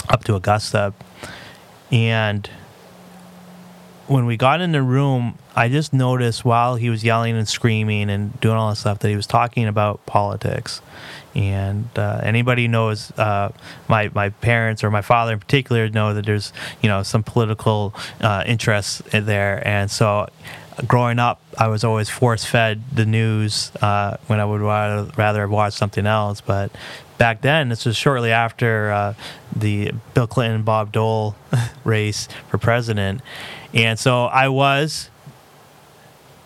up 0.09 0.23
to 0.25 0.35
Augusta, 0.35 0.93
and 1.91 2.49
when 4.07 4.25
we 4.25 4.37
got 4.37 4.59
in 4.59 4.71
the 4.71 4.81
room, 4.81 5.37
I 5.55 5.69
just 5.69 5.93
noticed 5.93 6.43
while 6.43 6.75
he 6.75 6.89
was 6.89 7.03
yelling 7.03 7.37
and 7.37 7.47
screaming 7.47 8.09
and 8.09 8.39
doing 8.41 8.55
all 8.55 8.71
this 8.71 8.79
stuff 8.79 8.99
that 8.99 9.09
he 9.09 9.15
was 9.15 9.27
talking 9.27 9.67
about 9.67 10.03
politics. 10.07 10.81
And 11.35 11.87
uh, 11.95 12.21
anybody 12.23 12.67
knows 12.67 13.11
uh, 13.11 13.51
my 13.87 14.09
my 14.15 14.29
parents 14.29 14.83
or 14.83 14.89
my 14.89 15.01
father 15.01 15.33
in 15.33 15.39
particular 15.39 15.87
know 15.89 16.15
that 16.15 16.25
there's 16.25 16.51
you 16.81 16.89
know 16.89 17.03
some 17.03 17.21
political 17.21 17.93
uh, 18.19 18.43
interests 18.47 19.03
there, 19.11 19.65
and 19.65 19.91
so 19.91 20.27
growing 20.87 21.19
up, 21.19 21.41
I 21.57 21.67
was 21.67 21.83
always 21.83 22.09
force 22.09 22.45
fed 22.45 22.81
the 22.93 23.05
news 23.05 23.71
uh, 23.81 24.17
when 24.27 24.39
I 24.39 24.45
would 24.45 24.61
rather, 24.61 25.11
rather 25.17 25.47
watch 25.47 25.73
something 25.73 26.05
else. 26.05 26.41
But 26.41 26.71
back 27.19 27.41
then, 27.41 27.69
this 27.69 27.85
was 27.85 27.95
shortly 27.95 28.31
after 28.31 28.91
uh, 28.91 29.13
the 29.55 29.91
Bill 30.15 30.25
Clinton 30.25 30.63
Bob 30.63 30.91
Dole 30.91 31.35
race 31.83 32.27
for 32.49 32.57
president, 32.57 33.21
and 33.75 33.99
so 33.99 34.25
I 34.25 34.47
was 34.47 35.11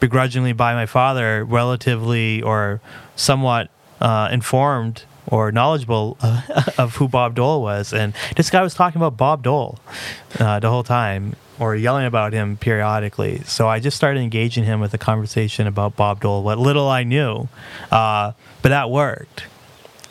begrudgingly 0.01 0.51
by 0.51 0.73
my 0.73 0.86
father, 0.86 1.45
relatively 1.45 2.41
or 2.41 2.81
somewhat 3.15 3.69
uh, 4.01 4.27
informed 4.33 5.03
or 5.27 5.49
knowledgeable 5.49 6.17
uh, 6.19 6.41
of 6.77 6.97
who 6.97 7.07
Bob 7.07 7.36
Dole 7.36 7.62
was. 7.62 7.93
And 7.93 8.13
this 8.36 8.49
guy 8.49 8.62
was 8.62 8.73
talking 8.73 8.99
about 9.01 9.15
Bob 9.15 9.43
Dole 9.43 9.79
uh, 10.41 10.59
the 10.59 10.69
whole 10.69 10.83
time 10.83 11.38
or 11.57 11.73
yelling 11.77 12.05
about 12.05 12.33
him 12.33 12.57
periodically. 12.57 13.43
So 13.45 13.69
I 13.69 13.79
just 13.79 13.95
started 13.95 14.19
engaging 14.19 14.65
him 14.65 14.81
with 14.81 14.93
a 14.93 14.97
conversation 14.97 15.67
about 15.67 15.95
Bob 15.95 16.19
Dole, 16.19 16.43
what 16.43 16.57
little 16.57 16.89
I 16.89 17.03
knew. 17.03 17.47
Uh, 17.89 18.33
but 18.62 18.69
that 18.69 18.89
worked. 18.89 19.45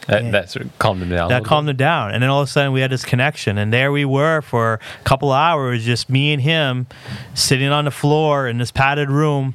That, 0.09 0.33
that 0.33 0.51
sort 0.51 0.67
of 0.67 0.79
calmed 0.79 1.03
him 1.03 1.11
down. 1.11 1.29
That 1.29 1.45
calmed 1.45 1.69
him 1.69 1.77
down. 1.77 2.13
And 2.13 2.23
then 2.23 2.31
all 2.31 2.43
of 2.43 2.49
a 2.49 2.51
sudden 2.51 2.73
we 2.73 2.81
had 2.81 2.91
this 2.91 3.05
connection. 3.05 3.57
And 3.57 3.73
there 3.73 3.93
we 3.93 4.05
were 4.05 4.41
for 4.43 4.75
a 4.75 5.05
couple 5.05 5.31
of 5.31 5.37
hours, 5.37 5.85
just 5.85 6.11
me 6.11 6.33
and 6.33 6.43
him 6.43 6.87
sitting 7.35 7.69
on 7.69 7.85
the 7.85 7.91
floor 7.91 8.49
in 8.49 8.59
this 8.59 8.73
padded 8.73 9.11
room 9.11 9.55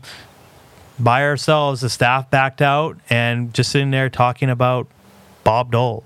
by 0.97 1.23
ourselves. 1.23 1.81
The 1.81 1.89
staff 1.89 2.29
backed 2.29 2.61
out 2.61 2.97
and 3.09 3.53
just 3.53 3.71
sitting 3.71 3.91
there 3.91 4.09
talking 4.09 4.49
about 4.49 4.87
Bob 5.43 5.71
Dole. 5.71 6.05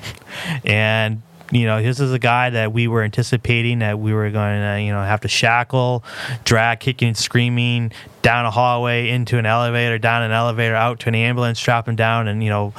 and 0.64 1.22
you 1.52 1.64
know, 1.64 1.80
this 1.80 2.00
is 2.00 2.12
a 2.12 2.18
guy 2.18 2.50
that 2.50 2.72
we 2.72 2.88
were 2.88 3.02
anticipating 3.02 3.78
that 3.78 3.98
we 3.98 4.12
were 4.12 4.30
going 4.30 4.60
to, 4.60 4.82
you 4.82 4.92
know, 4.92 5.02
have 5.02 5.20
to 5.20 5.28
shackle, 5.28 6.02
drag, 6.44 6.80
kicking, 6.80 7.14
screaming 7.14 7.92
down 8.22 8.46
a 8.46 8.50
hallway 8.50 9.10
into 9.10 9.38
an 9.38 9.46
elevator, 9.46 9.98
down 9.98 10.22
an 10.22 10.32
elevator, 10.32 10.74
out 10.74 10.98
to 11.00 11.08
an 11.08 11.14
ambulance, 11.14 11.60
strap 11.60 11.86
him 11.86 11.94
down, 11.94 12.26
and 12.26 12.42
you 12.42 12.50
know, 12.50 12.74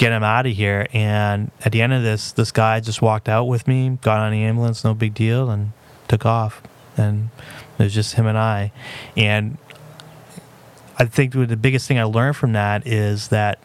get 0.00 0.12
him 0.12 0.24
out 0.24 0.46
of 0.46 0.52
here. 0.52 0.86
And 0.94 1.50
at 1.62 1.72
the 1.72 1.82
end 1.82 1.92
of 1.92 2.02
this, 2.02 2.32
this 2.32 2.50
guy 2.50 2.80
just 2.80 3.02
walked 3.02 3.28
out 3.28 3.44
with 3.44 3.68
me, 3.68 3.98
got 4.00 4.18
on 4.18 4.32
the 4.32 4.42
ambulance, 4.42 4.82
no 4.82 4.94
big 4.94 5.12
deal, 5.12 5.50
and 5.50 5.72
took 6.08 6.24
off. 6.24 6.62
And 6.96 7.28
it 7.78 7.82
was 7.84 7.92
just 7.94 8.14
him 8.14 8.26
and 8.26 8.38
I. 8.38 8.72
And 9.14 9.58
I 10.98 11.04
think 11.04 11.34
the 11.34 11.56
biggest 11.56 11.86
thing 11.86 11.98
I 11.98 12.04
learned 12.04 12.36
from 12.36 12.54
that 12.54 12.86
is 12.86 13.28
that 13.28 13.58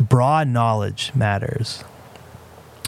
broad 0.00 0.48
knowledge 0.48 1.12
matters. 1.14 1.84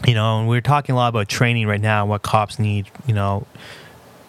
You 0.07 0.15
know, 0.15 0.39
and 0.39 0.49
we're 0.49 0.61
talking 0.61 0.93
a 0.93 0.95
lot 0.95 1.09
about 1.09 1.29
training 1.29 1.67
right 1.67 1.81
now 1.81 2.01
and 2.01 2.09
what 2.09 2.23
cops 2.23 2.57
need, 2.57 2.89
you 3.05 3.13
know, 3.13 3.45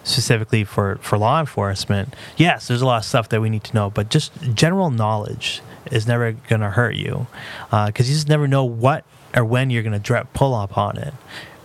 specifically 0.03 0.63
for, 0.63 0.97
for 1.01 1.17
law 1.17 1.39
enforcement. 1.39 2.15
Yes, 2.37 2.67
there's 2.67 2.81
a 2.81 2.85
lot 2.85 2.97
of 2.97 3.05
stuff 3.05 3.29
that 3.29 3.41
we 3.41 3.49
need 3.49 3.63
to 3.65 3.73
know, 3.73 3.89
but 3.89 4.09
just 4.09 4.31
general 4.53 4.91
knowledge 4.91 5.61
is 5.91 6.07
never 6.07 6.31
going 6.31 6.61
to 6.61 6.69
hurt 6.69 6.95
you 6.95 7.27
because 7.69 8.07
uh, 8.07 8.09
you 8.09 8.13
just 8.13 8.29
never 8.29 8.47
know 8.47 8.63
what 8.63 9.05
or 9.35 9.45
when 9.45 9.69
you're 9.69 9.83
going 9.83 9.99
to 9.99 10.27
pull 10.33 10.53
up 10.53 10.77
on 10.77 10.97
it 10.97 11.13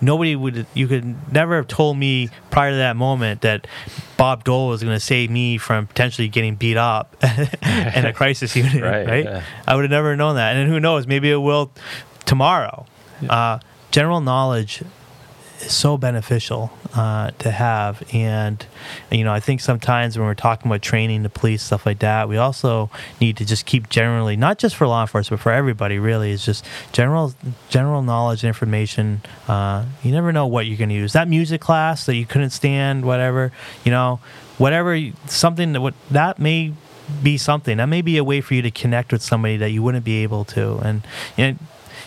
nobody 0.05 0.37
would 0.37 0.66
you 0.75 0.87
could 0.87 1.33
never 1.33 1.57
have 1.57 1.66
told 1.66 1.97
me 1.97 2.29
prior 2.51 2.70
to 2.70 2.77
that 2.77 2.97
moment 2.97 3.40
that 3.40 3.66
Bob 4.16 4.44
Dole 4.44 4.68
was 4.68 4.83
going 4.83 4.94
to 4.94 5.01
save 5.01 5.31
me 5.31 5.59
from 5.59 5.87
potentially 5.87 6.29
getting 6.29 6.57
beat 6.57 6.77
up 6.77 7.16
in 7.23 8.05
a 8.05 8.12
crisis 8.12 8.55
unit, 8.57 8.83
right? 8.83 9.07
right? 9.07 9.25
Yeah. 9.25 9.42
I 9.66 9.75
would 9.75 9.83
have 9.83 9.90
never 9.90 10.14
known 10.16 10.37
that, 10.37 10.57
and 10.57 10.68
who 10.68 10.79
knows? 10.79 11.07
Maybe 11.07 11.31
it 11.31 11.37
will 11.37 11.73
tomorrow. 12.27 12.87
Yeah. 13.20 13.33
Uh, 13.33 13.61
general 13.90 14.20
knowledge 14.20 14.83
so 15.59 15.97
beneficial 15.97 16.71
uh, 16.95 17.31
to 17.38 17.51
have. 17.51 18.03
And, 18.12 18.64
you 19.11 19.25
know, 19.25 19.33
I 19.33 19.40
think 19.40 19.61
sometimes 19.61 20.19
when 20.19 20.27
we're 20.27 20.35
talking 20.35 20.71
about 20.71 20.83
training 20.83 21.23
the 21.23 21.29
police, 21.29 21.62
stuff 21.62 21.87
like 21.87 22.01
that, 22.01 22.29
we 22.29 22.37
also 22.37 22.90
need 23.21 23.37
to 23.38 23.45
just 23.45 23.67
keep 23.67 23.88
generally, 23.88 24.37
not 24.37 24.59
just 24.59 24.77
for 24.77 24.87
law 24.87 25.03
enforcement, 25.03 25.40
but 25.40 25.43
for 25.43 25.53
everybody 25.53 25.99
really, 25.99 26.31
is 26.31 26.45
just 26.45 26.64
general 26.93 27.35
general 27.69 28.03
knowledge 28.03 28.43
and 28.43 28.49
information. 28.49 29.23
Uh, 29.49 29.85
you 30.03 30.12
never 30.12 30.33
know 30.33 30.47
what 30.47 30.67
you're 30.67 30.79
going 30.79 30.90
to 30.90 30.95
use. 30.95 31.12
That 31.12 31.29
music 31.29 31.61
class 31.61 32.07
that 32.07 32.17
you 32.17 32.27
couldn't 32.27 32.51
stand, 32.51 33.05
whatever, 33.05 33.53
you 33.85 33.90
know, 33.90 34.21
whatever, 34.59 35.01
something 35.27 35.73
that, 35.73 35.95
that 36.11 36.38
may 36.38 36.73
be 37.23 37.37
something 37.37 37.77
that 37.77 37.87
may 37.87 38.01
be 38.01 38.17
a 38.17 38.25
way 38.25 38.40
for 38.40 38.55
you 38.55 38.62
to 38.62 38.71
connect 38.71 39.12
with 39.12 39.23
somebody 39.23 39.59
that 39.59 39.71
you 39.71 39.83
wouldn't 39.83 40.05
be 40.05 40.23
able 40.23 40.43
to 40.43 40.79
and, 40.79 41.07
and 41.37 41.59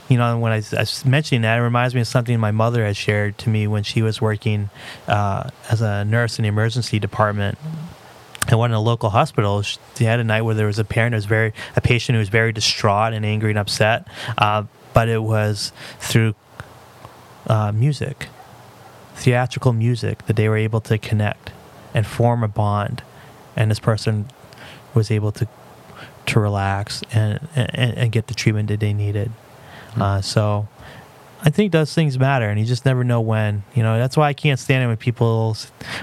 you 0.10 0.18
know, 0.18 0.38
when 0.40 0.52
I, 0.52 0.62
I, 0.76 0.82
was 0.82 1.06
mentioning 1.06 1.42
that, 1.42 1.58
it 1.58 1.62
reminds 1.62 1.94
me 1.94 2.02
of 2.02 2.08
something 2.08 2.40
my 2.40 2.52
mother 2.52 2.86
had 2.86 2.96
shared 2.96 3.38
to 3.40 3.50
me 3.50 3.68
when 3.68 3.84
she 3.84 4.02
was 4.02 4.22
working 4.22 4.70
uh, 5.08 5.50
as 5.70 5.82
a 5.82 6.06
nurse 6.06 6.40
in 6.40 6.44
the 6.44 6.50
emergency 6.50 7.00
department 7.00 7.58
at 8.48 8.58
one 8.58 8.72
of 8.72 8.76
the 8.76 8.82
local 8.82 9.10
hospitals. 9.10 9.78
She 9.96 10.06
had 10.06 10.20
a 10.20 10.24
night 10.24 10.42
where 10.42 10.56
there 10.56 10.68
was 10.68 10.80
a 10.80 10.86
parent 10.86 11.14
who 11.14 11.18
was 11.18 11.26
very, 11.26 11.54
a 11.76 11.82
patient 11.82 12.16
who 12.16 12.20
was 12.20 12.30
very 12.30 12.54
distraught 12.54 13.14
and 13.14 13.26
angry 13.26 13.52
and 13.52 13.60
upset, 13.60 14.08
uh, 14.38 14.64
but 14.94 15.10
it 15.10 15.24
was 15.24 15.72
through 16.00 16.36
uh, 17.48 17.72
music, 17.72 18.28
theatrical 19.16 19.74
music, 19.74 20.26
that 20.28 20.36
they 20.36 20.48
were 20.48 20.58
able 20.58 20.82
to 20.82 20.98
connect 20.98 21.52
and 21.94 22.06
form 22.06 22.44
a 22.44 22.48
bond, 22.48 23.04
and 23.56 23.72
this 23.72 23.80
person 23.80 24.28
was 24.94 25.12
able 25.12 25.32
to 25.32 25.48
to 26.28 26.40
relax 26.42 27.02
and, 27.14 27.48
and, 27.56 27.98
and 27.98 28.12
get 28.12 28.28
the 28.28 28.34
treatment 28.34 28.68
that 28.68 28.80
they 28.80 28.94
needed. 28.94 29.32
Uh, 30.00 30.22
so 30.22 30.68
I 31.42 31.52
think 31.52 31.72
those 31.72 31.94
things 31.94 32.18
matter, 32.18 32.50
and 32.50 32.60
you 32.60 32.66
just 32.66 32.84
never 32.86 33.04
know 33.04 33.22
when. 33.22 33.64
You 33.76 33.84
know, 33.84 33.98
that's 34.00 34.18
why 34.18 34.28
I 34.28 34.34
can't 34.34 34.60
stand 34.60 34.84
it 34.84 34.88
when 34.88 34.98
people 34.98 35.56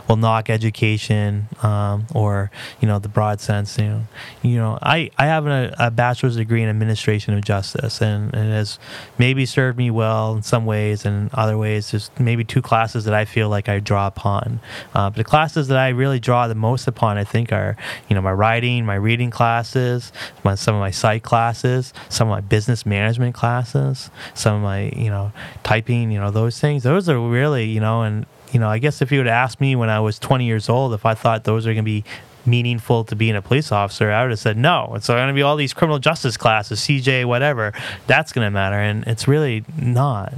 will 0.09 0.17
knock 0.17 0.49
education 0.49 1.49
um, 1.63 2.07
or 2.15 2.51
you 2.81 2.87
know 2.87 3.01
the 3.01 3.09
broad 3.09 3.41
sense. 3.41 3.77
You 3.77 3.85
know, 3.85 4.07
you 4.43 4.57
know, 4.57 4.79
I 4.81 5.11
I 5.19 5.27
have 5.27 5.47
a, 5.47 5.75
a 5.79 5.91
bachelor's 5.91 6.37
degree 6.37 6.63
in 6.63 6.69
administration 6.69 7.35
of 7.35 7.45
justice, 7.45 8.01
and, 8.01 8.33
and 8.33 8.51
it 8.51 8.53
has 8.53 8.79
maybe 9.19 9.45
served 9.45 9.77
me 9.77 9.91
well 9.91 10.37
in 10.37 10.43
some 10.43 10.67
ways, 10.67 11.05
and 11.05 11.31
other 11.35 11.59
ways, 11.59 11.91
there's 11.91 12.11
maybe 12.19 12.45
two 12.45 12.63
classes 12.63 13.05
that 13.05 13.15
I 13.15 13.25
feel 13.25 13.49
like 13.49 13.69
I 13.69 13.81
draw 13.81 14.07
upon. 14.07 14.61
Uh, 14.95 15.11
but 15.11 15.17
the 15.17 15.25
classes 15.25 15.67
that 15.69 15.79
I 15.79 15.89
really 15.89 16.21
draw 16.21 16.47
the 16.47 16.55
most 16.55 16.87
upon, 16.87 17.19
I 17.19 17.25
think, 17.25 17.53
are 17.53 17.77
you 18.09 18.15
know 18.15 18.23
my 18.23 18.33
writing, 18.33 18.87
my 18.87 18.95
reading 18.95 19.31
classes, 19.31 20.13
my, 20.45 20.55
some 20.55 20.77
of 20.77 20.81
my 20.81 20.93
psych 20.93 21.25
classes, 21.25 21.93
some 22.09 22.29
of 22.29 22.33
my 22.33 22.41
business 22.41 22.87
management 22.87 23.35
classes, 23.35 24.11
some 24.35 24.57
of 24.57 24.63
my 24.63 24.91
you 24.91 25.11
know 25.11 25.24
typing, 25.63 26.11
you 26.11 26.19
know, 26.19 26.31
those 26.31 26.61
things. 26.61 26.83
Those 26.83 27.09
are 27.09 27.19
really, 27.19 27.65
you 27.65 27.81
know, 27.81 28.03
and 28.03 28.27
you 28.53 28.61
know, 28.61 28.69
I 28.69 28.79
guess 28.79 29.03
if 29.03 29.11
you 29.11 29.19
would 29.19 29.27
ask 29.27 29.61
me 29.61 29.75
when 29.75 29.91
I 29.91 30.01
was 30.01 30.19
20 30.19 30.45
years 30.45 30.69
old 30.69 30.95
if 30.95 31.05
I 31.05 31.15
thought 31.15 31.45
those 31.45 31.67
are 31.67 31.73
going 31.75 31.85
to 31.85 31.91
be 31.91 32.05
meaningful 32.47 33.05
to 33.05 33.17
being 33.17 33.35
a 33.35 33.43
police 33.43 33.73
officer, 33.73 34.11
I 34.11 34.23
would 34.23 34.31
have 34.31 34.39
said 34.39 34.57
no. 34.57 34.93
It's 34.95 35.09
going 35.09 35.29
to 35.29 35.35
be 35.35 35.43
all 35.43 35.57
these 35.57 35.73
criminal 35.73 35.99
justice 35.99 36.37
classes, 36.37 36.81
CJ, 36.81 37.25
whatever. 37.25 37.73
That's 38.07 38.33
going 38.33 38.47
to 38.47 38.51
matter, 38.51 38.77
and 38.77 39.05
it's 39.07 39.27
really 39.27 39.65
not. 39.77 40.35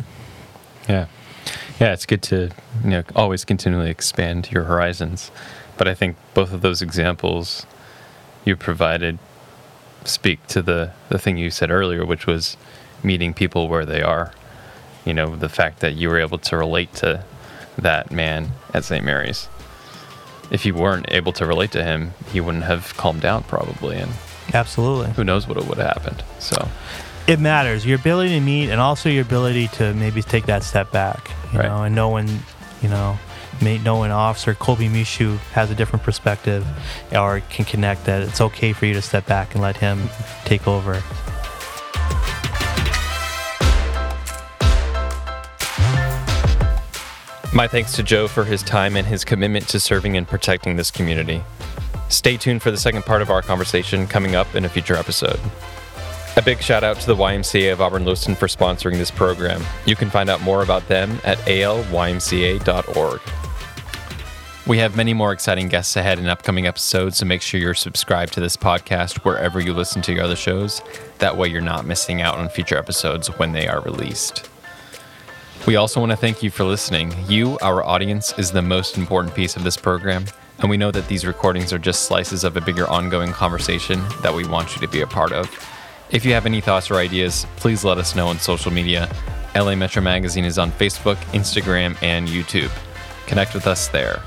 Yeah, 0.89 1.07
yeah. 1.79 1.93
It's 1.93 2.07
good 2.07 2.23
to 2.25 2.51
you 2.85 2.91
know 2.91 3.03
always 3.15 3.45
continually 3.45 3.91
expand 3.91 4.51
your 4.51 4.65
horizons, 4.65 5.31
but 5.77 5.89
I 5.89 5.95
think 5.95 6.17
both 6.33 6.53
of 6.53 6.63
those 6.63 6.81
examples 6.81 7.67
you 8.45 8.57
provided 8.57 9.19
speak 10.05 10.47
to 10.47 10.63
the 10.63 10.93
the 11.09 11.19
thing 11.19 11.37
you 11.37 11.51
said 11.51 11.71
earlier, 11.71 12.07
which 12.07 12.27
was 12.27 12.57
meeting 13.03 13.35
people 13.35 13.69
where 13.69 13.85
they 13.85 14.03
are. 14.03 14.33
You 15.07 15.15
know, 15.15 15.37
the 15.37 15.49
fact 15.49 15.81
that 15.81 15.95
you 15.95 16.09
were 16.11 16.19
able 16.19 16.39
to 16.39 16.57
relate 16.57 16.93
to 16.97 17.25
that 17.79 18.11
man 18.11 18.51
at 18.75 18.85
St. 18.85 19.05
Mary's. 19.05 19.49
If 20.51 20.67
you 20.67 20.75
weren't 20.75 21.07
able 21.11 21.33
to 21.35 21.47
relate 21.47 21.71
to 21.73 21.83
him, 21.83 22.13
he 22.33 22.41
wouldn't 22.41 22.65
have 22.65 22.97
calmed 22.97 23.21
down 23.23 23.45
probably, 23.45 23.97
and 23.97 24.13
Absolutely. 24.53 25.13
who 25.13 25.25
knows 25.25 25.47
what 25.49 25.57
would 25.65 25.79
have 25.79 25.87
happened. 25.87 26.23
So, 26.39 26.69
It 27.27 27.41
matters. 27.41 27.85
Your 27.85 27.99
ability 27.99 28.31
to 28.31 28.41
meet 28.41 28.71
and 28.71 28.81
also 28.81 29.09
your 29.09 29.23
ability 29.23 29.69
to 29.69 29.93
maybe 29.95 30.23
take 30.23 30.47
that 30.47 30.63
step 30.63 30.93
back, 30.93 31.31
you 31.53 31.59
Right. 31.59 31.69
know, 31.69 31.83
and 31.83 31.95
know 31.95 32.09
when, 32.11 32.29
you 32.83 32.89
know, 32.89 33.19
may 33.61 33.79
know 33.79 34.03
an 34.05 34.11
officer, 34.13 34.55
Colby 34.55 34.89
Michaud, 34.89 35.39
has 35.53 35.71
a 35.71 35.75
different 35.75 36.05
perspective 36.05 36.65
or 37.13 37.41
can 37.51 37.65
connect 37.65 38.05
that 38.05 38.23
it's 38.23 38.41
okay 38.41 38.73
for 38.73 38.87
you 38.87 38.95
to 38.95 39.03
step 39.03 39.27
back 39.27 39.55
and 39.55 39.63
let 39.63 39.77
him 39.79 40.09
take 40.45 40.69
over. 40.69 41.03
My 47.57 47.67
thanks 47.67 47.93
to 47.93 48.03
Joe 48.03 48.29
for 48.29 48.45
his 48.45 48.63
time 48.63 48.97
and 48.97 49.07
his 49.07 49.25
commitment 49.25 49.67
to 49.69 49.81
serving 49.81 50.15
and 50.19 50.29
protecting 50.29 50.77
this 50.77 50.91
community. 50.91 51.43
Stay 52.11 52.37
tuned 52.37 52.61
for 52.61 52.71
the 52.71 52.77
second 52.77 53.05
part 53.05 53.23
of 53.23 53.31
our 53.31 53.41
conversation 53.41 54.07
coming 54.07 54.37
up 54.37 54.55
in 54.55 54.67
a 54.67 54.69
future 54.69 54.95
episode. 54.95 55.41
A 56.37 56.43
big 56.43 56.61
shout 56.61 56.85
out 56.85 57.01
to 57.01 57.07
the 57.07 57.17
YMCA 57.17 57.73
of 57.73 57.81
Auburn 57.81 58.05
Lewiston 58.05 58.35
for 58.35 58.47
sponsoring 58.47 58.99
this 58.99 59.11
program. 59.11 59.63
You 59.87 59.97
can 59.97 60.11
find 60.11 60.29
out 60.29 60.43
more 60.43 60.63
about 60.63 60.87
them 60.89 61.19
at 61.25 61.39
alymca.org. 61.47 63.21
We 64.67 64.77
have 64.77 64.95
many 64.95 65.15
more 65.15 65.33
exciting 65.33 65.69
guests 65.69 65.97
ahead 65.97 66.19
in 66.19 66.27
upcoming 66.27 66.67
episodes, 66.67 67.17
so 67.17 67.25
make 67.25 67.41
sure 67.41 67.59
you're 67.59 67.73
subscribed 67.73 68.35
to 68.35 68.41
this 68.41 68.59
podcast 68.59 69.25
wherever 69.25 69.61
you 69.61 69.73
listen 69.73 70.03
to 70.03 70.13
your 70.13 70.25
other 70.25 70.37
shows. 70.37 70.83
That 71.21 71.39
way, 71.39 71.49
you're 71.49 71.63
not 71.63 71.87
missing 71.87 72.21
out 72.21 72.37
on 72.37 72.51
future 72.51 72.77
episodes 72.77 73.29
when 73.39 73.53
they 73.53 73.67
are 73.67 73.81
released. 73.81 74.51
We 75.67 75.75
also 75.75 75.99
want 75.99 76.13
to 76.13 76.17
thank 76.17 76.45
you 76.45 76.51
for 76.51 76.63
listening. 76.63 77.13
You, 77.27 77.59
our 77.59 77.83
audience, 77.83 78.33
is 78.39 78.53
the 78.53 78.63
most 78.63 78.97
important 78.97 79.35
piece 79.35 79.57
of 79.57 79.65
this 79.65 79.77
program, 79.77 80.25
and 80.61 80.71
we 80.71 80.77
know 80.77 80.93
that 80.93 81.09
these 81.09 81.27
recordings 81.27 81.73
are 81.73 81.79
just 81.79 82.03
slices 82.05 82.45
of 82.45 82.57
a 82.57 82.61
bigger 82.61 82.87
ongoing 82.87 83.33
conversation 83.33 84.01
that 84.23 84.33
we 84.33 84.47
want 84.47 84.77
you 84.77 84.81
to 84.83 84.87
be 84.87 85.01
a 85.01 85.09
part 85.09 85.33
of. 85.33 85.51
If 86.11 86.25
you 86.25 86.33
have 86.35 86.47
any 86.47 86.61
thoughts 86.61 86.89
or 86.89 86.95
ideas, 86.95 87.49
please 87.57 87.85
let 87.85 87.99
us 87.99 88.15
know 88.15 88.29
on 88.29 88.39
social 88.39 88.73
media. 88.73 89.11
LA 89.57 89.75
Metro 89.75 90.01
Magazine 90.01 90.45
is 90.45 90.57
on 90.57 90.71
Facebook, 90.71 91.17
Instagram, 91.33 92.01
and 92.01 92.29
YouTube. 92.29 92.71
Connect 93.27 93.53
with 93.53 93.67
us 93.67 93.89
there. 93.89 94.23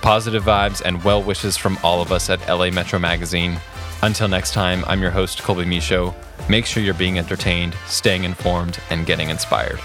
Positive 0.00 0.44
vibes 0.44 0.80
and 0.84 1.02
well 1.02 1.24
wishes 1.24 1.56
from 1.56 1.76
all 1.82 2.00
of 2.00 2.12
us 2.12 2.30
at 2.30 2.46
LA 2.48 2.70
Metro 2.70 3.00
Magazine. 3.00 3.58
Until 4.04 4.28
next 4.28 4.52
time, 4.52 4.84
I'm 4.86 5.02
your 5.02 5.10
host, 5.10 5.42
Colby 5.42 5.64
Michaud. 5.64 6.14
Make 6.48 6.66
sure 6.66 6.84
you're 6.84 6.94
being 6.94 7.18
entertained, 7.18 7.74
staying 7.88 8.22
informed, 8.22 8.78
and 8.90 9.06
getting 9.06 9.28
inspired. 9.28 9.80